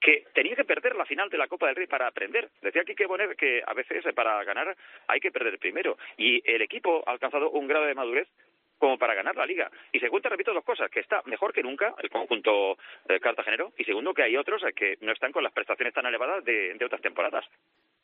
que 0.00 0.26
tenía 0.34 0.54
que 0.54 0.64
perder 0.64 0.96
la 0.96 1.06
final 1.06 1.30
de 1.30 1.38
la 1.38 1.48
Copa 1.48 1.66
del 1.66 1.76
Rey 1.76 1.86
para 1.86 2.06
aprender. 2.06 2.50
Decía 2.60 2.82
aquí 2.82 2.94
que 2.94 3.08
poner 3.08 3.36
que 3.36 3.62
a 3.66 3.72
veces 3.72 4.04
para 4.14 4.44
ganar 4.44 4.76
hay 5.06 5.18
que 5.18 5.30
perder 5.30 5.58
primero. 5.58 5.96
Y 6.18 6.42
el 6.44 6.60
equipo 6.60 7.02
ha 7.06 7.12
alcanzado 7.12 7.50
un 7.50 7.66
grado 7.66 7.86
de 7.86 7.94
madurez 7.94 8.28
como 8.78 8.98
para 8.98 9.14
ganar 9.14 9.34
la 9.34 9.46
liga. 9.46 9.70
Y 9.92 10.00
segundo, 10.00 10.28
repito 10.28 10.52
dos 10.52 10.62
cosas, 10.62 10.90
que 10.90 11.00
está 11.00 11.22
mejor 11.24 11.54
que 11.54 11.62
nunca 11.62 11.94
el 12.02 12.10
conjunto 12.10 12.76
eh, 13.08 13.18
cartagenero 13.18 13.72
y 13.78 13.84
segundo, 13.84 14.12
que 14.12 14.24
hay 14.24 14.36
otros 14.36 14.62
que 14.76 14.98
no 15.00 15.12
están 15.12 15.32
con 15.32 15.42
las 15.42 15.54
prestaciones 15.54 15.94
tan 15.94 16.04
elevadas 16.04 16.44
de, 16.44 16.76
otras 16.84 17.00
temporadas. 17.00 17.46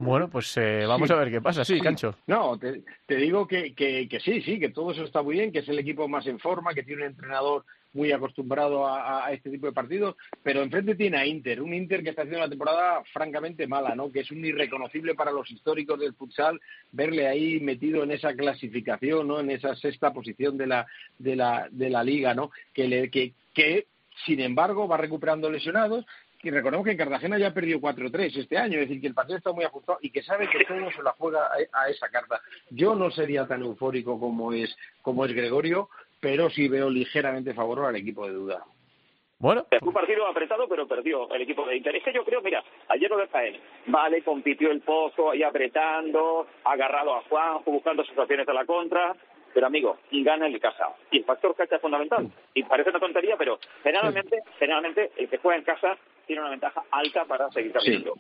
Bueno, 0.00 0.30
pues 0.30 0.56
eh, 0.56 0.86
vamos 0.86 1.10
a 1.10 1.14
ver 1.14 1.30
qué 1.30 1.42
pasa. 1.42 1.62
Sí, 1.62 1.78
Cancho. 1.78 2.14
No, 2.26 2.58
te, 2.58 3.16
digo 3.16 3.46
que, 3.46 3.74
que, 3.74 4.08
que, 4.08 4.18
sí, 4.18 4.40
sí, 4.40 4.58
que 4.58 4.70
todo 4.70 4.92
eso 4.92 5.04
está 5.04 5.22
muy 5.22 5.34
bien, 5.34 5.52
que 5.52 5.58
es 5.58 5.68
el 5.68 5.78
equipo 5.78 6.08
más 6.08 6.26
en 6.26 6.38
forma, 6.38 6.72
que 6.72 6.82
tiene 6.82 7.02
un 7.02 7.08
entrenador 7.08 7.66
muy 7.92 8.10
acostumbrado 8.10 8.86
a, 8.86 9.30
este 9.30 9.50
tipo 9.50 9.66
de 9.66 9.72
partidos, 9.72 10.16
pero 10.42 10.62
enfrente 10.62 10.94
tiene 10.94 11.18
a 11.18 11.26
Inter, 11.26 11.60
un 11.60 11.74
Inter 11.74 12.02
que 12.02 12.10
está 12.10 12.22
haciendo 12.22 12.38
una 12.38 12.48
temporada 12.48 13.02
francamente 13.12 13.66
mala, 13.66 13.94
¿no? 13.94 14.10
Que 14.10 14.20
es 14.20 14.30
un 14.30 14.42
irreconocible 14.42 15.14
para 15.14 15.32
los 15.32 15.50
históricos 15.50 16.00
del 16.00 16.14
futsal 16.14 16.58
verle 16.92 17.26
ahí 17.26 17.60
metido 17.60 18.02
en 18.02 18.12
esa 18.12 18.34
clasificación, 18.34 19.28
¿no? 19.28 19.40
En 19.40 19.50
esa 19.50 19.76
sexta 19.76 20.14
posición 20.14 20.56
de 20.56 20.66
la 20.66 20.86
de 21.18 21.36
la 21.36 21.68
de 21.70 21.90
la 21.90 22.02
liga, 22.02 22.32
¿no? 22.32 22.50
Que 22.72 22.88
le, 22.88 23.10
que 23.10 23.34
que 23.52 23.86
sin 24.24 24.40
embargo 24.40 24.88
va 24.88 24.96
recuperando 24.96 25.50
lesionados 25.50 26.06
y 26.42 26.50
recordemos 26.50 26.85
que 26.85 26.92
en 26.92 26.98
Cartagena 26.98 27.38
ya 27.38 27.53
perdió 27.53 27.81
4-3 27.81 28.37
este 28.37 28.59
año, 28.59 28.74
es 28.79 28.88
decir, 28.88 29.00
que 29.00 29.09
el 29.09 29.14
partido 29.14 29.38
está 29.38 29.53
muy 29.53 29.64
ajustado 29.64 29.98
y 30.00 30.11
que 30.11 30.22
sabe 30.22 30.48
que 30.48 30.64
todo 30.64 30.90
se 30.90 31.03
la 31.03 31.12
juega 31.12 31.46
a, 31.46 31.83
a, 31.85 31.88
esa 31.88 32.09
carta. 32.09 32.40
Yo 32.70 32.94
no 32.94 33.11
sería 33.11 33.46
tan 33.46 33.62
eufórico 33.62 34.18
como 34.18 34.53
es, 34.53 34.74
como 35.03 35.24
es 35.24 35.33
Gregorio, 35.33 35.88
pero 36.20 36.50
sí 36.50 36.68
veo 36.68 36.90
ligeramente 36.90 37.55
favor 37.55 37.85
al 37.85 37.96
equipo 37.96 38.26
de 38.26 38.35
duda. 38.35 38.64
Bueno. 39.40 39.64
Fue 39.70 39.88
un 39.88 39.94
partido 39.94 40.26
apretado, 40.26 40.68
pero 40.68 40.87
perdió 40.87 41.33
el 41.33 41.40
equipo 41.40 41.66
de 41.66 41.76
Inter. 41.76 41.96
Es 41.96 42.05
que 42.05 42.12
yo 42.12 42.24
creo, 42.26 42.42
mira, 42.42 42.62
ayer 42.88 43.11
lo 43.11 43.16
de 43.16 43.26
Jaén, 43.29 43.57
vale, 43.87 44.22
compitió 44.22 44.70
el 44.70 44.83
pozo 44.83 45.31
ahí 45.31 45.42
apretando, 45.42 46.46
agarrado 46.62 47.14
a 47.14 47.22
Juan, 47.22 47.61
buscando 47.64 48.05
situaciones 48.05 48.46
a 48.46 48.53
la 48.53 48.66
contra, 48.66 49.16
pero 49.52 49.66
amigo, 49.66 49.98
y 50.10 50.22
gana 50.22 50.46
el 50.46 50.60
casa. 50.60 50.88
Y 51.10 51.18
el 51.18 51.24
factor 51.24 51.54
cancha 51.54 51.76
es 51.76 51.82
fundamental. 51.82 52.30
Y 52.54 52.62
parece 52.62 52.90
una 52.90 53.00
tontería, 53.00 53.36
pero 53.36 53.58
generalmente, 53.82 54.42
generalmente 54.58 55.10
el 55.16 55.28
que 55.28 55.38
juega 55.38 55.58
en 55.58 55.64
casa 55.64 55.96
tiene 56.26 56.42
una 56.42 56.50
ventaja 56.50 56.82
alta 56.90 57.24
para 57.24 57.50
seguir 57.50 57.72
caminando. 57.72 58.14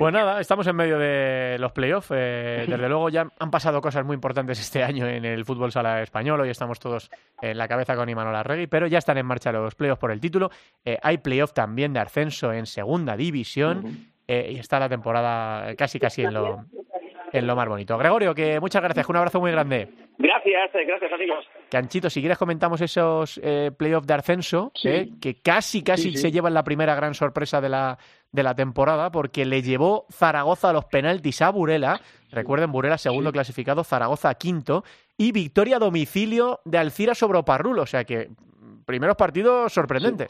Pues 0.00 0.14
nada, 0.14 0.40
estamos 0.40 0.66
en 0.66 0.76
medio 0.76 0.98
de 0.98 1.58
los 1.58 1.72
playoffs. 1.72 2.10
Eh, 2.14 2.64
desde 2.68 2.88
luego 2.88 3.10
ya 3.10 3.28
han 3.38 3.50
pasado 3.50 3.82
cosas 3.82 4.02
muy 4.02 4.14
importantes 4.14 4.58
este 4.58 4.82
año 4.82 5.06
en 5.06 5.26
el 5.26 5.44
fútbol 5.44 5.72
sala 5.72 6.02
español. 6.02 6.40
Hoy 6.40 6.48
estamos 6.48 6.80
todos 6.80 7.10
en 7.42 7.58
la 7.58 7.68
cabeza 7.68 7.94
con 7.96 8.08
Imanol 8.08 8.34
Arregui, 8.34 8.66
pero 8.66 8.86
ya 8.86 8.96
están 8.96 9.18
en 9.18 9.26
marcha 9.26 9.52
los 9.52 9.74
playoffs 9.74 10.00
por 10.00 10.10
el 10.10 10.18
título. 10.18 10.50
Eh, 10.86 10.98
hay 11.02 11.18
playoff 11.18 11.52
también 11.52 11.92
de 11.92 12.00
ascenso 12.00 12.50
en 12.50 12.64
segunda 12.64 13.14
división 13.14 14.08
eh, 14.26 14.52
y 14.54 14.58
está 14.58 14.80
la 14.80 14.88
temporada 14.88 15.76
casi 15.76 16.00
casi 16.00 16.22
en 16.22 16.32
lo, 16.32 16.64
en 17.32 17.46
lo 17.46 17.56
más 17.56 17.68
bonito. 17.68 17.96
Gregorio, 17.98 18.34
que 18.34 18.60
muchas 18.60 18.82
gracias, 18.82 19.08
un 19.08 19.16
abrazo 19.16 19.40
muy 19.40 19.50
grande. 19.50 19.88
Gracias, 20.18 20.70
gracias 20.86 21.12
amigos. 21.12 21.46
Canchito, 21.70 22.10
si 22.10 22.20
quieres 22.20 22.38
comentamos 22.38 22.80
esos 22.80 23.40
playoffs 23.76 24.06
de 24.06 24.14
ascenso, 24.14 24.72
que 24.74 25.40
casi 25.42 25.82
casi 25.82 26.16
se 26.16 26.30
llevan 26.30 26.54
la 26.54 26.64
primera 26.64 26.94
gran 26.94 27.14
sorpresa 27.14 27.60
de 27.60 27.68
la 27.68 27.98
de 28.32 28.42
la 28.42 28.54
temporada 28.54 29.10
porque 29.10 29.44
le 29.44 29.62
llevó 29.62 30.06
Zaragoza 30.10 30.70
a 30.70 30.72
los 30.72 30.84
penaltis 30.86 31.42
a 31.42 31.50
Burela. 31.50 32.00
Recuerden, 32.30 32.70
Burela 32.72 32.98
segundo 32.98 33.32
clasificado, 33.32 33.84
Zaragoza 33.84 34.34
quinto. 34.34 34.84
Y 35.16 35.32
victoria 35.32 35.76
a 35.76 35.80
domicilio 35.80 36.60
de 36.64 36.78
Alcira 36.78 37.14
sobre 37.14 37.38
Oparrulo. 37.38 37.82
O 37.82 37.86
sea 37.86 38.04
que 38.04 38.28
primeros 38.86 39.16
partidos 39.16 39.72
sorprendentes. 39.72 40.28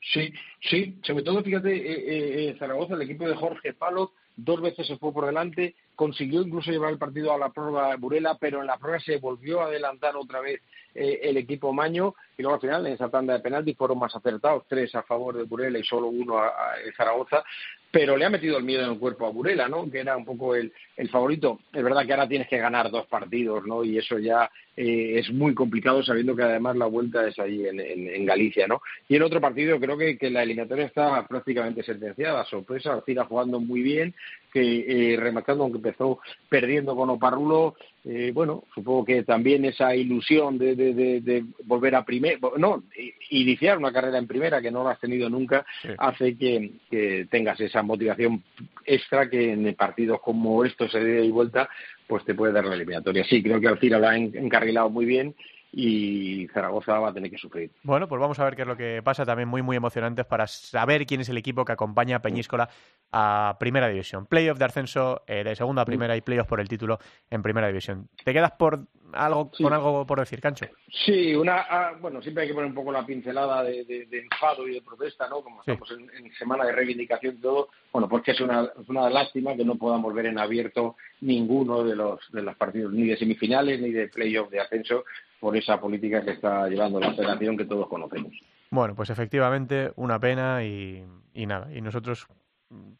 Sí, 0.00 0.32
sí, 0.60 0.98
sobre 1.02 1.22
todo, 1.22 1.42
fíjate, 1.42 1.74
eh, 1.74 1.92
eh, 1.92 2.48
eh, 2.48 2.56
Zaragoza, 2.58 2.94
el 2.94 3.02
equipo 3.02 3.28
de 3.28 3.36
Jorge 3.36 3.72
Palo, 3.72 4.12
dos 4.36 4.60
veces 4.60 4.86
se 4.86 4.96
fue 4.96 5.12
por 5.12 5.26
delante, 5.26 5.74
consiguió 5.94 6.42
incluso 6.42 6.70
llevar 6.70 6.92
el 6.92 6.98
partido 6.98 7.32
a 7.32 7.38
la 7.38 7.50
prórroga 7.50 7.90
de 7.90 7.96
Burela, 7.96 8.36
pero 8.40 8.60
en 8.60 8.66
la 8.66 8.78
prórroga 8.78 9.00
se 9.00 9.18
volvió 9.18 9.60
a 9.60 9.66
adelantar 9.66 10.16
otra 10.16 10.40
vez 10.40 10.60
el 10.94 11.36
equipo 11.38 11.72
Maño 11.72 12.14
y 12.36 12.42
luego 12.42 12.56
al 12.56 12.60
final 12.60 12.86
en 12.86 12.92
esa 12.92 13.08
tanda 13.08 13.32
de 13.34 13.40
penaltis 13.40 13.76
fueron 13.76 13.98
más 13.98 14.14
acertados, 14.14 14.64
tres 14.68 14.94
a 14.94 15.02
favor 15.02 15.36
de 15.36 15.44
Burela 15.44 15.78
y 15.78 15.84
solo 15.84 16.08
uno 16.08 16.38
a, 16.38 16.52
Zaragoza, 16.96 17.42
pero 17.90 18.16
le 18.16 18.24
ha 18.24 18.30
metido 18.30 18.58
el 18.58 18.64
miedo 18.64 18.84
en 18.84 18.92
el 18.92 18.98
cuerpo 18.98 19.26
a 19.26 19.30
Burela, 19.30 19.68
¿no? 19.68 19.90
Que 19.90 20.00
era 20.00 20.16
un 20.16 20.24
poco 20.24 20.54
el, 20.54 20.72
el 20.96 21.08
favorito. 21.08 21.60
Es 21.72 21.82
verdad 21.82 22.06
que 22.06 22.12
ahora 22.12 22.28
tienes 22.28 22.48
que 22.48 22.58
ganar 22.58 22.90
dos 22.90 23.06
partidos, 23.06 23.66
¿no? 23.66 23.84
Y 23.84 23.98
eso 23.98 24.18
ya 24.18 24.50
eh, 24.76 25.18
es 25.18 25.30
muy 25.30 25.54
complicado 25.54 26.02
sabiendo 26.02 26.34
que 26.34 26.42
además 26.42 26.76
la 26.76 26.86
vuelta 26.86 27.26
es 27.28 27.38
ahí 27.38 27.66
en, 27.66 27.78
en, 27.78 28.24
Galicia, 28.24 28.66
¿no? 28.66 28.80
Y 29.08 29.16
el 29.16 29.22
otro 29.22 29.40
partido 29.40 29.78
creo 29.78 29.98
que, 29.98 30.16
que 30.16 30.30
la 30.30 30.42
eliminatoria 30.42 30.86
está 30.86 31.26
prácticamente 31.26 31.82
sentenciada. 31.82 32.44
Sorpresa, 32.46 32.94
Arcira 32.94 33.24
jugando 33.24 33.60
muy 33.60 33.82
bien, 33.82 34.14
que 34.52 35.12
eh, 35.12 35.16
rematando 35.18 35.64
aunque 35.64 35.78
empezó 35.78 36.20
perdiendo 36.48 36.96
con 36.96 37.10
Oparrulo, 37.10 37.74
eh, 38.04 38.30
bueno, 38.32 38.64
supongo 38.74 39.04
que 39.04 39.22
también 39.24 39.64
esa 39.64 39.94
ilusión 39.94 40.58
de, 40.58 40.74
de, 40.74 41.20
de, 41.20 41.44
volver 41.64 41.94
a 41.94 42.04
primera, 42.04 42.38
no, 42.58 42.84
iniciar 43.30 43.78
una 43.78 43.92
carrera 43.92 44.18
en 44.18 44.26
primera 44.26 44.60
que 44.60 44.70
no 44.70 44.82
lo 44.82 44.88
has 44.88 45.00
tenido 45.00 45.28
nunca, 45.28 45.64
hace 45.98 46.36
que, 46.36 46.72
que, 46.90 47.26
tengas 47.30 47.60
esa 47.60 47.82
motivación 47.82 48.42
extra 48.84 49.28
que 49.28 49.52
en 49.52 49.74
partidos 49.74 50.20
como 50.20 50.64
estos 50.64 50.90
se 50.90 51.00
de 51.00 51.24
y 51.24 51.30
vuelta, 51.30 51.68
pues 52.06 52.24
te 52.24 52.34
puede 52.34 52.52
dar 52.52 52.64
la 52.64 52.74
eliminatoria. 52.74 53.24
Sí, 53.24 53.42
creo 53.42 53.60
que 53.60 53.68
Alcira 53.68 53.98
lo 53.98 54.08
ha 54.08 54.16
encarrilado 54.16 54.90
muy 54.90 55.04
bien 55.04 55.34
y 55.72 56.46
Zaragoza 56.48 56.98
va 56.98 57.08
a 57.08 57.14
tener 57.14 57.30
que 57.30 57.38
sufrir. 57.38 57.70
Bueno, 57.82 58.06
pues 58.06 58.20
vamos 58.20 58.38
a 58.38 58.44
ver 58.44 58.54
qué 58.54 58.62
es 58.62 58.68
lo 58.68 58.76
que 58.76 59.00
pasa. 59.02 59.24
También 59.24 59.48
muy, 59.48 59.62
muy 59.62 59.76
emocionantes 59.76 60.26
para 60.26 60.46
saber 60.46 61.06
quién 61.06 61.22
es 61.22 61.30
el 61.30 61.38
equipo 61.38 61.64
que 61.64 61.72
acompaña 61.72 62.16
a 62.16 62.22
Peñíscola 62.22 62.68
a 63.10 63.56
Primera 63.58 63.88
División. 63.88 64.26
Playoff 64.26 64.58
de 64.58 64.64
ascenso 64.66 65.22
eh, 65.26 65.42
de 65.42 65.56
segunda 65.56 65.82
a 65.82 65.84
primera 65.86 66.16
y 66.16 66.20
playoff 66.20 66.46
por 66.46 66.60
el 66.60 66.68
título 66.68 66.98
en 67.30 67.42
Primera 67.42 67.68
División. 67.68 68.08
¿Te 68.22 68.32
quedas 68.32 68.52
por 68.52 68.86
algo, 69.12 69.50
con 69.50 69.72
algo 69.72 70.06
por 70.06 70.20
decir, 70.20 70.40
Cancho? 70.40 70.66
Sí, 70.88 71.34
una, 71.34 71.66
ah, 71.68 71.92
bueno, 72.00 72.22
siempre 72.22 72.42
hay 72.42 72.48
que 72.48 72.54
poner 72.54 72.68
un 72.68 72.74
poco 72.74 72.92
la 72.92 73.04
pincelada 73.04 73.62
de, 73.62 74.08
enfado 74.10 74.66
y 74.68 74.74
de 74.74 74.82
protesta, 74.82 75.28
¿no? 75.28 75.42
Como 75.42 75.60
estamos 75.60 75.90
en, 75.90 76.32
semana 76.34 76.64
de 76.64 76.72
reivindicación 76.72 77.36
y 77.36 77.40
todo, 77.40 77.68
bueno, 77.92 78.08
porque 78.08 78.32
es 78.32 78.40
una, 78.40 78.70
es 78.80 78.88
una 78.88 79.08
lástima 79.10 79.54
que 79.54 79.64
no 79.64 79.76
podamos 79.76 80.12
ver 80.14 80.26
en 80.26 80.38
abierto 80.38 80.96
ninguno 81.20 81.84
de 81.84 81.96
los, 81.96 82.20
de 82.32 82.42
los 82.42 82.56
partidos, 82.56 82.92
ni 82.92 83.06
de 83.06 83.16
semifinales 83.16 83.80
ni 83.80 83.90
de 83.90 84.08
playoff 84.08 84.50
de 84.50 84.60
ascenso, 84.60 85.04
por 85.42 85.56
esa 85.56 85.80
política 85.80 86.22
que 86.24 86.30
está 86.30 86.68
llevando 86.68 87.00
la 87.00 87.12
federación 87.14 87.56
que 87.56 87.64
todos 87.64 87.88
conocemos. 87.88 88.32
Bueno, 88.70 88.94
pues 88.94 89.10
efectivamente 89.10 89.90
una 89.96 90.20
pena 90.20 90.62
y, 90.62 91.04
nada. 91.34 91.66
Y 91.74 91.80
nosotros, 91.80 92.28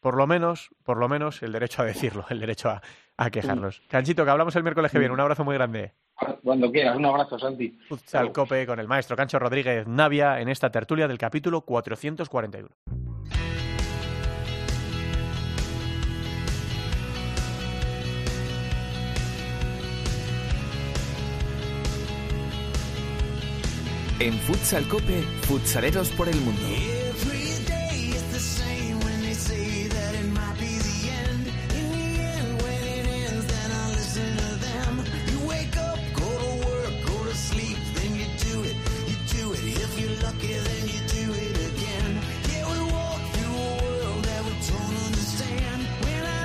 por 0.00 0.16
lo 0.16 0.26
menos, 0.26 0.70
por 0.83 0.96
lo 0.96 1.09
menos, 1.09 1.40
el 1.44 1.52
derecho 1.52 1.83
a 1.83 1.85
decirlo, 1.85 2.26
el 2.31 2.40
derecho 2.40 2.70
a, 3.16 3.31
quejarnos. 3.31 3.81
Canchito, 3.87 4.24
que 4.24 4.31
hablamos 4.33 4.57
el 4.57 4.64
miércoles 4.64 4.90
que 4.90 4.98
viene. 4.98 5.14
Un 5.14 5.20
abrazo 5.20 5.44
muy 5.44 5.55
grande. 5.55 5.92
Cuando 6.42 6.72
quieras, 6.72 6.96
un 6.96 7.07
abrazo, 7.07 7.38
Santi. 7.38 7.78
Futsal 7.88 8.33
Cope 8.33 8.66
con 8.66 8.81
el 8.81 8.88
maestro 8.88 9.16
Cancho 9.16 9.38
Rodríguez 9.38 9.87
Navia 9.87 10.40
en 10.40 10.48
esta 10.48 10.68
tertulia 10.68 11.07
del 11.07 11.18
capítulo 11.18 11.61
441. 11.61 13.12
En 24.23 24.35
Futsal 24.35 24.87
Cope, 24.87 25.20
futsaleros 25.49 26.11
por 26.11 26.29
el 26.29 26.37
mundo. 26.37 26.62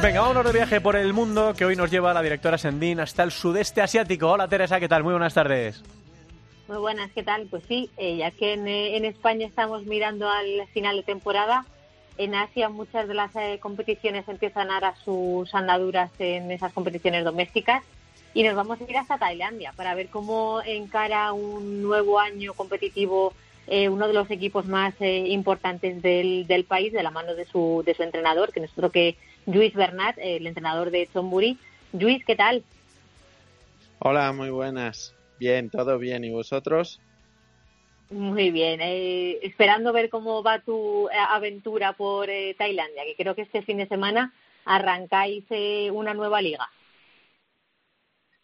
Venga, 0.01 0.21
vámonos 0.21 0.45
de 0.45 0.51
viaje 0.51 0.81
por 0.81 0.95
el 0.95 1.13
mundo 1.13 1.53
que 1.55 1.65
hoy 1.65 1.75
nos 1.75 1.91
lleva 1.91 2.11
la 2.11 2.23
directora 2.23 2.57
Sendín 2.57 2.99
hasta 2.99 3.21
el 3.21 3.29
sudeste 3.29 3.83
asiático. 3.83 4.31
Hola 4.31 4.47
Teresa, 4.47 4.79
¿qué 4.79 4.87
tal? 4.87 5.03
Muy 5.03 5.13
buenas 5.13 5.35
tardes. 5.35 5.83
Muy 6.67 6.79
buenas, 6.79 7.09
¿qué 7.13 7.23
tal? 7.23 7.47
Pues 7.49 7.63
sí, 7.65 7.89
eh, 7.95 8.17
ya 8.17 8.31
que 8.31 8.53
eh, 8.53 8.97
en, 8.97 9.05
España 9.05 9.47
estamos 9.47 9.85
mirando 9.85 10.29
al 10.29 10.67
final 10.73 10.97
de 10.97 11.03
temporada, 11.03 11.65
en 12.17 12.35
Asia 12.35 12.67
muchas 12.67 13.07
de 13.07 13.13
las 13.13 13.33
eh, 13.37 13.57
competiciones 13.61 14.27
empiezan 14.27 14.69
a 14.69 14.81
dar 14.81 14.95
sus 15.05 15.53
andaduras 15.55 16.11
en 16.19 16.51
esas 16.51 16.73
competiciones 16.73 17.23
domésticas 17.23 17.83
y 18.33 18.43
nos 18.43 18.55
vamos 18.55 18.81
a 18.81 18.83
ir 18.83 18.97
hasta 18.97 19.17
Tailandia 19.17 19.71
para 19.77 19.95
ver 19.95 20.09
cómo 20.09 20.61
encara 20.65 21.31
un 21.31 21.81
nuevo 21.81 22.19
año 22.19 22.53
competitivo 22.53 23.33
uno 23.69 24.07
de 24.07 24.13
los 24.13 24.31
equipos 24.31 24.65
más 24.65 24.93
importantes 25.01 26.01
del, 26.01 26.47
del, 26.47 26.63
país 26.63 26.93
de 26.93 27.03
la 27.03 27.11
mano 27.11 27.35
de 27.35 27.43
su, 27.43 27.83
de 27.85 27.93
su 27.95 28.03
entrenador, 28.03 28.53
que 28.53 28.61
nosotros 28.61 28.93
que 28.93 29.17
Luis 29.45 29.73
Bernat, 29.73 30.17
el 30.19 30.47
entrenador 30.47 30.89
de 30.89 31.09
Chonburi. 31.11 31.57
Luis, 31.91 32.23
¿qué 32.23 32.37
tal? 32.37 32.63
Hola, 33.99 34.31
muy 34.31 34.51
buenas. 34.51 35.16
Bien, 35.39 35.69
todo 35.69 35.97
bien. 35.97 36.23
¿Y 36.23 36.31
vosotros? 36.31 36.99
Muy 38.09 38.51
bien. 38.51 38.79
Eh, 38.81 39.39
esperando 39.41 39.91
ver 39.93 40.09
cómo 40.09 40.41
va 40.43 40.61
tu 40.61 41.07
eh, 41.09 41.13
aventura 41.29 41.93
por 41.93 42.29
eh, 42.29 42.55
Tailandia, 42.57 43.03
que 43.05 43.15
creo 43.15 43.35
que 43.35 43.41
este 43.41 43.61
fin 43.61 43.77
de 43.77 43.87
semana 43.87 44.33
arrancáis 44.65 45.45
una 45.91 46.13
nueva 46.13 46.41
liga. 46.41 46.67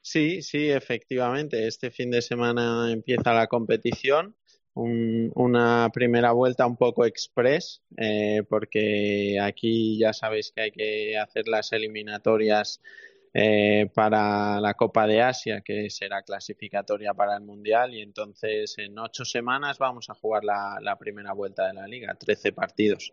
Sí, 0.02 0.41
sí, 0.41 0.70
efectivamente. 0.70 1.68
Este 1.68 1.91
fin 1.91 2.12
de 2.12 2.22
semana 2.22 2.91
empieza 2.91 3.34
la 3.34 3.48
competición 3.48 4.36
una 4.76 5.89
primera 5.94 6.32
vuelta 6.32 6.66
un 6.66 6.78
poco 6.78 7.06
express, 7.06 7.82
eh, 7.98 8.44
porque 8.50 9.39
aquí 9.39 10.00
ya 10.00 10.14
sabéis 10.14 10.52
que 10.52 10.62
hay 10.62 10.72
que 10.72 11.18
hacer 11.18 11.48
las 11.48 11.72
eliminatorias 11.74 12.82
eh, 13.34 13.90
para 13.94 14.60
la 14.60 14.74
Copa 14.76 15.08
de 15.08 15.22
Asia, 15.22 15.62
que 15.62 15.90
será 15.90 16.22
clasificatoria 16.22 17.14
para 17.14 17.36
el 17.36 17.42
Mundial, 17.42 17.94
y 17.94 18.02
entonces 18.02 18.76
en 18.78 18.98
ocho 19.00 19.26
semanas 19.26 19.80
vamos 19.80 20.10
a 20.10 20.14
jugar 20.14 20.44
la, 20.44 20.78
la 20.82 20.98
primera 20.98 21.34
vuelta 21.34 21.68
de 21.68 21.74
la 21.74 21.88
liga, 21.88 22.14
trece 22.16 22.52
partidos. 22.52 23.12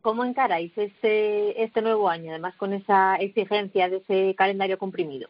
¿Cómo 0.00 0.24
encaráis 0.24 0.72
este, 0.76 1.62
este 1.62 1.80
nuevo 1.80 2.08
año, 2.08 2.30
además 2.30 2.56
con 2.56 2.72
esa 2.72 3.16
exigencia 3.16 3.88
de 3.88 3.98
ese 3.98 4.34
calendario 4.34 4.76
comprimido? 4.76 5.28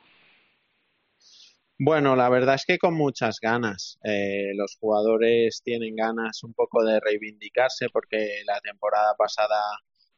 Bueno, 1.79 2.15
la 2.15 2.29
verdad 2.29 2.55
es 2.55 2.65
que 2.65 2.79
con 2.79 2.95
muchas 2.95 3.39
ganas. 3.41 3.99
Eh, 4.05 4.53
los 4.55 4.77
jugadores 4.79 5.63
tienen 5.65 5.97
ganas 5.97 6.45
un 6.45 6.55
poco 6.55 6.85
de 6.85 7.01
reivindicarse 7.01 7.89
porque 7.93 8.43
la 8.47 8.61
temporada 8.61 9.15
pasada 9.19 9.59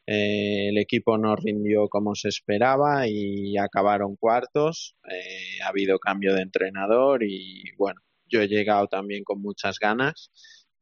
eh, 0.07 0.69
el 0.69 0.79
equipo 0.79 1.17
no 1.17 1.35
rindió 1.37 1.89
como 1.89 2.15
se 2.15 2.29
esperaba 2.29 3.09
y 3.09 3.57
acabaron 3.57 4.17
cuartos. 4.17 4.97
Eh, 5.11 5.63
ha 5.65 5.69
habido 5.69 5.99
cambio 5.99 6.35
de 6.35 6.43
entrenador 6.43 7.23
y 7.23 7.65
bueno, 7.79 8.01
yo 8.29 8.43
he 8.43 8.49
llegado 8.49 8.87
también 8.89 9.25
con 9.25 9.41
muchas 9.41 9.79
ganas 9.79 10.31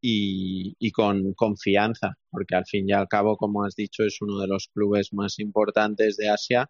y, 0.01 0.91
con 0.93 1.33
confianza, 1.35 2.19
porque 2.31 2.57
al 2.57 2.67
fin 2.67 2.89
y 2.89 2.93
al 2.93 3.09
cabo, 3.09 3.37
como 3.37 3.65
has 3.65 3.77
dicho, 3.77 4.05
es 4.05 4.21
uno 4.21 4.39
de 4.41 4.49
los 4.49 4.69
clubes 4.69 5.13
más 5.13 5.39
importantes 5.39 6.17
de 6.17 6.29
Asia 6.29 6.69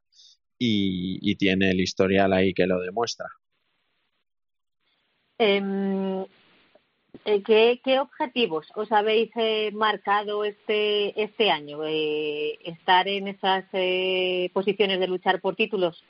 y, 0.59 1.35
tiene 1.37 1.71
el 1.71 1.81
historial 1.81 2.33
ahí 2.33 2.53
que 2.53 2.67
lo 2.67 2.79
demuestra. 2.81 3.27
Em, 5.39 6.21
eh, 6.21 6.27
¿qué, 7.25 7.81
¿qué, 7.85 7.99
objetivos 7.99 8.69
os 8.75 8.91
habéis 8.93 9.31
eh, 9.37 9.71
marcado 9.73 10.45
este, 10.45 11.21
este 11.23 11.51
año? 11.51 11.85
Eh, 11.87 12.59
¿Estar 12.65 13.09
en 13.09 13.29
esas 13.29 13.65
posiciones 14.53 15.01
de 15.01 15.09
luchar 15.09 15.41
por 15.41 15.57
títulos? 15.57 16.03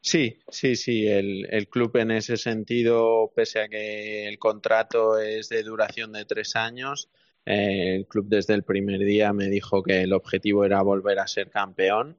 Sí, 0.00 0.38
sí, 0.48 0.76
sí. 0.76 1.06
El, 1.06 1.68
club 1.68 1.96
en 1.96 2.12
ese 2.12 2.36
sentido, 2.36 3.32
pese 3.34 3.60
a 3.60 3.68
que 3.68 4.28
el 4.28 4.38
contrato 4.38 5.18
es 5.18 5.48
de 5.48 5.62
duración 5.62 6.12
de 6.12 6.24
tres 6.24 6.56
años, 6.56 7.08
el 7.44 8.06
club 8.06 8.26
desde 8.28 8.54
el 8.54 8.62
primer 8.62 9.00
día 9.00 9.32
me 9.32 9.48
dijo 9.48 9.82
que 9.82 10.02
el 10.02 10.12
objetivo 10.12 10.64
era 10.64 10.82
volver 10.82 11.18
a 11.18 11.26
ser 11.26 11.50
campeón 11.50 12.18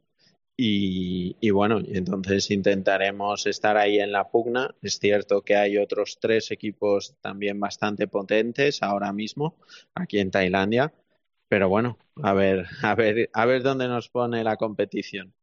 y, 0.62 1.52
bueno, 1.52 1.80
entonces 1.80 2.52
intentaremos 2.52 3.46
estar 3.46 3.78
ahí 3.78 4.00
en 4.00 4.12
la 4.12 4.28
pugna. 4.28 4.76
Es 4.82 5.00
cierto 5.00 5.42
que 5.42 5.56
hay 5.56 5.78
otros 5.78 6.20
tres 6.20 6.52
equipos 6.52 7.16
también 7.22 7.62
bastante 7.62 8.08
potentes 8.08 8.84
ahora 8.84 9.14
mismo 9.14 9.56
aquí 9.96 10.20
en 10.20 10.32
Tailandia, 10.32 10.92
pero 11.48 11.70
bueno, 11.70 11.98
a 12.22 12.34
ver, 12.34 12.66
a 12.84 12.94
ver, 12.94 13.30
a 13.32 13.46
ver 13.46 13.64
dónde 13.64 13.88
nos 13.88 14.10
pone 14.10 14.44
la 14.44 14.58
competición. 14.58 15.34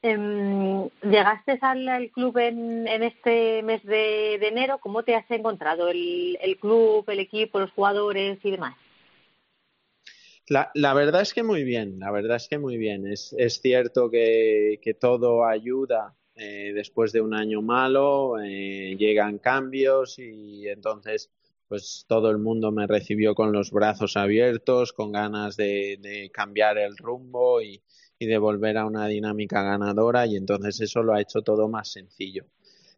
Em, 0.00 0.88
llegaste 1.02 1.58
al, 1.60 2.10
club 2.12 2.38
en, 2.38 2.86
este 3.02 3.62
mes 3.62 3.84
de, 3.84 4.36
enero. 4.36 4.78
¿Cómo 4.78 5.02
te 5.02 5.14
has 5.14 5.30
encontrado 5.30 5.90
el 5.90 6.56
club, 6.58 7.04
el 7.08 7.18
equipo, 7.18 7.60
los 7.60 7.72
jugadores 7.72 8.38
y 8.42 8.50
demás? 8.52 8.74
La, 10.48 10.70
la, 10.74 10.94
verdad 10.94 11.20
es 11.20 11.34
que 11.34 11.42
muy 11.42 11.62
bien, 11.62 11.98
la 11.98 12.10
verdad 12.10 12.36
es 12.36 12.48
que 12.48 12.58
muy 12.58 12.78
bien. 12.78 13.06
Es, 13.06 13.34
es 13.38 13.60
cierto 13.60 14.10
que, 14.10 14.80
que, 14.82 14.94
todo 14.94 15.44
ayuda 15.44 16.16
eh, 16.34 16.72
después 16.74 17.12
de 17.12 17.20
un 17.20 17.34
año 17.34 17.62
malo, 17.62 18.40
eh, 18.40 18.96
llegan 18.98 19.38
cambios 19.38 20.18
y 20.18 20.68
entonces 20.68 21.30
pues 21.68 22.06
todo 22.08 22.30
el 22.30 22.38
mundo 22.38 22.72
me 22.72 22.86
recibió 22.86 23.34
con 23.34 23.52
los 23.52 23.70
brazos 23.70 24.16
abiertos, 24.16 24.94
con 24.94 25.12
ganas 25.12 25.56
de, 25.56 26.30
cambiar 26.32 26.78
el 26.78 26.96
rumbo 26.96 27.60
y, 27.60 27.82
y 28.18 28.26
de 28.26 28.38
volver 28.38 28.78
a 28.78 28.86
una 28.86 29.06
dinámica 29.06 29.62
ganadora 29.62 30.26
y 30.26 30.36
entonces 30.36 30.80
eso 30.80 31.02
lo 31.02 31.12
ha 31.12 31.20
hecho 31.20 31.42
todo 31.42 31.68
más 31.68 31.92
sencillo. 31.92 32.46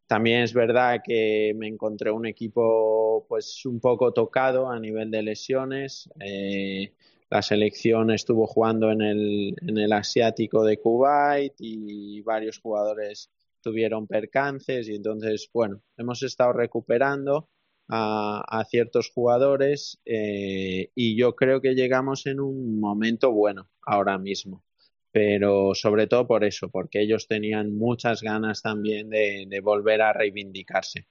También 0.07 0.43
es 0.43 0.55
verdad 0.55 1.01
que 1.05 1.53
me 1.57 1.69
encontré 1.69 2.11
un 2.11 2.27
equipo 2.27 3.25
pues 3.29 3.65
un 3.65 3.81
poco 3.81 4.13
tocado 4.13 4.69
a 4.69 4.79
nivel 4.79 5.11
de 5.11 5.23
lesiones. 5.23 6.09
Eh, 6.21 6.93
la 7.31 7.43
selección 7.43 8.11
estuvo 8.11 8.47
jugando 8.47 8.91
en 8.91 9.03
el, 9.03 9.55
en 9.63 9.79
el 9.79 9.93
asiático 9.93 10.65
de 10.65 10.79
Kuwait 10.79 11.55
y 11.59 12.21
varios 12.23 12.59
jugadores 12.59 13.31
tuvieron 13.63 14.07
percances 14.07 14.89
y 14.89 14.97
entonces, 14.97 15.49
bueno, 15.53 15.83
hemos 15.97 16.23
estado 16.23 16.53
recuperando 16.53 17.49
a, 17.89 18.43
a 18.49 18.65
ciertos 18.65 19.11
jugadores 19.11 20.01
eh, 20.05 20.91
y 20.95 21.17
yo 21.17 21.37
creo 21.37 21.61
que 21.61 21.75
llegamos 21.75 22.27
en 22.27 22.41
un 22.41 22.81
momento 22.81 23.33
bueno 23.33 23.69
ahora 23.83 24.19
mismo. 24.19 24.65
Pero 25.13 25.75
sobre 25.75 26.07
todo 26.07 26.27
por 26.27 26.45
eso, 26.45 26.69
porque 26.71 27.01
ellos 27.03 27.27
tenían 27.27 27.77
muchas 27.77 28.23
ganas 28.23 28.63
también 28.63 29.11
de, 29.11 29.45
de 29.49 29.61
volver 29.61 30.03
a 30.03 30.13
reivindicarse. 30.13 31.07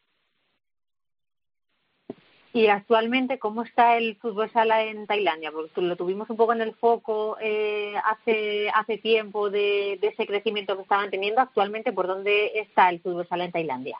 Y 2.52 2.66
actualmente, 2.68 3.38
¿cómo 3.38 3.62
está 3.62 3.98
el 3.98 4.16
fútbol 4.16 4.52
sala 4.52 4.84
en 4.84 5.06
Tailandia? 5.06 5.52
Porque 5.52 5.82
lo 5.82 5.96
tuvimos 5.96 6.30
un 6.32 6.38
poco 6.38 6.54
en 6.54 6.62
el 6.62 6.74
foco 6.74 7.38
eh, 7.40 7.94
hace, 8.04 8.70
hace 8.74 8.98
tiempo 8.98 9.52
de, 9.52 10.00
ese 10.02 10.26
crecimiento 10.26 10.76
que 10.76 10.82
estaban 10.82 11.12
teniendo. 11.12 11.42
Actualmente, 11.42 11.94
¿por 11.94 12.08
dónde 12.08 12.60
está 12.60 12.90
el 12.90 13.02
fútbol 13.02 13.28
sala 13.28 13.46
en 13.46 13.52
Tailandia? 13.52 13.98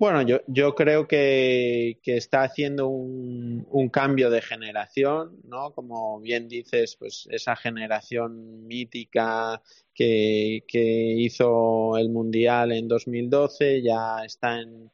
Bueno, 0.00 0.22
yo, 0.22 0.40
yo 0.46 0.74
creo 0.74 1.06
que, 1.08 1.98
que 2.02 2.16
está 2.16 2.42
haciendo 2.42 2.88
un, 2.88 3.66
un, 3.70 3.88
cambio 3.88 4.30
de 4.30 4.42
generación, 4.42 5.40
¿no? 5.44 5.72
Como 5.72 6.20
bien 6.20 6.48
dices, 6.48 6.96
pues 6.96 7.28
esa 7.32 7.56
generación 7.56 8.66
mítica 8.66 9.60
que, 9.94 10.62
que 10.68 10.80
hizo 10.80 11.98
el 11.98 12.10
Mundial 12.10 12.70
en 12.70 12.86
2012 12.86 13.82
ya 13.82 14.24
está 14.24 14.60
en 14.60 14.90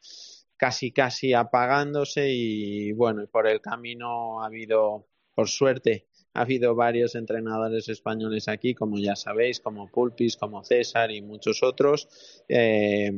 casi 0.56 0.92
casi 0.92 1.32
apagándose 1.32 2.30
y 2.30 2.92
bueno, 2.92 3.26
por 3.26 3.46
el 3.46 3.60
camino 3.60 4.42
ha 4.42 4.46
habido, 4.46 5.06
por 5.34 5.48
suerte, 5.48 6.06
ha 6.34 6.42
habido 6.42 6.74
varios 6.74 7.14
entrenadores 7.14 7.88
españoles 7.88 8.48
aquí, 8.48 8.74
como 8.74 8.98
ya 8.98 9.14
sabéis, 9.16 9.60
como 9.60 9.88
Pulpis, 9.88 10.36
como 10.36 10.64
César 10.64 11.10
y 11.12 11.22
muchos 11.22 11.62
otros. 11.62 12.08
Eh, 12.48 13.12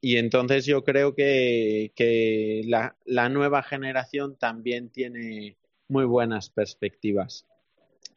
y 0.00 0.16
entonces 0.16 0.64
yo 0.66 0.82
creo 0.82 1.14
que, 1.14 1.92
que 1.94 2.62
la, 2.66 2.96
la, 3.04 3.28
nueva 3.28 3.62
generación 3.62 4.36
también 4.36 4.90
tiene 4.90 5.58
muy 5.88 6.04
buenas 6.04 6.48
perspectivas. 6.48 7.44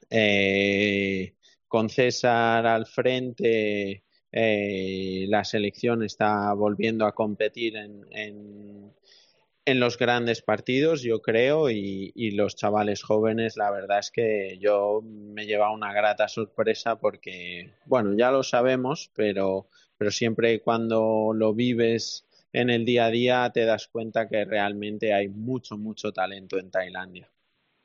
Eh, 0.09 1.33
con 1.67 1.89
César 1.89 2.67
al 2.67 2.85
frente, 2.85 4.02
eh, 4.33 5.27
la 5.29 5.43
selección 5.43 6.01
está 6.01 6.51
volviendo 6.53 7.05
a 7.05 7.13
competir 7.13 7.77
en, 7.77 8.03
en, 8.11 9.79
los 9.79 9.97
grandes 9.97 10.41
partidos, 10.41 11.03
yo 11.03 11.21
creo, 11.21 11.69
y, 11.69 12.11
y, 12.15 12.31
los 12.31 12.55
chavales 12.55 13.03
jóvenes, 13.03 13.57
la 13.57 13.69
verdad 13.69 13.99
es 13.99 14.11
que 14.11 14.57
yo 14.59 15.01
me 15.03 15.45
lleva 15.45 15.71
una 15.71 15.93
grata 15.93 16.27
sorpresa 16.27 16.97
porque, 16.97 17.73
bueno, 17.85 18.15
ya 18.17 18.31
lo 18.31 18.43
sabemos, 18.43 19.11
pero, 19.15 19.67
pero 19.97 20.09
siempre 20.09 20.59
cuando 20.61 21.31
lo 21.33 21.53
vives 21.53 22.25
en 22.53 22.69
el 22.69 22.85
día 22.85 23.05
a 23.05 23.11
día 23.11 23.51
te 23.53 23.65
das 23.65 23.87
cuenta 23.87 24.27
que 24.27 24.45
realmente 24.45 25.13
hay 25.13 25.27
mucho, 25.29 25.77
mucho 25.77 26.11
talento 26.11 26.57
en 26.57 26.71
Tailandia. 26.71 27.32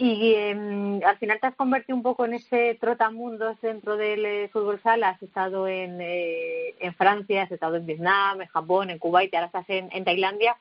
Y 0.00 0.34
em, 0.34 1.02
al 1.02 1.18
final 1.18 1.40
te 1.40 1.48
has 1.48 1.56
convertido 1.56 1.96
un 1.96 2.04
poco 2.04 2.24
en 2.24 2.34
ese 2.34 2.78
trotamundos 2.80 3.60
dentro 3.60 3.96
del 3.96 4.24
eh, 4.24 4.48
fútbol 4.52 4.80
sala. 4.80 5.08
Has 5.10 5.22
estado 5.22 5.66
en, 5.66 6.00
eh, 6.00 6.76
en 6.78 6.94
Francia, 6.94 7.42
has 7.42 7.50
estado 7.50 7.74
en 7.74 7.84
Vietnam, 7.84 8.40
en 8.40 8.46
Japón, 8.46 8.90
en 8.90 8.98
Kuwait, 9.00 9.34
ahora 9.34 9.46
estás 9.46 9.68
en, 9.68 9.88
en 9.90 10.04
Tailandia. 10.04 10.56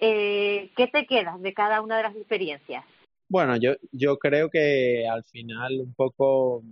Eh, 0.00 0.70
¿Qué 0.76 0.86
te 0.86 1.04
quedas 1.04 1.42
de 1.42 1.52
cada 1.52 1.80
una 1.80 1.96
de 1.96 2.04
las 2.04 2.14
experiencias? 2.14 2.84
Bueno, 3.28 3.56
yo, 3.56 3.72
yo 3.90 4.18
creo 4.18 4.48
que 4.50 5.04
al 5.08 5.24
final 5.24 5.80
un 5.80 5.94
poco 5.94 6.62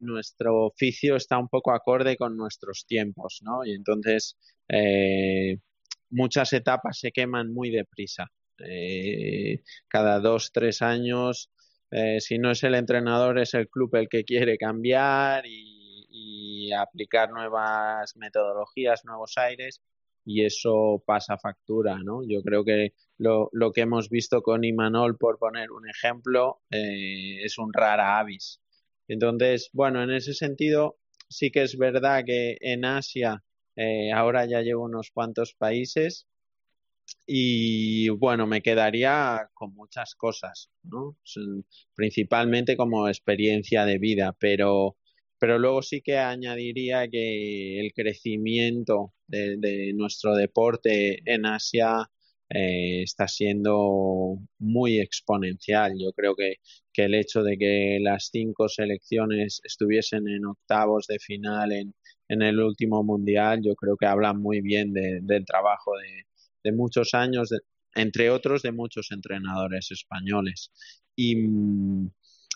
nuestro 0.00 0.66
oficio 0.66 1.14
está 1.14 1.38
un 1.38 1.48
poco 1.48 1.72
acorde 1.72 2.16
con 2.16 2.36
nuestros 2.36 2.86
tiempos, 2.86 3.40
¿no? 3.42 3.64
Y 3.64 3.74
entonces 3.74 4.36
eh, 4.68 5.58
muchas 6.08 6.52
etapas 6.54 6.98
se 6.98 7.12
queman 7.12 7.52
muy 7.52 7.70
deprisa. 7.70 8.32
Eh, 8.64 9.62
cada 9.88 10.20
dos, 10.20 10.52
tres 10.52 10.82
años, 10.82 11.50
eh, 11.90 12.20
si 12.20 12.38
no 12.38 12.50
es 12.50 12.62
el 12.62 12.74
entrenador, 12.74 13.38
es 13.38 13.54
el 13.54 13.68
club 13.68 13.94
el 13.96 14.08
que 14.08 14.24
quiere 14.24 14.58
cambiar 14.58 15.44
y, 15.46 15.68
aplicar 16.72 17.32
nuevas 17.32 18.16
metodologías, 18.16 19.04
nuevos 19.04 19.36
aires 19.38 19.82
y 20.24 20.44
eso 20.44 21.02
pasa 21.04 21.36
factura, 21.36 21.98
¿no? 21.98 22.20
Yo 22.24 22.42
creo 22.42 22.64
que 22.64 22.92
lo, 23.18 23.48
lo 23.52 23.72
que 23.72 23.80
hemos 23.80 24.08
visto 24.08 24.40
con 24.40 24.62
Imanol, 24.62 25.16
por 25.18 25.38
poner 25.38 25.72
un 25.72 25.88
ejemplo, 25.88 26.60
eh, 26.70 27.42
es 27.42 27.58
un 27.58 27.72
rara 27.72 28.20
avis. 28.20 28.60
Entonces, 29.08 29.70
bueno, 29.72 30.00
en 30.04 30.12
ese 30.12 30.32
sentido, 30.32 30.98
sí 31.28 31.50
que 31.50 31.62
es 31.62 31.76
verdad 31.76 32.22
que 32.24 32.56
en 32.60 32.84
Asia 32.84 33.42
ahora 34.14 34.44
ya 34.46 34.60
llevo 34.60 34.84
unos 34.84 35.10
cuantos 35.10 35.54
países 35.54 36.28
y 37.26 38.08
bueno, 38.10 38.46
me 38.46 38.62
quedaría 38.62 39.48
con 39.54 39.74
muchas 39.74 40.14
cosas, 40.14 40.70
¿no? 40.82 41.16
Principalmente 41.94 42.76
como 42.76 43.08
experiencia 43.08 43.84
de 43.84 43.98
vida, 43.98 44.36
pero 44.38 44.96
pero 45.40 45.58
luego 45.58 45.82
sí 45.82 46.02
que 46.02 46.18
añadiría 46.18 47.08
que 47.08 47.80
el 47.80 47.92
crecimiento 47.94 49.14
de, 49.26 49.92
nuestro 49.94 50.34
deporte 50.36 51.20
en 51.24 51.46
Asia 51.46 52.10
eh, 52.50 53.02
está 53.02 53.26
siendo 53.28 54.38
muy 54.58 55.00
exponencial. 55.00 55.94
Yo 55.98 56.12
creo 56.12 56.34
que, 56.36 56.56
que, 56.92 57.04
el 57.04 57.14
hecho 57.14 57.42
de 57.42 57.56
que 57.58 57.98
las 58.02 58.28
cinco 58.30 58.68
selecciones 58.68 59.60
estuviesen 59.64 60.28
en 60.28 60.44
octavos 60.46 61.06
de 61.06 61.18
final 61.18 61.72
en, 61.72 61.94
en 62.28 62.42
el 62.42 62.60
último 62.60 63.02
mundial, 63.02 63.60
yo 63.64 63.74
creo 63.76 63.96
que 63.96 64.06
habla 64.06 64.34
muy 64.34 64.60
bien 64.60 64.92
de, 64.92 65.20
del 65.22 65.46
trabajo 65.46 65.92
de, 65.96 66.24
de 66.62 66.72
muchos 66.72 67.14
años, 67.14 67.50
entre 67.94 68.30
otros 68.30 68.62
de 68.62 68.72
muchos 68.72 69.10
entrenadores 69.10 69.90
españoles. 69.90 70.70
Y, 71.16 71.36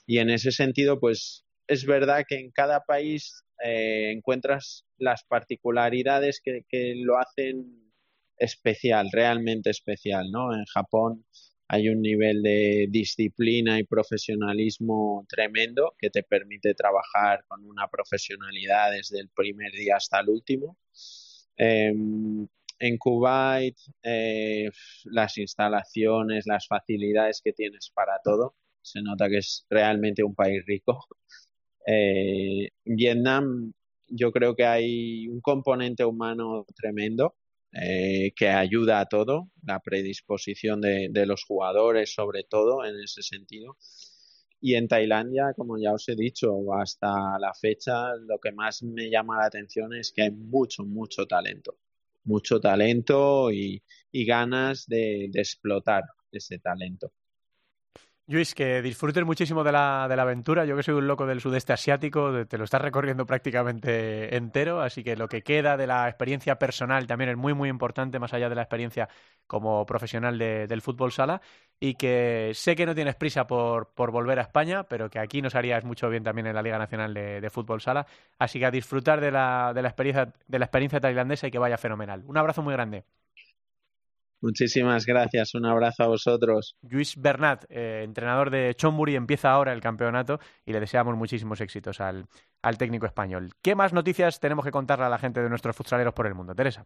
y 0.06 0.18
en 0.18 0.30
ese 0.30 0.52
sentido, 0.52 1.00
pues 1.00 1.44
es 1.66 1.86
verdad 1.86 2.24
que 2.28 2.38
en 2.38 2.50
cada 2.50 2.80
país 2.80 3.44
eh, 3.62 4.12
encuentras 4.12 4.84
las 4.98 5.24
particularidades 5.24 6.40
que, 6.42 6.64
que, 6.68 6.94
lo 6.96 7.18
hacen 7.18 7.92
especial, 8.36 9.08
realmente 9.12 9.70
especial, 9.70 10.30
¿no? 10.30 10.54
En 10.54 10.64
Japón 10.66 11.24
hay 11.68 11.88
un 11.88 12.02
nivel 12.02 12.42
de 12.42 12.86
disciplina 12.90 13.78
y 13.78 13.84
profesionalismo 13.84 15.24
tremendo 15.28 15.94
que 15.98 16.10
te 16.10 16.22
permite 16.22 16.74
trabajar 16.74 17.44
con 17.48 17.64
una 17.64 17.88
profesionalidad 17.88 18.92
desde 18.92 19.20
el 19.20 19.30
primer 19.30 19.72
día 19.72 19.96
hasta 19.96 20.20
el 20.20 20.28
último. 20.28 20.76
Eh, 21.56 21.92
en 22.78 22.98
Kuwait, 22.98 23.76
eh, 24.02 24.70
las 25.04 25.38
instalaciones, 25.38 26.46
las 26.46 26.66
facilidades 26.66 27.40
que 27.42 27.52
tienes 27.52 27.90
para 27.94 28.20
todo, 28.22 28.56
se 28.82 29.02
nota 29.02 29.28
que 29.28 29.38
es 29.38 29.66
realmente 29.70 30.22
un 30.22 30.34
país 30.34 30.62
rico 30.66 31.06
eh, 31.86 32.68
Vietnam, 32.84 33.72
yo 34.08 34.32
creo 34.32 34.54
que 34.54 34.66
hay 34.66 35.28
un 35.28 35.40
componente 35.40 36.04
humano 36.04 36.66
tremendo 36.76 37.36
eh, 37.72 38.32
que 38.36 38.48
ayuda 38.48 39.00
a 39.00 39.06
todo, 39.06 39.50
la 39.64 39.80
predisposición 39.80 40.80
de, 40.80 41.08
de, 41.10 41.26
los 41.26 41.44
jugadores 41.44 42.14
sobre 42.14 42.44
todo 42.44 42.84
en 42.84 43.00
ese 43.00 43.22
sentido. 43.22 43.76
Y 44.60 44.76
en 44.76 44.88
Tailandia, 44.88 45.52
como 45.56 45.78
ya 45.78 45.92
os 45.92 46.08
he 46.08 46.16
dicho, 46.16 46.72
hasta 46.74 47.38
la 47.38 47.52
fecha 47.54 48.14
lo 48.16 48.38
que 48.38 48.52
más 48.52 48.82
me 48.82 49.10
llama 49.10 49.38
la 49.38 49.46
atención 49.46 49.94
es 49.94 50.12
que 50.12 50.22
hay 50.22 50.30
mucho, 50.30 50.84
mucho 50.84 51.26
talento. 51.26 51.76
Mucho 52.24 52.60
talento 52.60 53.50
y, 53.52 53.82
y 54.12 54.24
ganas 54.26 54.86
de, 54.86 55.28
de 55.30 55.40
explotar 55.40 56.04
ese 56.32 56.58
talento. 56.58 57.12
Luis, 58.26 58.54
que 58.54 58.80
disfrutes 58.80 59.22
muchísimo 59.22 59.62
de 59.64 59.70
la, 59.72 60.06
de 60.08 60.16
la 60.16 60.22
aventura. 60.22 60.64
Yo 60.64 60.74
que 60.76 60.82
soy 60.82 60.94
un 60.94 61.06
loco 61.06 61.26
del 61.26 61.42
sudeste 61.42 61.74
asiático, 61.74 62.46
te 62.46 62.56
lo 62.56 62.64
estás 62.64 62.80
recorriendo 62.80 63.26
prácticamente 63.26 64.34
entero, 64.34 64.80
así 64.80 65.04
que 65.04 65.14
lo 65.14 65.28
que 65.28 65.42
queda 65.42 65.76
de 65.76 65.86
la 65.86 66.08
experiencia 66.08 66.58
personal 66.58 67.06
también 67.06 67.28
es 67.28 67.36
muy, 67.36 67.52
muy 67.52 67.68
importante, 67.68 68.18
más 68.18 68.32
allá 68.32 68.48
de 68.48 68.54
la 68.54 68.62
experiencia 68.62 69.10
como 69.46 69.84
profesional 69.84 70.38
de, 70.38 70.66
del 70.66 70.80
fútbol 70.80 71.12
sala, 71.12 71.42
y 71.78 71.96
que 71.96 72.52
sé 72.54 72.74
que 72.74 72.86
no 72.86 72.94
tienes 72.94 73.14
prisa 73.14 73.46
por, 73.46 73.92
por, 73.92 74.10
volver 74.10 74.38
a 74.38 74.42
España, 74.42 74.84
pero 74.84 75.10
que 75.10 75.18
aquí 75.18 75.42
nos 75.42 75.54
harías 75.54 75.84
mucho 75.84 76.08
bien 76.08 76.24
también 76.24 76.46
en 76.46 76.54
la 76.54 76.62
Liga 76.62 76.78
Nacional 76.78 77.12
de, 77.12 77.42
de 77.42 77.50
Fútbol 77.50 77.82
Sala. 77.82 78.06
Así 78.38 78.58
que 78.58 78.64
a 78.64 78.70
disfrutar 78.70 79.20
de 79.20 79.32
la, 79.32 79.72
de 79.74 79.82
la, 79.82 79.88
experiencia, 79.88 80.32
de 80.48 80.58
la 80.58 80.64
experiencia 80.64 80.98
tailandesa 80.98 81.46
y 81.46 81.50
que 81.50 81.58
vaya 81.58 81.76
fenomenal. 81.76 82.22
Un 82.26 82.38
abrazo 82.38 82.62
muy 82.62 82.72
grande. 82.72 83.04
Muchísimas 84.44 85.06
gracias, 85.06 85.54
un 85.54 85.64
abrazo 85.64 86.02
a 86.02 86.06
vosotros. 86.06 86.76
Luis 86.82 87.16
Bernat, 87.16 87.64
eh, 87.70 88.02
entrenador 88.04 88.50
de 88.50 88.74
Chonburi, 88.74 89.16
empieza 89.16 89.50
ahora 89.50 89.72
el 89.72 89.80
campeonato 89.80 90.38
y 90.66 90.74
le 90.74 90.80
deseamos 90.80 91.16
muchísimos 91.16 91.62
éxitos 91.62 91.98
al, 91.98 92.26
al, 92.60 92.76
técnico 92.76 93.06
español. 93.06 93.52
¿Qué 93.62 93.74
más 93.74 93.94
noticias 93.94 94.40
tenemos 94.40 94.66
que 94.66 94.70
contarle 94.70 95.06
a 95.06 95.08
la 95.08 95.16
gente 95.16 95.42
de 95.42 95.48
nuestros 95.48 95.74
futsaleros 95.74 96.12
por 96.12 96.26
el 96.26 96.34
mundo? 96.34 96.54
Teresa. 96.54 96.84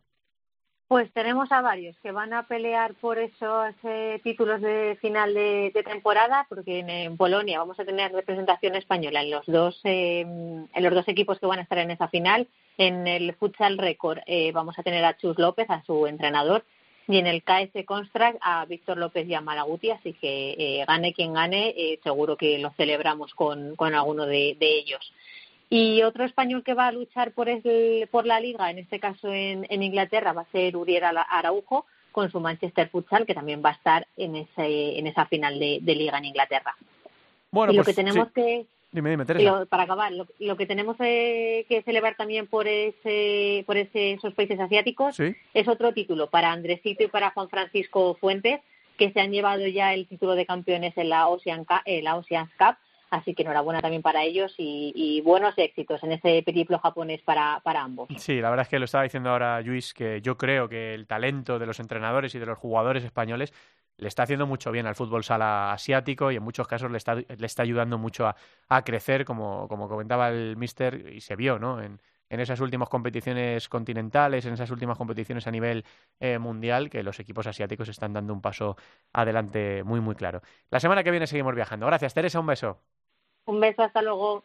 Pues 0.88 1.12
tenemos 1.12 1.52
a 1.52 1.60
varios 1.60 1.98
que 1.98 2.12
van 2.12 2.32
a 2.32 2.44
pelear 2.44 2.94
por 2.94 3.18
esos 3.18 3.74
eh, 3.82 4.20
títulos 4.22 4.62
de 4.62 4.96
final 5.00 5.34
de, 5.34 5.72
de, 5.74 5.82
temporada, 5.82 6.46
porque 6.48 6.78
en, 6.78 6.88
en, 6.88 7.16
Polonia 7.16 7.58
vamos 7.58 7.78
a 7.78 7.84
tener 7.84 8.12
representación 8.12 8.74
española 8.74 9.20
en 9.20 9.30
los 9.30 9.44
dos 9.46 9.80
eh, 9.84 10.20
en 10.20 10.82
los 10.84 10.94
dos 10.94 11.06
equipos 11.08 11.38
que 11.40 11.46
van 11.46 11.58
a 11.58 11.62
estar 11.62 11.78
en 11.78 11.90
esa 11.90 12.08
final. 12.08 12.48
En 12.78 13.06
el 13.06 13.34
futsal 13.34 13.76
récord 13.76 14.20
eh, 14.24 14.52
vamos 14.52 14.78
a 14.78 14.82
tener 14.82 15.04
a 15.04 15.16
Chus 15.16 15.36
López, 15.38 15.68
a 15.68 15.82
su 15.82 16.06
entrenador, 16.06 16.64
y 17.08 17.18
en 17.18 17.26
el 17.26 17.42
KS 17.42 17.86
Construct 17.86 18.36
a 18.42 18.66
Víctor 18.66 18.98
López 18.98 19.26
y 19.26 19.34
a 19.34 19.40
Malaguti, 19.40 19.90
así 19.90 20.12
que 20.12 20.50
eh, 20.58 20.84
gane 20.86 21.14
quien 21.14 21.32
gane, 21.32 21.70
eh, 21.70 21.98
seguro 22.02 22.36
que 22.36 22.58
lo 22.58 22.70
celebramos 22.72 23.34
con, 23.34 23.74
con 23.76 23.94
alguno 23.94 24.26
de, 24.26 24.56
de, 24.60 24.78
ellos. 24.78 25.12
Y 25.70 26.02
otro 26.02 26.24
español 26.24 26.62
que 26.62 26.74
va 26.74 26.86
a 26.86 26.92
luchar 26.92 27.32
por, 27.32 27.48
el, 27.48 28.08
por 28.10 28.26
la 28.26 28.40
liga, 28.40 28.70
en 28.70 28.78
este 28.78 29.00
caso 29.00 29.32
en, 29.32 29.66
en 29.70 29.82
Inglaterra, 29.82 30.34
va 30.34 30.42
a 30.42 30.52
ser 30.52 30.76
Uriel 30.76 31.04
Araujo 31.30 31.86
con 32.12 32.30
su 32.30 32.40
Manchester 32.40 32.90
Futsal, 32.90 33.24
que 33.24 33.34
también 33.34 33.62
va 33.64 33.70
a 33.70 33.74
estar 33.74 34.06
en, 34.16 34.36
ese, 34.36 34.98
en 34.98 35.06
esa 35.06 35.24
final 35.26 35.58
de, 35.58 35.78
de 35.80 35.94
liga 35.94 36.18
en 36.18 36.26
Inglaterra. 36.26 36.76
Bueno, 37.50 37.72
y 37.72 37.76
lo 37.76 37.84
pues, 37.84 37.96
que 37.96 38.02
tenemos 38.02 38.28
sí. 38.28 38.34
que 38.34 38.66
Dime, 38.90 39.10
dime, 39.10 39.26
Teresa. 39.26 39.50
Lo, 39.50 39.66
para 39.66 39.82
acabar, 39.82 40.12
lo, 40.12 40.26
lo, 40.38 40.56
que 40.56 40.66
tenemos 40.66 40.96
eh, 41.00 41.66
que 41.68 41.82
celebrar 41.82 42.16
también 42.16 42.46
por 42.46 42.66
ese, 42.66 43.62
por 43.66 43.76
ese, 43.76 44.12
esos 44.12 44.32
países 44.32 44.58
asiáticos 44.58 45.16
¿Sí? 45.16 45.34
es 45.52 45.68
otro 45.68 45.92
título 45.92 46.30
para 46.30 46.52
Andresito 46.52 47.04
y 47.04 47.08
para 47.08 47.30
Juan 47.30 47.50
Francisco 47.50 48.16
Fuentes, 48.18 48.60
que 48.96 49.12
se 49.12 49.20
han 49.20 49.30
llevado 49.30 49.66
ya 49.66 49.92
el 49.92 50.06
título 50.08 50.34
de 50.34 50.46
campeones 50.46 50.96
en 50.96 51.10
la 51.10 51.28
Ocean, 51.28 51.66
en 51.84 52.04
la 52.04 52.16
Ocean 52.16 52.50
Cup. 52.58 52.76
Así 53.10 53.34
que 53.34 53.42
enhorabuena 53.42 53.80
también 53.80 54.02
para 54.02 54.22
ellos 54.22 54.54
y, 54.58 54.92
y 54.94 55.22
buenos 55.22 55.54
éxitos 55.56 56.02
en 56.02 56.12
ese 56.12 56.42
periplo 56.42 56.78
japonés 56.78 57.22
para, 57.22 57.60
para, 57.64 57.80
ambos. 57.80 58.08
Sí, 58.18 58.38
la 58.40 58.50
verdad 58.50 58.64
es 58.64 58.68
que 58.68 58.78
lo 58.78 58.84
estaba 58.84 59.04
diciendo 59.04 59.30
ahora 59.30 59.62
Luis, 59.62 59.94
que 59.94 60.20
yo 60.20 60.36
creo 60.36 60.68
que 60.68 60.92
el 60.92 61.06
talento 61.06 61.58
de 61.58 61.64
los 61.64 61.80
entrenadores 61.80 62.34
y 62.34 62.38
de 62.38 62.44
los 62.44 62.58
jugadores 62.58 63.04
españoles 63.04 63.54
le 63.98 64.08
está 64.08 64.22
haciendo 64.22 64.46
mucho 64.46 64.70
bien 64.70 64.86
al 64.86 64.94
fútbol 64.94 65.24
sala 65.24 65.72
asiático 65.72 66.30
y 66.30 66.36
en 66.36 66.42
muchos 66.42 66.66
casos 66.66 66.90
le 66.90 66.98
está, 66.98 67.16
le 67.16 67.46
está 67.46 67.62
ayudando 67.62 67.98
mucho 67.98 68.26
a, 68.68 68.82
crecer, 68.82 69.24
como, 69.24 69.68
como, 69.68 69.88
comentaba 69.88 70.28
el 70.30 70.56
mister, 70.56 71.12
y 71.12 71.20
se 71.20 71.36
vio 71.36 71.58
¿no? 71.58 71.82
en, 71.82 72.00
en, 72.30 72.40
esas 72.40 72.60
últimas 72.60 72.88
competiciones 72.88 73.68
continentales, 73.68 74.46
en 74.46 74.54
esas 74.54 74.70
últimas 74.70 74.96
competiciones 74.96 75.46
a 75.46 75.50
nivel 75.50 75.84
eh, 76.20 76.38
mundial, 76.38 76.88
que 76.90 77.02
los 77.02 77.18
equipos 77.18 77.46
asiáticos 77.46 77.88
están 77.88 78.12
dando 78.12 78.32
un 78.32 78.40
paso 78.40 78.76
adelante 79.12 79.82
muy, 79.82 80.00
muy 80.00 80.14
claro. 80.14 80.42
La 80.70 80.80
semana 80.80 81.02
que 81.02 81.10
viene 81.10 81.26
seguimos 81.26 81.54
viajando. 81.54 81.86
Gracias, 81.86 82.14
Teresa, 82.14 82.40
un 82.40 82.46
beso. 82.46 82.80
Un 83.46 83.60
beso, 83.60 83.82
hasta 83.82 84.00
luego. 84.02 84.44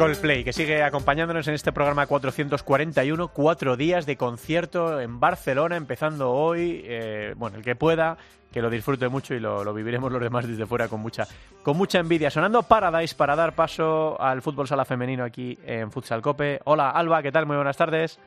Coldplay, 0.00 0.44
que 0.44 0.54
sigue 0.54 0.82
acompañándonos 0.82 1.46
en 1.48 1.52
este 1.52 1.72
programa 1.72 2.06
441, 2.06 3.28
cuatro 3.28 3.76
días 3.76 4.06
de 4.06 4.16
concierto 4.16 4.98
en 4.98 5.20
Barcelona, 5.20 5.76
empezando 5.76 6.32
hoy. 6.32 6.80
Eh, 6.86 7.34
bueno, 7.36 7.58
el 7.58 7.62
que 7.62 7.76
pueda, 7.76 8.16
que 8.50 8.62
lo 8.62 8.70
disfrute 8.70 9.10
mucho 9.10 9.34
y 9.34 9.40
lo, 9.40 9.74
viviremos 9.74 10.10
los 10.10 10.22
demás 10.22 10.48
desde 10.48 10.64
fuera 10.64 10.88
con 10.88 11.00
mucha, 11.00 11.26
con 11.62 11.76
mucha 11.76 11.98
envidia. 11.98 12.30
Sonando 12.30 12.62
Paradise 12.62 13.14
para 13.14 13.36
dar 13.36 13.54
paso 13.54 14.18
al 14.18 14.40
fútbol 14.40 14.66
sala 14.66 14.86
femenino 14.86 15.22
aquí 15.22 15.58
en 15.66 15.92
Futsal 15.92 16.22
Cope. 16.22 16.60
Hola, 16.64 16.92
Alba, 16.92 17.22
¿qué 17.22 17.30
tal? 17.30 17.44
Muy 17.44 17.56
buenas 17.56 17.76
tardes. 17.76 18.18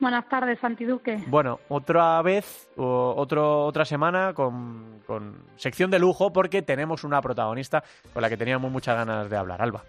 Buenas 0.00 0.28
tardes, 0.28 0.58
Santi 0.58 0.84
Duque. 0.84 1.18
Bueno, 1.28 1.60
otra 1.70 2.20
vez, 2.20 2.68
otro, 2.76 3.64
otra 3.64 3.86
semana 3.86 4.34
con, 4.34 5.00
con 5.06 5.44
sección 5.56 5.90
de 5.90 5.98
lujo 5.98 6.30
porque 6.30 6.60
tenemos 6.60 7.04
una 7.04 7.22
protagonista 7.22 7.82
con 8.12 8.20
la 8.20 8.28
que 8.28 8.36
teníamos 8.36 8.70
muchas 8.70 8.96
ganas 8.96 9.30
de 9.30 9.36
hablar. 9.38 9.62
Alba. 9.62 9.82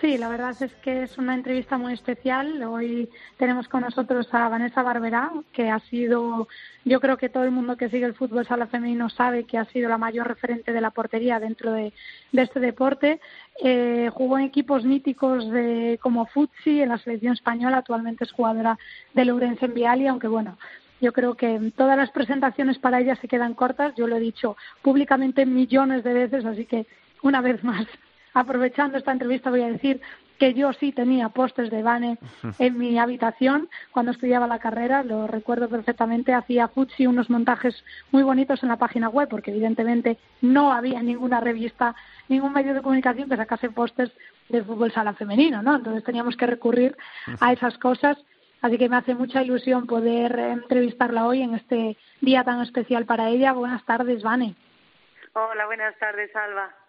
Sí, 0.00 0.16
la 0.16 0.30
verdad 0.30 0.56
es 0.62 0.72
que 0.76 1.02
es 1.02 1.18
una 1.18 1.34
entrevista 1.34 1.76
muy 1.76 1.92
especial. 1.92 2.62
Hoy 2.62 3.10
tenemos 3.36 3.68
con 3.68 3.82
nosotros 3.82 4.26
a 4.32 4.48
Vanessa 4.48 4.82
Barberá, 4.82 5.30
que 5.52 5.68
ha 5.68 5.78
sido, 5.80 6.48
yo 6.86 7.00
creo 7.00 7.18
que 7.18 7.28
todo 7.28 7.44
el 7.44 7.50
mundo 7.50 7.76
que 7.76 7.90
sigue 7.90 8.06
el 8.06 8.14
fútbol 8.14 8.46
sala 8.46 8.66
femenino 8.66 9.10
sabe 9.10 9.44
que 9.44 9.58
ha 9.58 9.66
sido 9.66 9.90
la 9.90 9.98
mayor 9.98 10.26
referente 10.26 10.72
de 10.72 10.80
la 10.80 10.90
portería 10.90 11.38
dentro 11.38 11.72
de, 11.72 11.92
este 12.32 12.60
deporte. 12.60 13.20
Eh, 13.62 14.08
jugó 14.10 14.38
en 14.38 14.44
equipos 14.44 14.84
míticos 14.84 15.50
de, 15.50 15.98
como 16.00 16.24
Futsi 16.24 16.80
en 16.80 16.88
la 16.88 16.98
selección 16.98 17.34
española, 17.34 17.78
actualmente 17.78 18.24
es 18.24 18.32
jugadora 18.32 18.78
del 19.12 19.32
Urense 19.32 19.66
en 19.66 19.74
Viali, 19.74 20.06
aunque 20.06 20.28
bueno, 20.28 20.56
yo 21.02 21.12
creo 21.12 21.34
que 21.34 21.72
todas 21.76 21.98
las 21.98 22.10
presentaciones 22.10 22.78
para 22.78 23.00
ella 23.00 23.16
se 23.16 23.28
quedan 23.28 23.52
cortas. 23.52 23.94
Yo 23.96 24.06
lo 24.06 24.16
he 24.16 24.20
dicho 24.20 24.56
públicamente 24.80 25.44
millones 25.44 26.04
de 26.04 26.14
veces, 26.14 26.46
así 26.46 26.64
que 26.64 26.86
una 27.22 27.42
vez 27.42 27.62
más 27.62 27.86
aprovechando 28.34 28.98
esta 28.98 29.12
entrevista 29.12 29.50
voy 29.50 29.62
a 29.62 29.68
decir 29.68 30.00
que 30.40 30.54
yo 30.54 30.72
sí 30.72 30.90
tenía 30.90 31.28
postes 31.28 31.70
de 31.70 31.82
Vane 31.82 32.18
en 32.58 32.78
mi 32.78 32.98
habitación 32.98 33.68
cuando 33.92 34.10
estudiaba 34.10 34.46
la 34.46 34.58
carrera, 34.58 35.04
lo 35.04 35.26
recuerdo 35.26 35.68
perfectamente, 35.68 36.32
hacía 36.32 36.66
Futsi 36.68 37.06
unos 37.06 37.28
montajes 37.28 37.84
muy 38.10 38.22
bonitos 38.22 38.62
en 38.62 38.70
la 38.70 38.78
página 38.78 39.10
web 39.10 39.28
porque 39.28 39.50
evidentemente 39.50 40.16
no 40.40 40.72
había 40.72 41.02
ninguna 41.02 41.40
revista, 41.40 41.94
ningún 42.28 42.54
medio 42.54 42.72
de 42.72 42.80
comunicación 42.80 43.28
que 43.28 43.36
sacase 43.36 43.68
postes 43.70 44.10
de 44.48 44.64
fútbol 44.64 44.90
sala 44.90 45.12
femenino, 45.12 45.62
¿no? 45.62 45.76
Entonces 45.76 46.02
teníamos 46.04 46.36
que 46.36 46.46
recurrir 46.46 46.96
a 47.38 47.52
esas 47.52 47.76
cosas, 47.76 48.16
así 48.62 48.78
que 48.78 48.88
me 48.88 48.96
hace 48.96 49.14
mucha 49.14 49.42
ilusión 49.42 49.86
poder 49.86 50.38
entrevistarla 50.38 51.26
hoy 51.26 51.42
en 51.42 51.54
este 51.54 51.98
día 52.22 52.44
tan 52.44 52.62
especial 52.62 53.04
para 53.04 53.28
ella. 53.28 53.52
Buenas 53.52 53.84
tardes, 53.84 54.22
Vane. 54.22 54.54
Hola, 55.34 55.66
buenas 55.66 55.96
tardes, 55.98 56.34
Alba. 56.34 56.79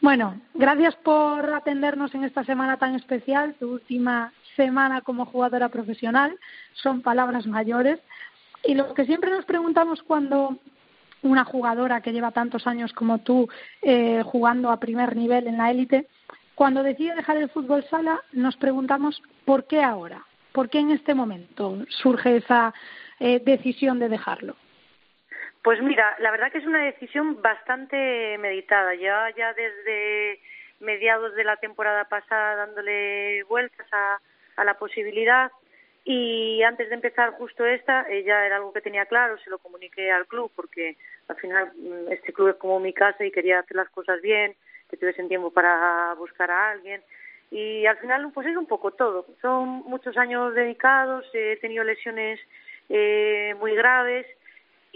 Bueno, 0.00 0.40
gracias 0.54 0.94
por 0.96 1.52
atendernos 1.52 2.14
en 2.14 2.22
esta 2.22 2.44
semana 2.44 2.76
tan 2.76 2.94
especial, 2.94 3.54
tu 3.58 3.72
última 3.72 4.32
semana 4.54 5.00
como 5.00 5.26
jugadora 5.26 5.68
profesional. 5.70 6.38
Son 6.74 7.02
palabras 7.02 7.46
mayores. 7.46 7.98
Y 8.64 8.74
lo 8.74 8.94
que 8.94 9.06
siempre 9.06 9.30
nos 9.30 9.44
preguntamos 9.44 10.02
cuando 10.04 10.58
una 11.22 11.44
jugadora 11.44 12.00
que 12.00 12.12
lleva 12.12 12.30
tantos 12.30 12.68
años 12.68 12.92
como 12.92 13.18
tú 13.18 13.48
eh, 13.82 14.22
jugando 14.24 14.70
a 14.70 14.78
primer 14.78 15.16
nivel 15.16 15.48
en 15.48 15.58
la 15.58 15.70
élite, 15.70 16.06
cuando 16.54 16.84
decide 16.84 17.16
dejar 17.16 17.36
el 17.36 17.50
fútbol 17.50 17.84
sala, 17.90 18.20
nos 18.32 18.56
preguntamos 18.56 19.20
por 19.44 19.66
qué 19.66 19.82
ahora, 19.82 20.24
por 20.52 20.68
qué 20.68 20.78
en 20.78 20.92
este 20.92 21.14
momento 21.14 21.78
surge 21.88 22.36
esa 22.36 22.72
eh, 23.18 23.40
decisión 23.44 23.98
de 23.98 24.08
dejarlo. 24.08 24.54
Pues 25.62 25.82
mira, 25.82 26.16
la 26.20 26.30
verdad 26.30 26.50
que 26.52 26.58
es 26.58 26.66
una 26.66 26.84
decisión 26.84 27.42
bastante 27.42 28.38
meditada. 28.38 28.94
Ya, 28.94 29.28
ya 29.36 29.52
desde 29.52 30.40
mediados 30.80 31.34
de 31.34 31.44
la 31.44 31.56
temporada 31.56 32.04
pasada 32.04 32.66
dándole 32.66 33.42
vueltas 33.44 33.86
a, 33.92 34.20
a 34.56 34.64
la 34.64 34.74
posibilidad 34.74 35.50
y 36.04 36.62
antes 36.62 36.88
de 36.88 36.94
empezar 36.94 37.32
justo 37.32 37.66
esta, 37.66 38.06
ella 38.08 38.46
era 38.46 38.56
algo 38.56 38.72
que 38.72 38.80
tenía 38.80 39.04
claro, 39.06 39.36
se 39.38 39.50
lo 39.50 39.58
comuniqué 39.58 40.10
al 40.10 40.26
club 40.26 40.50
porque 40.56 40.96
al 41.28 41.36
final 41.36 41.72
mm, 41.76 42.12
este 42.12 42.32
club 42.32 42.48
es 42.48 42.56
como 42.56 42.80
mi 42.80 42.94
casa 42.94 43.24
y 43.24 43.30
quería 43.30 43.58
hacer 43.58 43.76
las 43.76 43.90
cosas 43.90 44.20
bien, 44.22 44.54
que 44.88 44.96
tuviesen 44.96 45.28
tiempo 45.28 45.50
para 45.50 46.14
buscar 46.14 46.50
a 46.50 46.70
alguien 46.70 47.02
y 47.50 47.84
al 47.84 47.98
final 47.98 48.30
pues 48.32 48.46
es 48.46 48.56
un 48.56 48.66
poco 48.66 48.92
todo. 48.92 49.26
Son 49.42 49.68
muchos 49.84 50.16
años 50.16 50.54
dedicados, 50.54 51.26
he 51.34 51.56
tenido 51.56 51.84
lesiones 51.84 52.40
eh, 52.88 53.54
muy 53.58 53.74
graves 53.74 54.26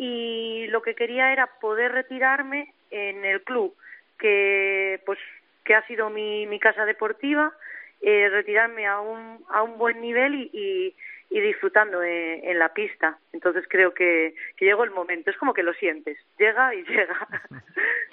y 0.04 0.66
lo 0.66 0.82
que 0.82 0.96
quería 0.96 1.32
era 1.32 1.46
poder 1.60 1.92
retirarme 1.92 2.74
en 2.90 3.24
el 3.24 3.40
club 3.42 3.72
que 4.18 5.00
pues 5.06 5.20
que 5.64 5.76
ha 5.76 5.86
sido 5.86 6.10
mi, 6.10 6.44
mi 6.48 6.58
casa 6.58 6.84
deportiva 6.84 7.52
eh, 8.00 8.28
retirarme 8.28 8.84
a 8.88 9.00
un 9.00 9.44
a 9.48 9.62
un 9.62 9.78
buen 9.78 10.00
nivel 10.00 10.50
y, 10.52 10.92
y, 11.30 11.40
disfrutando 11.40 12.02
en, 12.02 12.58
la 12.58 12.74
pista. 12.74 13.16
Entonces 13.32 13.64
creo 13.68 13.94
que, 13.94 14.34
que 14.56 14.64
llegó 14.64 14.82
el 14.82 14.90
momento. 14.90 15.30
Es 15.30 15.36
como 15.36 15.54
que 15.54 15.62
lo 15.62 15.72
sientes. 15.74 16.18
Llega 16.38 16.74
y 16.74 16.82
llega. 16.84 17.28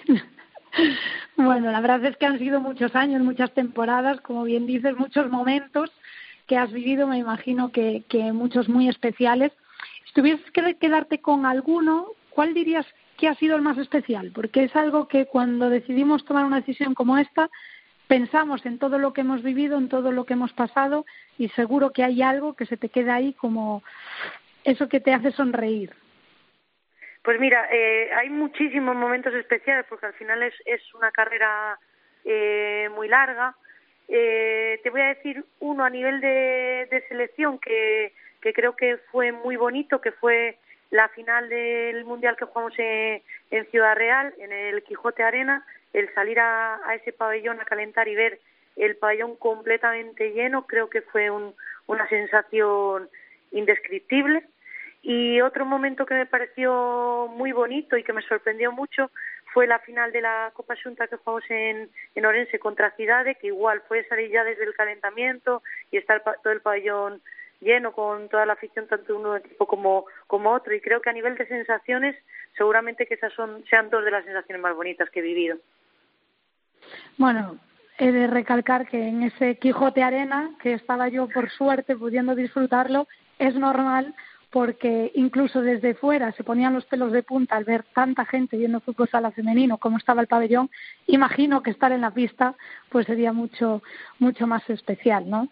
Bueno 1.34 1.72
la 1.72 1.80
verdad 1.80 2.04
es 2.04 2.16
que 2.16 2.26
han 2.26 2.38
sido 2.38 2.60
muchos 2.60 2.94
años 2.94 3.22
muchas 3.22 3.52
temporadas 3.52 4.20
como 4.20 4.44
bien 4.44 4.68
dices 4.68 4.96
muchos 4.96 5.28
momentos 5.28 5.90
que 6.46 6.56
has 6.56 6.72
vivido. 6.72 7.08
Me 7.08 7.18
imagino 7.18 7.72
que, 7.72 8.04
que 8.08 8.32
muchos 8.32 8.68
muy 8.68 8.88
especiales 8.88 9.50
si 10.04 10.12
tuvieses 10.12 10.50
que 10.50 10.76
quedarte 10.76 11.20
con 11.20 11.46
alguno, 11.46 12.08
¿cuál 12.30 12.54
dirías 12.54 12.86
que 13.16 13.28
ha 13.28 13.34
sido 13.34 13.56
el 13.56 13.62
más 13.62 13.78
especial? 13.78 14.32
Porque 14.34 14.64
es 14.64 14.74
algo 14.76 15.08
que 15.08 15.26
cuando 15.26 15.70
decidimos 15.70 16.24
tomar 16.24 16.44
una 16.44 16.60
decisión 16.60 16.94
como 16.94 17.18
esta, 17.18 17.50
pensamos 18.08 18.66
en 18.66 18.78
todo 18.78 18.98
lo 18.98 19.12
que 19.12 19.20
hemos 19.20 19.42
vivido, 19.42 19.78
en 19.78 19.88
todo 19.88 20.10
lo 20.10 20.24
que 20.24 20.32
hemos 20.32 20.52
pasado 20.52 21.06
y 21.38 21.48
seguro 21.50 21.90
que 21.92 22.02
hay 22.02 22.22
algo 22.22 22.54
que 22.54 22.66
se 22.66 22.76
te 22.76 22.88
queda 22.88 23.14
ahí 23.14 23.34
como 23.34 23.84
eso 24.64 24.88
que 24.88 25.00
te 25.00 25.14
hace 25.14 25.30
sonreír. 25.30 25.92
Pues 27.22 27.38
mira, 27.38 27.68
eh, 27.70 28.10
hay 28.12 28.30
muchísimos 28.30 28.96
momentos 28.96 29.34
especiales 29.34 29.86
porque 29.88 30.06
al 30.06 30.14
final 30.14 30.42
es, 30.42 30.54
es 30.64 30.82
una 30.94 31.12
carrera 31.12 31.78
eh, 32.24 32.88
muy 32.94 33.08
larga. 33.08 33.54
Eh, 34.12 34.80
te 34.82 34.90
voy 34.90 35.02
a 35.02 35.14
decir 35.14 35.44
uno 35.60 35.84
a 35.84 35.90
nivel 35.90 36.20
de, 36.20 36.88
de 36.90 37.04
selección 37.08 37.60
que, 37.60 38.12
creo 38.40 38.74
que 38.74 38.96
fue 39.12 39.30
muy 39.30 39.54
bonito, 39.54 40.00
que 40.00 40.10
fue 40.10 40.58
la 40.90 41.08
final 41.10 41.48
del 41.48 42.04
Mundial 42.04 42.36
que 42.36 42.44
jugamos 42.44 42.74
en, 42.78 43.22
Ciudad 43.70 43.94
Real, 43.94 44.34
en 44.38 44.50
el 44.50 44.82
Quijote 44.82 45.22
Arena, 45.22 45.64
el 45.92 46.12
salir 46.12 46.40
a, 46.40 46.80
ese 46.96 47.12
pabellón 47.12 47.60
a 47.60 47.64
calentar 47.64 48.08
y 48.08 48.16
ver 48.16 48.40
el 48.74 48.96
pabellón 48.96 49.36
completamente 49.36 50.32
lleno, 50.32 50.66
creo 50.66 50.90
que 50.90 51.02
fue 51.02 51.30
una 51.30 52.08
sensación 52.08 53.08
indescriptible. 53.52 54.42
Y 55.02 55.40
otro 55.40 55.64
momento 55.64 56.04
que 56.04 56.14
me 56.14 56.26
pareció 56.26 57.30
muy 57.32 57.52
bonito 57.52 57.96
y 57.96 58.02
que 58.02 58.12
me 58.12 58.22
sorprendió 58.22 58.72
mucho 58.72 59.10
fue 59.52 59.66
la 59.66 59.78
final 59.80 60.12
de 60.12 60.20
la 60.20 60.50
Copa 60.54 60.74
Junta 60.82 61.06
que 61.06 61.16
jugamos 61.16 61.44
en, 61.50 61.90
en 62.14 62.26
Orense 62.26 62.58
contra 62.58 62.94
Cidade, 62.96 63.36
que 63.36 63.48
igual 63.48 63.82
fue 63.88 64.04
salir 64.08 64.30
ya 64.30 64.44
desde 64.44 64.64
el 64.64 64.74
calentamiento 64.74 65.62
y 65.90 65.96
estar 65.96 66.22
todo 66.22 66.52
el 66.52 66.60
pabellón 66.60 67.20
lleno 67.60 67.92
con 67.92 68.28
toda 68.28 68.46
la 68.46 68.54
afición, 68.54 68.86
tanto 68.86 69.16
uno 69.16 69.36
equipo 69.36 69.66
como, 69.66 70.06
como 70.26 70.52
otro. 70.52 70.74
Y 70.74 70.80
creo 70.80 71.00
que 71.00 71.10
a 71.10 71.14
nivel 71.14 71.36
de 71.36 71.46
sensaciones, 71.46 72.16
seguramente 72.56 73.06
que 73.06 73.14
esas 73.14 73.32
son, 73.34 73.64
sean 73.68 73.90
dos 73.90 74.04
de 74.04 74.10
las 74.10 74.24
sensaciones 74.24 74.62
más 74.62 74.74
bonitas 74.74 75.10
que 75.10 75.20
he 75.20 75.22
vivido. 75.22 75.58
Bueno, 77.18 77.58
he 77.98 78.12
de 78.12 78.26
recalcar 78.26 78.88
que 78.88 79.08
en 79.08 79.24
ese 79.24 79.56
Quijote 79.56 80.02
Arena, 80.02 80.50
que 80.62 80.72
estaba 80.72 81.08
yo 81.08 81.28
por 81.28 81.50
suerte 81.50 81.96
pudiendo 81.96 82.34
disfrutarlo, 82.34 83.06
es 83.38 83.54
normal 83.54 84.14
porque 84.50 85.12
incluso 85.14 85.62
desde 85.62 85.94
fuera 85.94 86.32
se 86.32 86.44
ponían 86.44 86.74
los 86.74 86.84
pelos 86.84 87.12
de 87.12 87.22
punta 87.22 87.56
al 87.56 87.64
ver 87.64 87.84
tanta 87.94 88.24
gente 88.24 88.56
viendo 88.56 88.80
fútbol 88.80 89.08
sala 89.08 89.30
femenino 89.30 89.78
como 89.78 89.96
estaba 89.96 90.20
el 90.20 90.26
pabellón. 90.26 90.70
Imagino 91.06 91.62
que 91.62 91.70
estar 91.70 91.92
en 91.92 92.00
la 92.00 92.10
pista 92.10 92.54
pues 92.88 93.06
sería 93.06 93.32
mucho 93.32 93.82
mucho 94.18 94.46
más 94.46 94.68
especial, 94.68 95.30
¿no? 95.30 95.48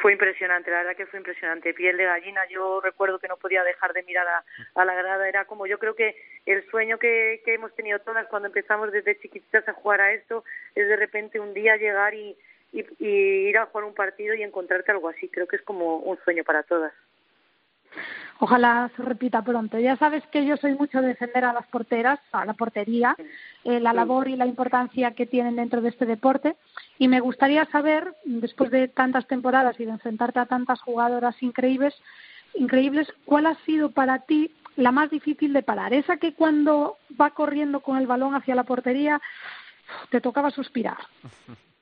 Fue 0.00 0.12
impresionante, 0.12 0.70
la 0.70 0.78
verdad 0.78 0.96
que 0.96 1.06
fue 1.06 1.18
impresionante. 1.20 1.72
Piel 1.72 1.96
de 1.96 2.04
gallina, 2.04 2.42
yo 2.48 2.80
recuerdo 2.80 3.18
que 3.18 3.28
no 3.28 3.36
podía 3.36 3.62
dejar 3.62 3.92
de 3.92 4.02
mirar 4.02 4.26
a, 4.74 4.84
la 4.84 4.94
grada. 4.94 5.28
Era 5.28 5.44
como, 5.44 5.66
yo 5.66 5.78
creo 5.78 5.94
que 5.94 6.16
el 6.46 6.68
sueño 6.68 6.98
que, 6.98 7.40
hemos 7.46 7.72
tenido 7.76 8.00
todas 8.00 8.26
cuando 8.26 8.48
empezamos 8.48 8.90
desde 8.90 9.18
chiquititas 9.20 9.68
a 9.68 9.72
jugar 9.72 10.00
a 10.00 10.12
esto 10.12 10.44
es 10.74 10.88
de 10.88 10.96
repente 10.96 11.38
un 11.38 11.54
día 11.54 11.76
llegar 11.76 12.12
y 12.14 12.36
ir 12.72 13.56
a 13.56 13.66
jugar 13.66 13.84
un 13.84 13.94
partido 13.94 14.34
y 14.34 14.42
encontrarte 14.42 14.90
algo 14.90 15.08
así. 15.08 15.28
Creo 15.28 15.46
que 15.46 15.56
es 15.56 15.62
como 15.62 15.98
un 15.98 16.18
sueño 16.24 16.42
para 16.42 16.64
todas. 16.64 16.92
Ojalá 18.40 18.90
se 18.96 19.02
repita 19.02 19.42
pronto. 19.42 19.78
Ya 19.78 19.96
sabes 19.96 20.24
que 20.32 20.44
yo 20.44 20.56
soy 20.56 20.74
mucho 20.74 21.00
de 21.00 21.08
defender 21.08 21.44
a 21.44 21.52
las 21.52 21.66
porteras, 21.68 22.18
a 22.32 22.44
la 22.44 22.54
portería, 22.54 23.16
eh, 23.64 23.80
la 23.80 23.92
labor 23.92 24.28
y 24.28 24.36
la 24.36 24.46
importancia 24.46 25.12
que 25.12 25.26
tienen 25.26 25.56
dentro 25.56 25.80
de 25.80 25.90
este 25.90 26.04
deporte. 26.04 26.56
Y 26.98 27.08
me 27.08 27.20
gustaría 27.20 27.64
saber, 27.66 28.14
después 28.24 28.70
de 28.70 28.88
tantas 28.88 29.26
temporadas 29.26 29.78
y 29.78 29.84
de 29.84 29.92
enfrentarte 29.92 30.40
a 30.40 30.46
tantas 30.46 30.80
jugadoras 30.80 31.40
increíbles, 31.42 31.94
increíbles, 32.54 33.08
¿cuál 33.24 33.46
ha 33.46 33.54
sido 33.64 33.90
para 33.90 34.20
ti 34.20 34.50
la 34.76 34.92
más 34.92 35.10
difícil 35.10 35.52
de 35.52 35.62
parar, 35.62 35.92
esa 35.92 36.16
que 36.16 36.34
cuando 36.34 36.96
va 37.20 37.30
corriendo 37.30 37.80
con 37.80 37.96
el 37.96 38.06
balón 38.06 38.34
hacia 38.34 38.54
la 38.54 38.64
portería 38.64 39.20
te 40.10 40.20
tocaba 40.20 40.50
suspirar. 40.50 40.98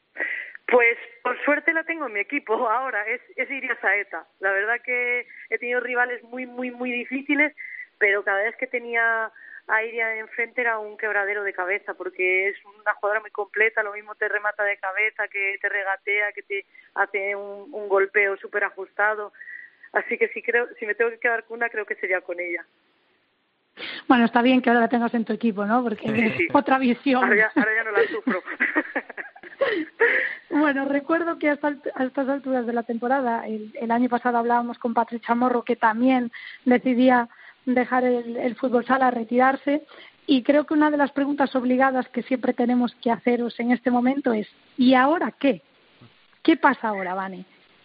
Pues 0.67 0.97
por 1.23 1.43
suerte 1.45 1.73
la 1.73 1.85
tengo 1.85 2.07
en 2.07 2.13
mi 2.15 2.21
equipo 2.21 2.55
ahora, 2.69 3.07
es, 3.07 3.21
es 3.37 3.51
Iria 3.51 3.79
Saeta. 3.81 4.27
La 4.41 4.53
verdad 4.53 4.81
que 4.85 5.27
he 5.51 5.59
tenido 5.59 5.81
rivales 5.81 6.23
muy, 6.25 6.47
muy, 6.47 6.71
muy 6.71 6.91
difíciles, 6.91 7.55
pero 7.99 8.25
cada 8.25 8.43
vez 8.43 8.57
que 8.57 8.67
tenía 8.67 9.31
a 9.69 9.85
Iria 9.85 10.17
enfrente 10.17 10.61
era 10.61 10.79
un 10.79 10.97
quebradero 10.97 11.45
de 11.45 11.53
cabeza, 11.53 11.95
porque 11.95 12.49
es 12.49 12.57
una 12.65 12.95
jugadora 12.95 13.21
muy 13.21 13.31
completa, 13.31 13.83
lo 13.83 13.93
mismo 13.93 14.15
te 14.17 14.29
remata 14.29 14.65
de 14.65 14.77
cabeza, 14.77 15.29
que 15.29 15.57
te 15.61 15.69
regatea, 15.69 16.33
que 16.33 16.43
te 16.43 16.67
hace 16.95 17.37
un, 17.37 17.69
un 17.73 17.89
golpeo 17.89 18.37
súper 18.39 18.65
ajustado. 18.65 19.33
Así 19.93 20.19
que 20.19 20.29
si, 20.29 20.43
creo, 20.43 20.69
si 20.79 20.87
me 20.87 20.95
tengo 20.95 21.11
que 21.11 21.19
quedar 21.19 21.45
con 21.45 21.59
una, 21.59 21.69
creo 21.69 21.85
que 21.85 21.95
sería 21.97 22.21
con 22.23 22.41
ella. 22.41 22.65
Bueno, 24.09 24.25
está 24.25 24.43
bien 24.43 24.61
que 24.61 24.71
ahora 24.71 24.81
la 24.81 24.89
tengas 24.89 25.15
en 25.15 25.25
tu 25.25 25.33
equipo, 25.33 25.65
¿no? 25.65 25.83
Porque 25.83 26.07
es 26.07 26.35
otra 26.55 26.79
visión. 26.79 27.23
Ahora 27.23 27.37
ya, 27.37 27.53
ahora 27.55 27.75
ya 27.75 27.85
no 27.85 27.91
la 27.93 28.07
sufro. 28.09 28.43
bueno, 30.51 30.85
recuerdo 30.87 31.39
que 31.39 31.51
hasta 31.51 31.77
a 31.95 32.05
estas 32.05 32.29
alturas 32.29 32.67
de 32.67 32.73
la 32.73 32.83
temporada, 32.83 33.47
el, 33.47 33.73
el, 33.81 33.91
año 33.91 34.09
pasado 34.09 34.39
hablábamos 34.39 34.79
con 34.79 34.95
Patricia 34.95 35.35
Morro, 35.35 35.63
que 35.63 35.77
también 35.77 36.31
decidía 36.65 37.29
dejar 37.65 38.05
el, 38.05 38.37
el 38.37 38.57
fútbol 38.57 38.85
sala, 38.85 39.11
retirarse. 39.11 39.87
Y 40.27 40.43
creo 40.43 40.65
que 40.65 40.75
una 40.75 40.91
de 40.91 40.97
las 40.97 41.13
preguntas 41.13 41.55
obligadas 41.57 42.09
que 42.09 42.23
siempre 42.23 42.53
tenemos 42.53 42.95
que 43.03 43.11
haceros 43.11 43.59
en 43.59 43.73
este 43.73 43.91
momento 43.91 44.33
es 44.33 44.49
¿y 44.77 44.95
ahora 44.95 45.33
qué? 45.39 45.63
¿Qué 46.43 46.57
pasa 46.57 46.89
ahora, 46.89 47.15
Vane? 47.15 47.45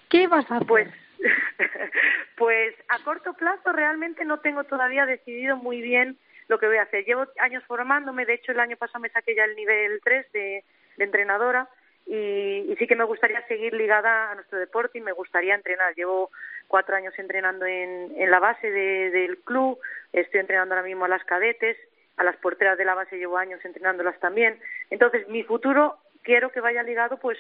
¿Qué 0.09 0.27
vas 0.27 0.49
a 0.51 0.55
hacer? 0.55 0.67
Pues, 0.67 0.87
pues 2.37 2.75
a 2.89 2.99
corto 3.03 3.33
plazo 3.33 3.71
realmente 3.71 4.25
no 4.25 4.39
tengo 4.39 4.63
todavía 4.65 5.05
decidido 5.05 5.57
muy 5.57 5.81
bien 5.81 6.17
lo 6.47 6.59
que 6.59 6.67
voy 6.67 6.77
a 6.77 6.83
hacer. 6.83 7.05
Llevo 7.05 7.25
años 7.39 7.63
formándome, 7.65 8.25
de 8.25 8.35
hecho 8.35 8.51
el 8.51 8.59
año 8.59 8.77
pasado 8.77 8.99
me 8.99 9.09
saqué 9.09 9.35
ya 9.35 9.45
el 9.45 9.55
nivel 9.55 9.99
3 10.03 10.31
de, 10.31 10.63
de 10.97 11.05
entrenadora 11.05 11.69
y, 12.05 12.71
y, 12.71 12.75
sí 12.77 12.87
que 12.87 12.95
me 12.95 13.03
gustaría 13.03 13.45
seguir 13.47 13.73
ligada 13.73 14.31
a 14.31 14.35
nuestro 14.35 14.57
deporte 14.57 14.97
y 14.97 15.01
me 15.01 15.11
gustaría 15.11 15.55
entrenar. 15.55 15.93
Llevo 15.93 16.31
cuatro 16.67 16.95
años 16.95 17.13
entrenando 17.17 17.65
en, 17.65 18.13
en 18.15 18.31
la 18.31 18.39
base 18.39 18.71
de, 18.71 19.11
del 19.11 19.39
club, 19.39 19.77
estoy 20.13 20.39
entrenando 20.39 20.73
ahora 20.73 20.87
mismo 20.87 21.03
a 21.03 21.09
las 21.09 21.23
cadetes, 21.25 21.77
a 22.15 22.23
las 22.23 22.37
porteras 22.37 22.77
de 22.77 22.85
la 22.85 22.95
base 22.95 23.17
llevo 23.17 23.37
años 23.37 23.63
entrenándolas 23.65 24.17
también. 24.19 24.57
Entonces, 24.89 25.27
mi 25.27 25.43
futuro 25.43 25.97
quiero 26.23 26.49
que 26.51 26.61
vaya 26.61 26.83
ligado 26.83 27.17
pues 27.17 27.37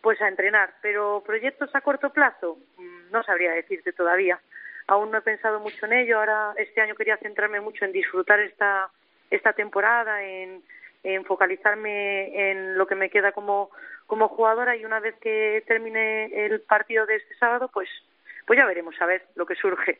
pues 0.00 0.18
a 0.22 0.28
entrenar, 0.28 0.72
pero 0.80 1.22
proyectos 1.26 1.74
a 1.74 1.82
corto 1.82 2.10
plazo 2.10 2.56
mm, 2.78 3.10
no 3.12 3.22
sabría 3.22 3.52
decirte 3.52 3.92
todavía. 3.92 4.40
Aún 4.86 5.10
no 5.10 5.18
he 5.18 5.22
pensado 5.22 5.60
mucho 5.60 5.84
en 5.84 5.92
ello. 5.92 6.18
Ahora 6.18 6.54
este 6.56 6.80
año 6.80 6.94
quería 6.94 7.18
centrarme 7.18 7.60
mucho 7.60 7.84
en 7.84 7.92
disfrutar 7.92 8.40
esta 8.40 8.88
esta 9.30 9.52
temporada, 9.52 10.24
en 10.24 10.62
en 11.02 11.24
focalizarme 11.24 12.50
en 12.50 12.76
lo 12.76 12.86
que 12.86 12.94
me 12.94 13.10
queda 13.10 13.32
como, 13.32 13.70
como 14.06 14.28
jugadora 14.28 14.76
y 14.76 14.84
una 14.84 15.00
vez 15.00 15.14
que 15.20 15.64
termine 15.66 16.26
el 16.46 16.60
partido 16.60 17.06
de 17.06 17.16
este 17.16 17.34
sábado, 17.36 17.70
pues, 17.72 17.88
pues 18.46 18.58
ya 18.58 18.66
veremos 18.66 18.94
a 19.00 19.06
ver 19.06 19.24
lo 19.34 19.46
que 19.46 19.54
surge. 19.54 19.98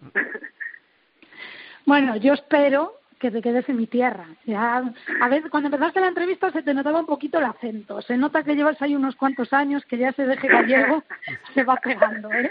Bueno, 1.87 2.15
yo 2.17 2.35
espero 2.35 3.00
que 3.21 3.31
te 3.31 3.43
quedes 3.43 3.69
en 3.69 3.77
mi 3.77 3.87
tierra. 3.87 4.27
Ya, 4.47 4.83
a 5.21 5.29
ver, 5.29 5.49
cuando 5.51 5.69
empezaste 5.69 6.01
la 6.01 6.09
entrevista 6.09 6.51
se 6.51 6.63
te 6.63 6.73
notaba 6.73 7.01
un 7.01 7.07
poquito 7.07 7.39
el 7.39 7.45
acento. 7.45 8.01
Se 8.01 8.17
nota 8.17 8.43
que 8.43 8.57
llevas 8.57 8.81
ahí 8.81 8.97
unos 8.97 9.15
cuantos 9.15 9.53
años, 9.53 9.85
que 9.85 9.99
ya 9.99 10.11
se 10.13 10.25
deje 10.25 10.49
gallego, 10.49 11.05
se 11.55 11.63
va 11.63 11.77
pegando, 11.77 12.33
¿eh? 12.33 12.51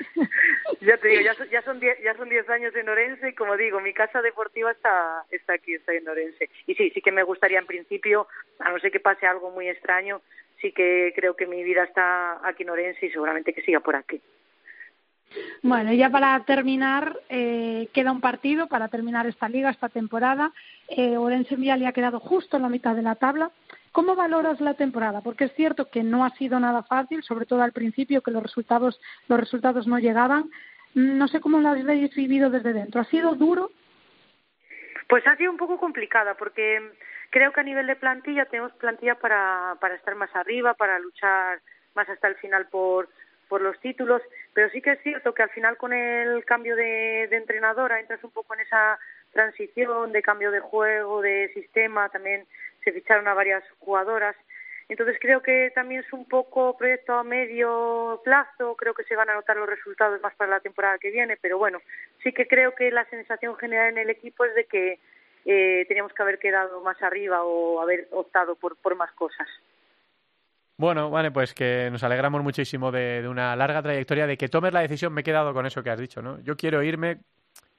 Ya 0.82 0.96
te 0.98 1.08
digo, 1.08 1.22
ya 1.22 1.34
son, 1.34 1.50
ya 1.50 1.62
son 1.64 1.80
diez, 1.80 1.98
ya 2.04 2.16
son 2.16 2.30
diez 2.30 2.48
años 2.50 2.74
en 2.76 2.88
Orense 2.88 3.30
y 3.30 3.34
como 3.34 3.58
digo, 3.58 3.82
mi 3.82 3.94
casa 3.94 4.22
deportiva 4.22 4.72
está, 4.72 5.26
está 5.32 5.54
aquí, 5.54 5.74
está 5.74 5.92
en 5.94 6.08
Orense. 6.08 6.50
Y 6.68 6.76
sí, 6.76 6.92
sí 6.92 7.02
que 7.02 7.12
me 7.12 7.24
gustaría 7.24 7.58
en 7.58 7.66
principio, 7.66 8.28
a 8.60 8.72
no 8.72 8.80
ser 8.80 8.92
que 8.92 9.00
pase 9.00 9.26
algo 9.26 9.50
muy 9.50 9.68
extraño, 9.68 10.22
sí 10.62 10.72
que 10.72 11.12
creo 11.16 11.36
que 11.36 11.48
mi 11.48 11.64
vida 11.64 11.84
está 11.84 12.48
aquí 12.48 12.62
en 12.62 12.70
Orense 12.70 13.08
y 13.08 13.10
seguramente 13.10 13.54
que 13.54 13.64
siga 13.64 13.80
por 13.80 13.96
aquí. 13.96 14.22
Bueno, 15.62 15.92
ya 15.92 16.10
para 16.10 16.40
terminar, 16.46 17.20
eh, 17.28 17.90
queda 17.94 18.14
un 18.14 18.22
partido 18.22 18.68
para 18.68 18.88
terminar 18.88 19.28
esta 19.28 19.50
liga, 19.50 19.70
esta 19.70 19.90
temporada. 19.90 20.54
Eh, 20.88 21.18
Orense 21.18 21.58
ya 21.58 21.76
le 21.76 21.86
ha 21.86 21.92
quedado 21.92 22.20
justo 22.20 22.56
en 22.56 22.64
la 22.64 22.70
mitad 22.70 22.96
de 22.96 23.02
la 23.02 23.16
tabla. 23.16 23.52
¿Cómo 23.92 24.16
valoras 24.16 24.62
la 24.62 24.76
temporada? 24.76 25.22
Porque 25.22 25.46
es 25.46 25.54
cierto 25.56 25.90
que 25.90 26.02
no 26.02 26.24
ha 26.24 26.30
sido 26.32 26.60
nada 26.60 26.84
fácil, 26.84 27.24
sobre 27.24 27.46
todo 27.46 27.62
al 27.62 27.74
principio, 27.74 28.22
que 28.22 28.32
los 28.32 28.44
resultados, 28.44 29.02
los 29.28 29.40
resultados 29.40 29.86
no 29.86 30.00
llegaban. 30.00 30.50
No 30.94 31.28
sé 31.28 31.42
cómo 31.42 31.60
lo 31.60 31.70
habéis 31.70 32.16
vivido 32.16 32.50
desde 32.50 32.72
dentro. 32.72 33.02
¿Ha 33.02 33.06
sido 33.06 33.36
duro? 33.36 33.72
Pues 35.10 35.28
ha 35.28 35.36
sido 35.36 35.52
un 35.52 35.58
poco 35.58 35.78
complicada, 35.78 36.36
porque 36.36 36.94
creo 37.32 37.52
que 37.52 37.60
a 37.60 37.64
nivel 37.64 37.88
de 37.88 37.96
plantilla 37.98 38.46
tenemos 38.46 38.72
plantilla 38.74 39.16
para, 39.16 39.76
para 39.82 39.96
estar 39.96 40.16
más 40.16 40.34
arriba, 40.36 40.74
para 40.76 41.00
luchar 41.00 41.60
más 41.96 42.08
hasta 42.08 42.28
el 42.28 42.36
final 42.36 42.68
por, 42.68 43.10
por 43.50 43.62
los 43.62 43.78
títulos, 43.82 44.22
pero 44.54 44.70
sí 44.70 44.82
que 44.82 44.92
es 44.92 45.02
cierto 45.02 45.34
que 45.34 45.44
al 45.44 45.50
final 45.50 45.76
con 45.76 45.92
el 45.92 46.46
cambio 46.46 46.76
de, 46.76 47.24
entrenadora 47.24 48.00
entras 48.00 48.24
un 48.24 48.32
poco 48.32 48.54
en 48.54 48.62
esa 48.62 48.98
transición 49.34 50.14
de 50.14 50.22
cambio 50.22 50.52
de 50.52 50.60
juego, 50.60 51.22
de 51.22 51.52
sistema, 51.54 52.10
también 52.10 52.46
se 52.84 52.94
ficharon 52.94 53.28
a 53.28 53.34
varias 53.34 53.64
jugadoras. 53.80 54.36
Entonces 54.88 55.18
creo 55.20 55.42
que 55.42 55.72
también 55.76 56.02
es 56.02 56.14
un 56.14 56.26
poco 56.26 56.78
proyecto 56.78 57.14
a 57.14 57.24
medio 57.24 58.22
plazo, 58.24 58.76
creo 58.76 58.94
que 58.94 59.04
se 59.04 59.16
van 59.16 59.30
a 59.30 59.36
notar 59.36 59.58
los 59.58 59.70
resultados 59.70 60.22
más 60.22 60.34
para 60.36 60.52
la 60.52 60.60
temporada 60.62 60.98
que 60.98 61.12
viene, 61.12 61.38
pero 61.38 61.58
bueno, 61.58 61.80
sí 62.24 62.32
que 62.32 62.48
creo 62.48 62.74
que 62.74 62.90
la 62.92 63.06
sensación 63.06 63.56
general 63.58 63.90
en 63.90 63.98
el 64.00 64.10
equipo 64.10 64.46
es 64.46 64.56
de 64.56 64.66
que 64.66 65.00
eh, 65.46 65.86
teníamos 65.88 66.14
que 66.14 66.22
haber 66.22 66.40
quedado 66.40 66.82
más 66.82 67.02
arriba 67.02 67.44
o 67.44 67.82
haber 67.82 68.08
optado 68.12 68.56
por, 68.56 68.78
por 68.78 68.96
más 68.96 69.12
cosas. 69.14 69.48
Bueno, 70.80 71.10
vale, 71.10 71.30
pues 71.30 71.54
que 71.54 71.90
nos 71.92 72.04
alegramos 72.04 72.42
muchísimo 72.42 72.90
de, 72.90 73.28
una 73.28 73.54
larga 73.58 73.82
trayectoria, 73.82 74.26
de 74.26 74.38
que 74.38 74.48
tomes 74.48 74.72
la 74.72 74.80
decisión, 74.80 75.12
me 75.12 75.20
he 75.22 75.24
quedado 75.26 75.54
con 75.54 75.66
eso 75.66 75.84
que 75.84 75.90
has 75.90 76.00
dicho, 76.00 76.22
¿no? 76.22 76.40
Yo 76.40 76.56
quiero 76.56 76.82
irme 76.82 77.20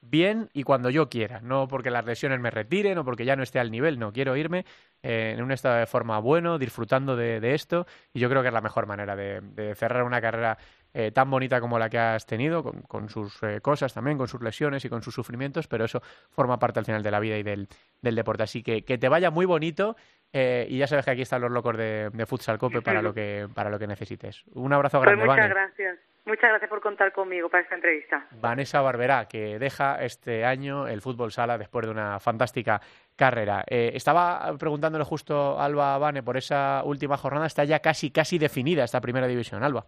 bien 0.02 0.50
y 0.52 0.64
cuando 0.64 0.90
yo 0.90 1.08
quiera, 1.08 1.40
no 1.40 1.66
porque 1.66 1.90
las 1.90 2.04
lesiones 2.04 2.40
me 2.40 2.50
retiren 2.50 2.98
o 2.98 3.04
porque 3.04 3.24
ya 3.24 3.36
no 3.36 3.42
esté 3.42 3.58
al 3.58 3.70
nivel, 3.70 3.98
no, 3.98 4.12
quiero 4.12 4.36
irme 4.36 4.66
eh, 5.02 5.32
en 5.34 5.42
un 5.42 5.50
estado 5.50 5.78
de 5.78 5.86
forma 5.86 6.18
bueno, 6.18 6.58
disfrutando 6.58 7.16
de, 7.16 7.54
esto 7.54 7.86
y 8.12 8.20
yo 8.20 8.28
creo 8.28 8.42
que 8.42 8.48
es 8.48 8.54
la 8.54 8.60
mejor 8.60 8.84
manera 8.86 9.16
de, 9.16 9.40
de 9.40 9.74
cerrar 9.74 10.02
una 10.02 10.20
carrera 10.20 10.58
eh, 10.92 11.12
tan 11.12 11.30
bonita 11.30 11.60
como 11.60 11.78
la 11.78 11.88
que 11.88 11.98
has 11.98 12.26
tenido, 12.26 12.62
con, 12.62 12.82
con 12.82 13.08
sus 13.08 13.42
eh, 13.44 13.60
cosas 13.60 13.94
también, 13.94 14.18
con 14.18 14.26
sus 14.26 14.42
lesiones 14.42 14.84
y 14.84 14.88
con 14.88 15.02
sus 15.02 15.14
sufrimientos, 15.14 15.68
pero 15.68 15.84
eso 15.84 16.02
forma 16.30 16.58
parte 16.58 16.80
al 16.80 16.84
final 16.84 17.02
de 17.02 17.10
la 17.12 17.20
vida 17.20 17.38
y 17.38 17.44
del, 17.44 17.68
del 18.02 18.14
deporte. 18.14 18.42
Así 18.42 18.62
que 18.62 18.84
que 18.84 18.98
te 18.98 19.08
vaya 19.08 19.30
muy 19.30 19.46
bonito 19.46 19.96
eh, 20.32 20.66
y 20.68 20.78
ya 20.78 20.86
sabes 20.86 21.04
que 21.04 21.10
aquí 21.10 21.22
están 21.22 21.40
los 21.40 21.50
locos 21.50 21.76
de, 21.76 22.10
de 22.10 22.26
Futsal 22.26 22.58
Cope 22.58 22.82
para 22.82 23.02
lo 23.02 23.12
que 23.12 23.48
para 23.54 23.70
lo 23.70 23.78
que 23.78 23.86
necesites. 23.86 24.44
Un 24.54 24.72
abrazo 24.72 24.98
pues 24.98 25.06
grande, 25.06 25.24
muchas 25.24 25.36
Vane. 25.36 25.48
gracias. 25.54 25.98
Muchas 26.26 26.50
gracias 26.50 26.68
por 26.68 26.80
contar 26.80 27.12
conmigo 27.12 27.48
para 27.48 27.62
esta 27.62 27.74
entrevista. 27.74 28.26
Vanessa 28.32 28.82
Barberá, 28.82 29.26
que 29.26 29.58
deja 29.58 30.00
este 30.02 30.44
año 30.44 30.86
el 30.86 31.00
fútbol 31.00 31.32
sala 31.32 31.56
después 31.58 31.86
de 31.86 31.90
una 31.90 32.20
fantástica 32.20 32.80
carrera. 33.16 33.64
Eh, 33.66 33.92
estaba 33.94 34.56
preguntándole 34.58 35.04
justo 35.04 35.58
a 35.58 35.64
Alba 35.64 35.98
Vane 35.98 36.22
por 36.22 36.36
esa 36.36 36.82
última 36.84 37.16
jornada. 37.16 37.46
Está 37.46 37.64
ya 37.64 37.80
casi, 37.80 38.10
casi 38.10 38.38
definida 38.38 38.84
esta 38.84 39.00
primera 39.00 39.26
división, 39.26 39.64
Alba. 39.64 39.86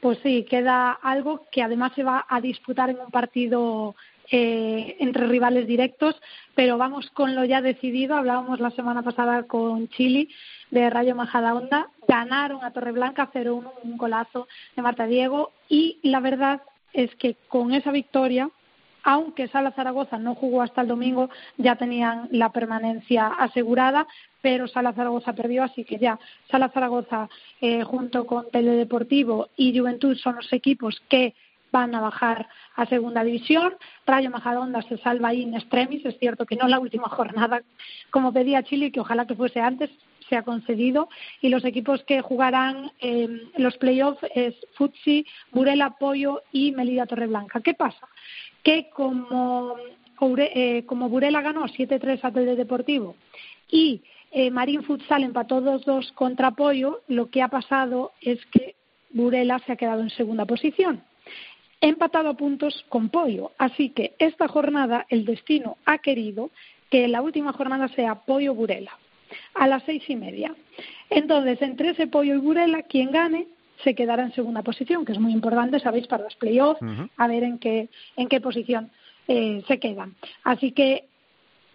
Pues 0.00 0.18
sí, 0.22 0.46
queda 0.48 0.92
algo 0.92 1.46
que 1.52 1.62
además 1.62 1.92
se 1.94 2.02
va 2.02 2.24
a 2.28 2.40
disputar 2.40 2.90
en 2.90 2.98
un 2.98 3.10
partido 3.10 3.94
eh, 4.30 4.96
entre 5.00 5.26
rivales 5.26 5.66
directos, 5.66 6.20
pero 6.54 6.78
vamos 6.78 7.10
con 7.10 7.34
lo 7.34 7.44
ya 7.44 7.62
decidido. 7.62 8.16
Hablábamos 8.16 8.60
la 8.60 8.70
semana 8.70 9.02
pasada 9.02 9.44
con 9.44 9.88
Chile 9.88 10.28
de 10.70 10.90
Rayo 10.90 11.14
Majadahonda, 11.14 11.88
ganaron 12.06 12.64
a 12.64 12.72
Torreblanca 12.72 13.30
0-1, 13.32 13.70
un 13.82 13.96
golazo 13.96 14.48
de 14.76 14.82
Marta 14.82 15.06
Diego. 15.06 15.52
Y 15.68 15.98
la 16.02 16.20
verdad 16.20 16.62
es 16.92 17.14
que 17.16 17.36
con 17.48 17.72
esa 17.72 17.90
victoria 17.90 18.50
aunque 19.04 19.48
Sala 19.48 19.70
Zaragoza 19.72 20.18
no 20.18 20.34
jugó 20.34 20.60
hasta 20.60 20.82
el 20.82 20.88
domingo, 20.88 21.30
ya 21.56 21.76
tenían 21.76 22.28
la 22.30 22.52
permanencia 22.52 23.28
asegurada, 23.28 24.06
pero 24.42 24.68
Sala 24.68 24.92
Zaragoza 24.92 25.32
perdió, 25.32 25.64
así 25.64 25.84
que 25.84 25.98
ya. 25.98 26.18
Sala 26.50 26.68
Zaragoza 26.68 27.28
eh, 27.62 27.84
junto 27.84 28.26
con 28.26 28.50
Teledeportivo 28.50 29.48
y 29.56 29.78
Juventud 29.78 30.14
son 30.16 30.36
los 30.36 30.52
equipos 30.52 31.00
que 31.08 31.34
van 31.72 31.94
a 31.94 32.00
bajar 32.00 32.48
a 32.76 32.86
segunda 32.86 33.24
división. 33.24 33.74
Rayo 34.06 34.30
Majadahonda 34.30 34.82
se 34.82 34.98
salva 34.98 35.28
ahí 35.28 35.42
en 35.42 35.54
extremis, 35.54 36.04
es 36.04 36.18
cierto 36.18 36.46
que 36.46 36.56
no 36.56 36.68
la 36.68 36.78
última 36.78 37.08
jornada 37.08 37.62
como 38.10 38.32
pedía 38.32 38.62
Chile, 38.62 38.92
que 38.92 39.00
ojalá 39.00 39.26
que 39.26 39.34
fuese 39.34 39.60
antes, 39.60 39.90
se 40.28 40.36
ha 40.36 40.42
concedido 40.42 41.08
y 41.40 41.48
los 41.48 41.64
equipos 41.64 42.02
que 42.04 42.20
jugarán 42.20 42.92
eh, 43.00 43.28
los 43.56 43.76
playoffs 43.78 44.20
es 44.34 44.54
Futsi, 44.74 45.26
Burela 45.52 45.96
Pollo 45.98 46.42
y 46.52 46.72
Melilla 46.72 47.06
Torreblanca. 47.06 47.60
¿Qué 47.60 47.74
pasa? 47.74 48.08
Que 48.62 48.90
como, 48.90 49.76
eh, 50.36 50.84
como 50.86 51.08
Burela 51.08 51.40
ganó 51.40 51.66
7-3 51.66 52.20
a 52.22 52.32
Teledeportivo 52.32 53.16
y 53.70 54.02
eh, 54.30 54.50
Marín 54.50 54.82
Futsal 54.82 55.22
empató 55.22 55.60
2-2 55.60 56.12
contra 56.12 56.50
Pollo, 56.50 57.02
lo 57.08 57.30
que 57.30 57.42
ha 57.42 57.48
pasado 57.48 58.12
es 58.20 58.44
que 58.46 58.76
Burela 59.10 59.58
se 59.60 59.72
ha 59.72 59.76
quedado 59.76 60.02
en 60.02 60.10
segunda 60.10 60.44
posición. 60.44 61.02
Empatado 61.80 62.30
a 62.30 62.34
puntos 62.34 62.84
con 62.88 63.08
Pollo. 63.08 63.52
Así 63.58 63.90
que 63.90 64.14
esta 64.18 64.48
jornada 64.48 65.06
el 65.08 65.24
destino 65.24 65.76
ha 65.84 65.98
querido 65.98 66.50
que 66.90 67.08
la 67.08 67.22
última 67.22 67.52
jornada 67.52 67.88
sea 67.88 68.14
Pollo 68.14 68.54
Burela 68.54 68.92
a 69.54 69.66
las 69.66 69.82
seis 69.84 70.02
y 70.08 70.16
media. 70.16 70.54
Entonces, 71.10 71.60
entre 71.62 71.90
ese 71.90 72.06
Pollo 72.06 72.34
y 72.34 72.38
Burela, 72.38 72.82
quien 72.82 73.10
gane 73.10 73.46
se 73.84 73.94
quedará 73.94 74.24
en 74.24 74.32
segunda 74.32 74.62
posición, 74.62 75.04
que 75.04 75.12
es 75.12 75.18
muy 75.18 75.32
importante, 75.32 75.78
sabéis, 75.78 76.06
para 76.06 76.24
los 76.24 76.34
playoffs, 76.36 76.80
a 77.16 77.26
ver 77.28 77.44
en 77.44 77.58
qué, 77.58 77.88
en 78.16 78.28
qué 78.28 78.40
posición 78.40 78.90
eh, 79.28 79.62
se 79.68 79.78
quedan. 79.78 80.16
Así 80.42 80.72
que 80.72 81.04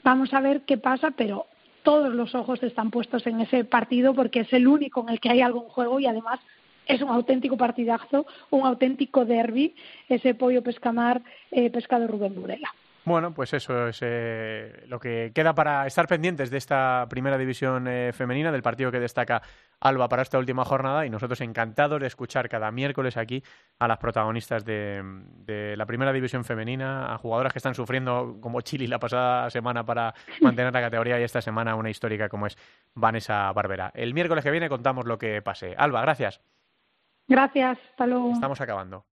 vamos 0.04 0.34
a 0.34 0.42
ver 0.42 0.62
qué 0.62 0.78
pasa, 0.78 1.12
pero 1.12 1.46
todos 1.84 2.14
los 2.14 2.34
ojos 2.36 2.62
están 2.64 2.92
puestos 2.92 3.26
en 3.28 3.42
ese 3.42 3.64
partido 3.64 4.14
porque 4.14 4.42
es 4.42 4.54
el 4.54 4.68
único 4.68 5.02
en 5.02 5.10
el 5.10 5.20
que 5.20 5.30
hay 5.30 5.42
algún 5.42 5.70
juego 5.70 6.00
y 6.00 6.06
además 6.06 6.40
es 6.86 7.02
un 7.02 7.10
auténtico 7.10 7.58
partidazo, 7.58 8.26
un 8.50 8.66
auténtico 8.66 9.26
derby, 9.26 9.76
ese 10.10 10.36
pollo 10.36 10.62
pescamar 10.62 11.22
eh, 11.52 11.70
pescado 11.70 12.08
Rubén 12.08 12.36
Burela. 12.36 12.74
Bueno, 13.06 13.34
pues 13.34 13.54
eso 13.54 13.90
es 13.90 14.00
eh, 14.02 14.86
lo 14.88 14.98
que 14.98 15.34
queda 15.36 15.54
para 15.54 15.86
estar 15.86 16.08
pendientes 16.08 16.50
de 16.50 16.58
esta 16.58 17.06
primera 17.10 17.38
división 17.38 17.86
eh, 17.86 18.14
femenina, 18.14 18.50
del 18.50 18.62
partido 18.62 18.92
que 18.92 19.00
destaca 19.02 19.42
Alba 19.82 20.08
para 20.08 20.22
esta 20.22 20.38
última 20.38 20.64
jornada 20.64 21.06
y 21.06 21.10
nosotros 21.10 21.42
encantados 21.42 22.00
de 22.00 22.08
escuchar 22.08 22.48
cada 22.48 22.72
miércoles 22.72 23.18
aquí 23.18 23.44
a 23.78 23.90
las 23.90 23.98
protagonistas 23.98 24.64
de, 24.64 25.02
de 25.40 25.76
la 25.76 25.86
primera 25.86 26.14
división 26.14 26.46
femenina, 26.46 27.14
a 27.14 27.18
jugadoras 27.18 27.52
que 27.52 27.60
están 27.60 27.76
sufriendo 27.76 28.38
como 28.40 28.62
Chile 28.62 28.88
la 28.88 29.00
pasada 29.00 29.50
semana 29.50 29.86
para 29.86 30.14
mantener 30.40 30.74
la 30.74 30.80
categoría 30.80 31.20
y 31.20 31.24
esta 31.24 31.42
semana 31.42 31.76
una 31.76 31.90
histórica 31.90 32.30
como 32.30 32.48
es 32.48 32.58
Vanessa 32.94 33.52
Barbera. 33.52 33.92
El 33.94 34.14
miércoles 34.14 34.46
que 34.46 34.52
viene 34.52 34.70
contamos 34.70 35.06
lo 35.06 35.18
que 35.18 35.42
pase. 35.42 35.76
Alba, 35.78 36.02
gracias. 36.02 36.40
Gracias, 37.28 37.78
hasta 37.92 38.06
luego. 38.08 38.34
Estamos 38.34 38.60
acabando. 38.60 39.06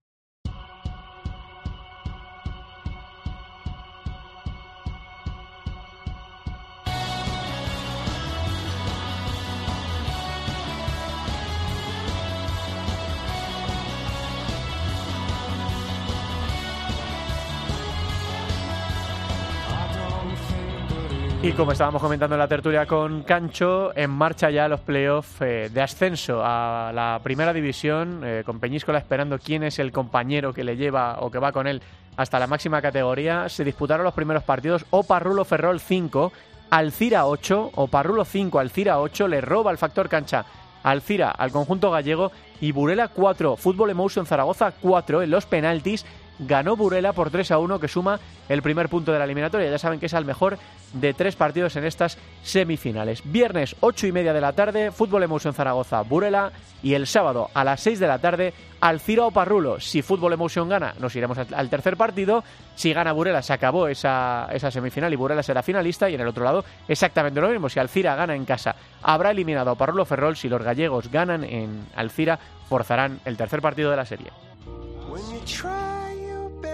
Y 21.52 21.54
como 21.54 21.72
estábamos 21.72 22.00
comentando 22.00 22.34
en 22.34 22.38
la 22.38 22.48
tertulia 22.48 22.86
con 22.86 23.24
Cancho, 23.24 23.94
en 23.94 24.08
marcha 24.08 24.48
ya 24.48 24.68
los 24.68 24.80
playoffs 24.80 25.42
eh, 25.42 25.68
de 25.70 25.82
ascenso 25.82 26.40
a 26.42 26.92
la 26.94 27.20
primera 27.22 27.52
división, 27.52 28.22
eh, 28.24 28.42
con 28.46 28.58
Peñíscola 28.58 28.96
esperando 28.96 29.38
quién 29.38 29.62
es 29.62 29.78
el 29.78 29.92
compañero 29.92 30.54
que 30.54 30.64
le 30.64 30.78
lleva 30.78 31.18
o 31.20 31.30
que 31.30 31.38
va 31.38 31.52
con 31.52 31.66
él 31.66 31.82
hasta 32.16 32.38
la 32.38 32.46
máxima 32.46 32.80
categoría. 32.80 33.50
Se 33.50 33.64
disputaron 33.64 34.02
los 34.02 34.14
primeros 34.14 34.44
partidos. 34.44 34.86
Oparrulo 34.88 35.44
Ferrol 35.44 35.78
5, 35.78 36.32
Alcira 36.70 37.26
8, 37.26 37.72
Oparrulo 37.74 38.24
5, 38.24 38.58
Alcira 38.58 38.98
8, 38.98 39.28
le 39.28 39.42
roba 39.42 39.70
el 39.72 39.76
factor 39.76 40.08
cancha 40.08 40.46
Alcira 40.82 41.30
al 41.30 41.52
conjunto 41.52 41.90
gallego 41.90 42.32
y 42.62 42.72
Burela 42.72 43.08
4, 43.08 43.56
Fútbol 43.56 43.90
Emotion 43.90 44.24
Zaragoza 44.24 44.72
4 44.80 45.22
en 45.22 45.30
los 45.30 45.44
penaltis 45.44 46.06
ganó 46.38 46.76
Burela 46.76 47.12
por 47.12 47.30
3 47.30 47.50
a 47.50 47.58
1, 47.58 47.78
que 47.80 47.88
suma 47.88 48.20
el 48.48 48.62
primer 48.62 48.88
punto 48.88 49.12
de 49.12 49.18
la 49.18 49.24
eliminatoria. 49.24 49.70
Ya 49.70 49.78
saben 49.78 50.00
que 50.00 50.06
es 50.06 50.14
al 50.14 50.24
mejor 50.24 50.58
de 50.92 51.14
tres 51.14 51.36
partidos 51.36 51.76
en 51.76 51.84
estas 51.84 52.18
semifinales. 52.42 53.22
Viernes, 53.24 53.76
8 53.80 54.06
y 54.08 54.12
media 54.12 54.32
de 54.32 54.40
la 54.40 54.52
tarde, 54.52 54.90
Fútbol 54.90 55.22
Emotion 55.22 55.54
Zaragoza, 55.54 56.02
Burela. 56.02 56.52
Y 56.82 56.94
el 56.94 57.06
sábado, 57.06 57.48
a 57.54 57.62
las 57.62 57.80
6 57.80 58.00
de 58.00 58.06
la 58.08 58.18
tarde, 58.18 58.52
Alcira 58.80 59.24
o 59.24 59.30
Parrulo. 59.30 59.78
Si 59.78 60.02
Fútbol 60.02 60.32
Emotion 60.32 60.68
gana, 60.68 60.94
nos 60.98 61.14
iremos 61.14 61.38
al 61.38 61.70
tercer 61.70 61.96
partido. 61.96 62.42
Si 62.74 62.92
gana 62.92 63.12
Burela, 63.12 63.40
se 63.40 63.52
acabó 63.52 63.86
esa, 63.86 64.48
esa 64.52 64.70
semifinal 64.70 65.12
y 65.12 65.16
Burela 65.16 65.44
será 65.44 65.62
finalista. 65.62 66.10
Y 66.10 66.14
en 66.14 66.20
el 66.20 66.26
otro 66.26 66.44
lado, 66.44 66.64
exactamente 66.88 67.40
lo 67.40 67.48
mismo. 67.48 67.68
Si 67.68 67.78
Alcira 67.78 68.16
gana 68.16 68.34
en 68.34 68.44
casa, 68.44 68.74
habrá 69.02 69.30
eliminado 69.30 69.70
a 69.70 69.74
Parrulo 69.76 70.04
Ferrol. 70.04 70.36
Si 70.36 70.48
los 70.48 70.62
gallegos 70.62 71.10
ganan 71.10 71.44
en 71.44 71.86
Alcira, 71.94 72.38
forzarán 72.68 73.20
el 73.24 73.36
tercer 73.36 73.62
partido 73.62 73.90
de 73.90 73.96
la 73.96 74.04
serie. 74.04 74.32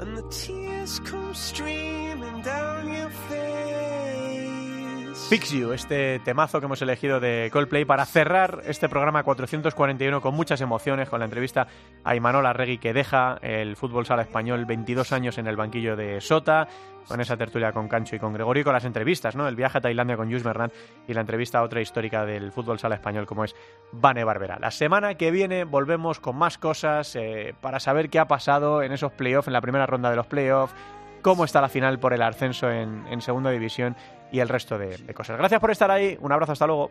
And 0.00 0.16
the 0.16 0.22
tears 0.22 0.98
come 1.00 1.32
streaming 1.34 2.42
down 2.42 2.92
your 2.92 3.10
Fix 5.14 5.52
You, 5.52 5.72
este 5.72 6.18
temazo 6.18 6.58
que 6.58 6.66
hemos 6.66 6.82
elegido 6.82 7.20
de 7.20 7.48
Coldplay 7.52 7.84
para 7.84 8.04
cerrar 8.04 8.62
este 8.66 8.88
programa 8.88 9.22
441 9.22 10.20
con 10.20 10.34
muchas 10.34 10.60
emociones, 10.60 11.08
con 11.08 11.20
la 11.20 11.24
entrevista 11.24 11.68
a 12.02 12.16
Imanol 12.16 12.44
Arregui 12.44 12.78
que 12.78 12.92
deja 12.92 13.38
el 13.40 13.76
fútbol 13.76 14.06
sala 14.06 14.22
español 14.22 14.64
22 14.66 15.12
años 15.12 15.38
en 15.38 15.46
el 15.46 15.56
banquillo 15.56 15.96
de 15.96 16.20
Sota, 16.20 16.68
con 17.06 17.20
esa 17.20 17.36
tertulia 17.36 17.72
con 17.72 17.88
Cancho 17.88 18.16
y 18.16 18.18
con 18.18 18.34
Gregorio 18.34 18.62
y 18.62 18.64
con 18.64 18.74
las 18.74 18.84
entrevistas, 18.84 19.36
¿no? 19.36 19.46
El 19.46 19.56
viaje 19.56 19.78
a 19.78 19.80
Tailandia 19.80 20.16
con 20.16 20.30
Jus 20.30 20.42
Bernat 20.42 20.72
y 21.06 21.14
la 21.14 21.20
entrevista 21.20 21.60
a 21.60 21.62
otra 21.62 21.80
histórica 21.80 22.26
del 22.26 22.50
fútbol 22.50 22.78
sala 22.78 22.96
español 22.96 23.24
como 23.24 23.44
es 23.44 23.54
Vane 23.92 24.24
Barbera. 24.24 24.58
La 24.58 24.72
semana 24.72 25.14
que 25.14 25.30
viene 25.30 25.64
volvemos 25.64 26.18
con 26.18 26.36
más 26.36 26.58
cosas 26.58 27.14
eh, 27.16 27.54
para 27.60 27.78
saber 27.78 28.10
qué 28.10 28.18
ha 28.18 28.26
pasado 28.26 28.82
en 28.82 28.92
esos 28.92 29.12
playoffs, 29.12 29.46
en 29.46 29.54
la 29.54 29.60
primera 29.60 29.86
ronda 29.86 30.10
de 30.10 30.16
los 30.16 30.26
playoffs, 30.26 30.74
cómo 31.24 31.46
está 31.46 31.62
la 31.62 31.70
final 31.70 31.98
por 31.98 32.12
el 32.12 32.20
ascenso 32.20 32.70
en, 32.70 33.22
segunda 33.22 33.50
división 33.50 33.96
y 34.32 34.40
el 34.40 34.48
resto 34.48 34.78
de 34.78 35.14
cosas. 35.14 35.38
Gracias 35.38 35.60
por 35.60 35.70
estar 35.70 35.90
ahí, 35.90 36.16
un 36.20 36.32
abrazo, 36.32 36.52
hasta 36.52 36.66
luego. 36.66 36.90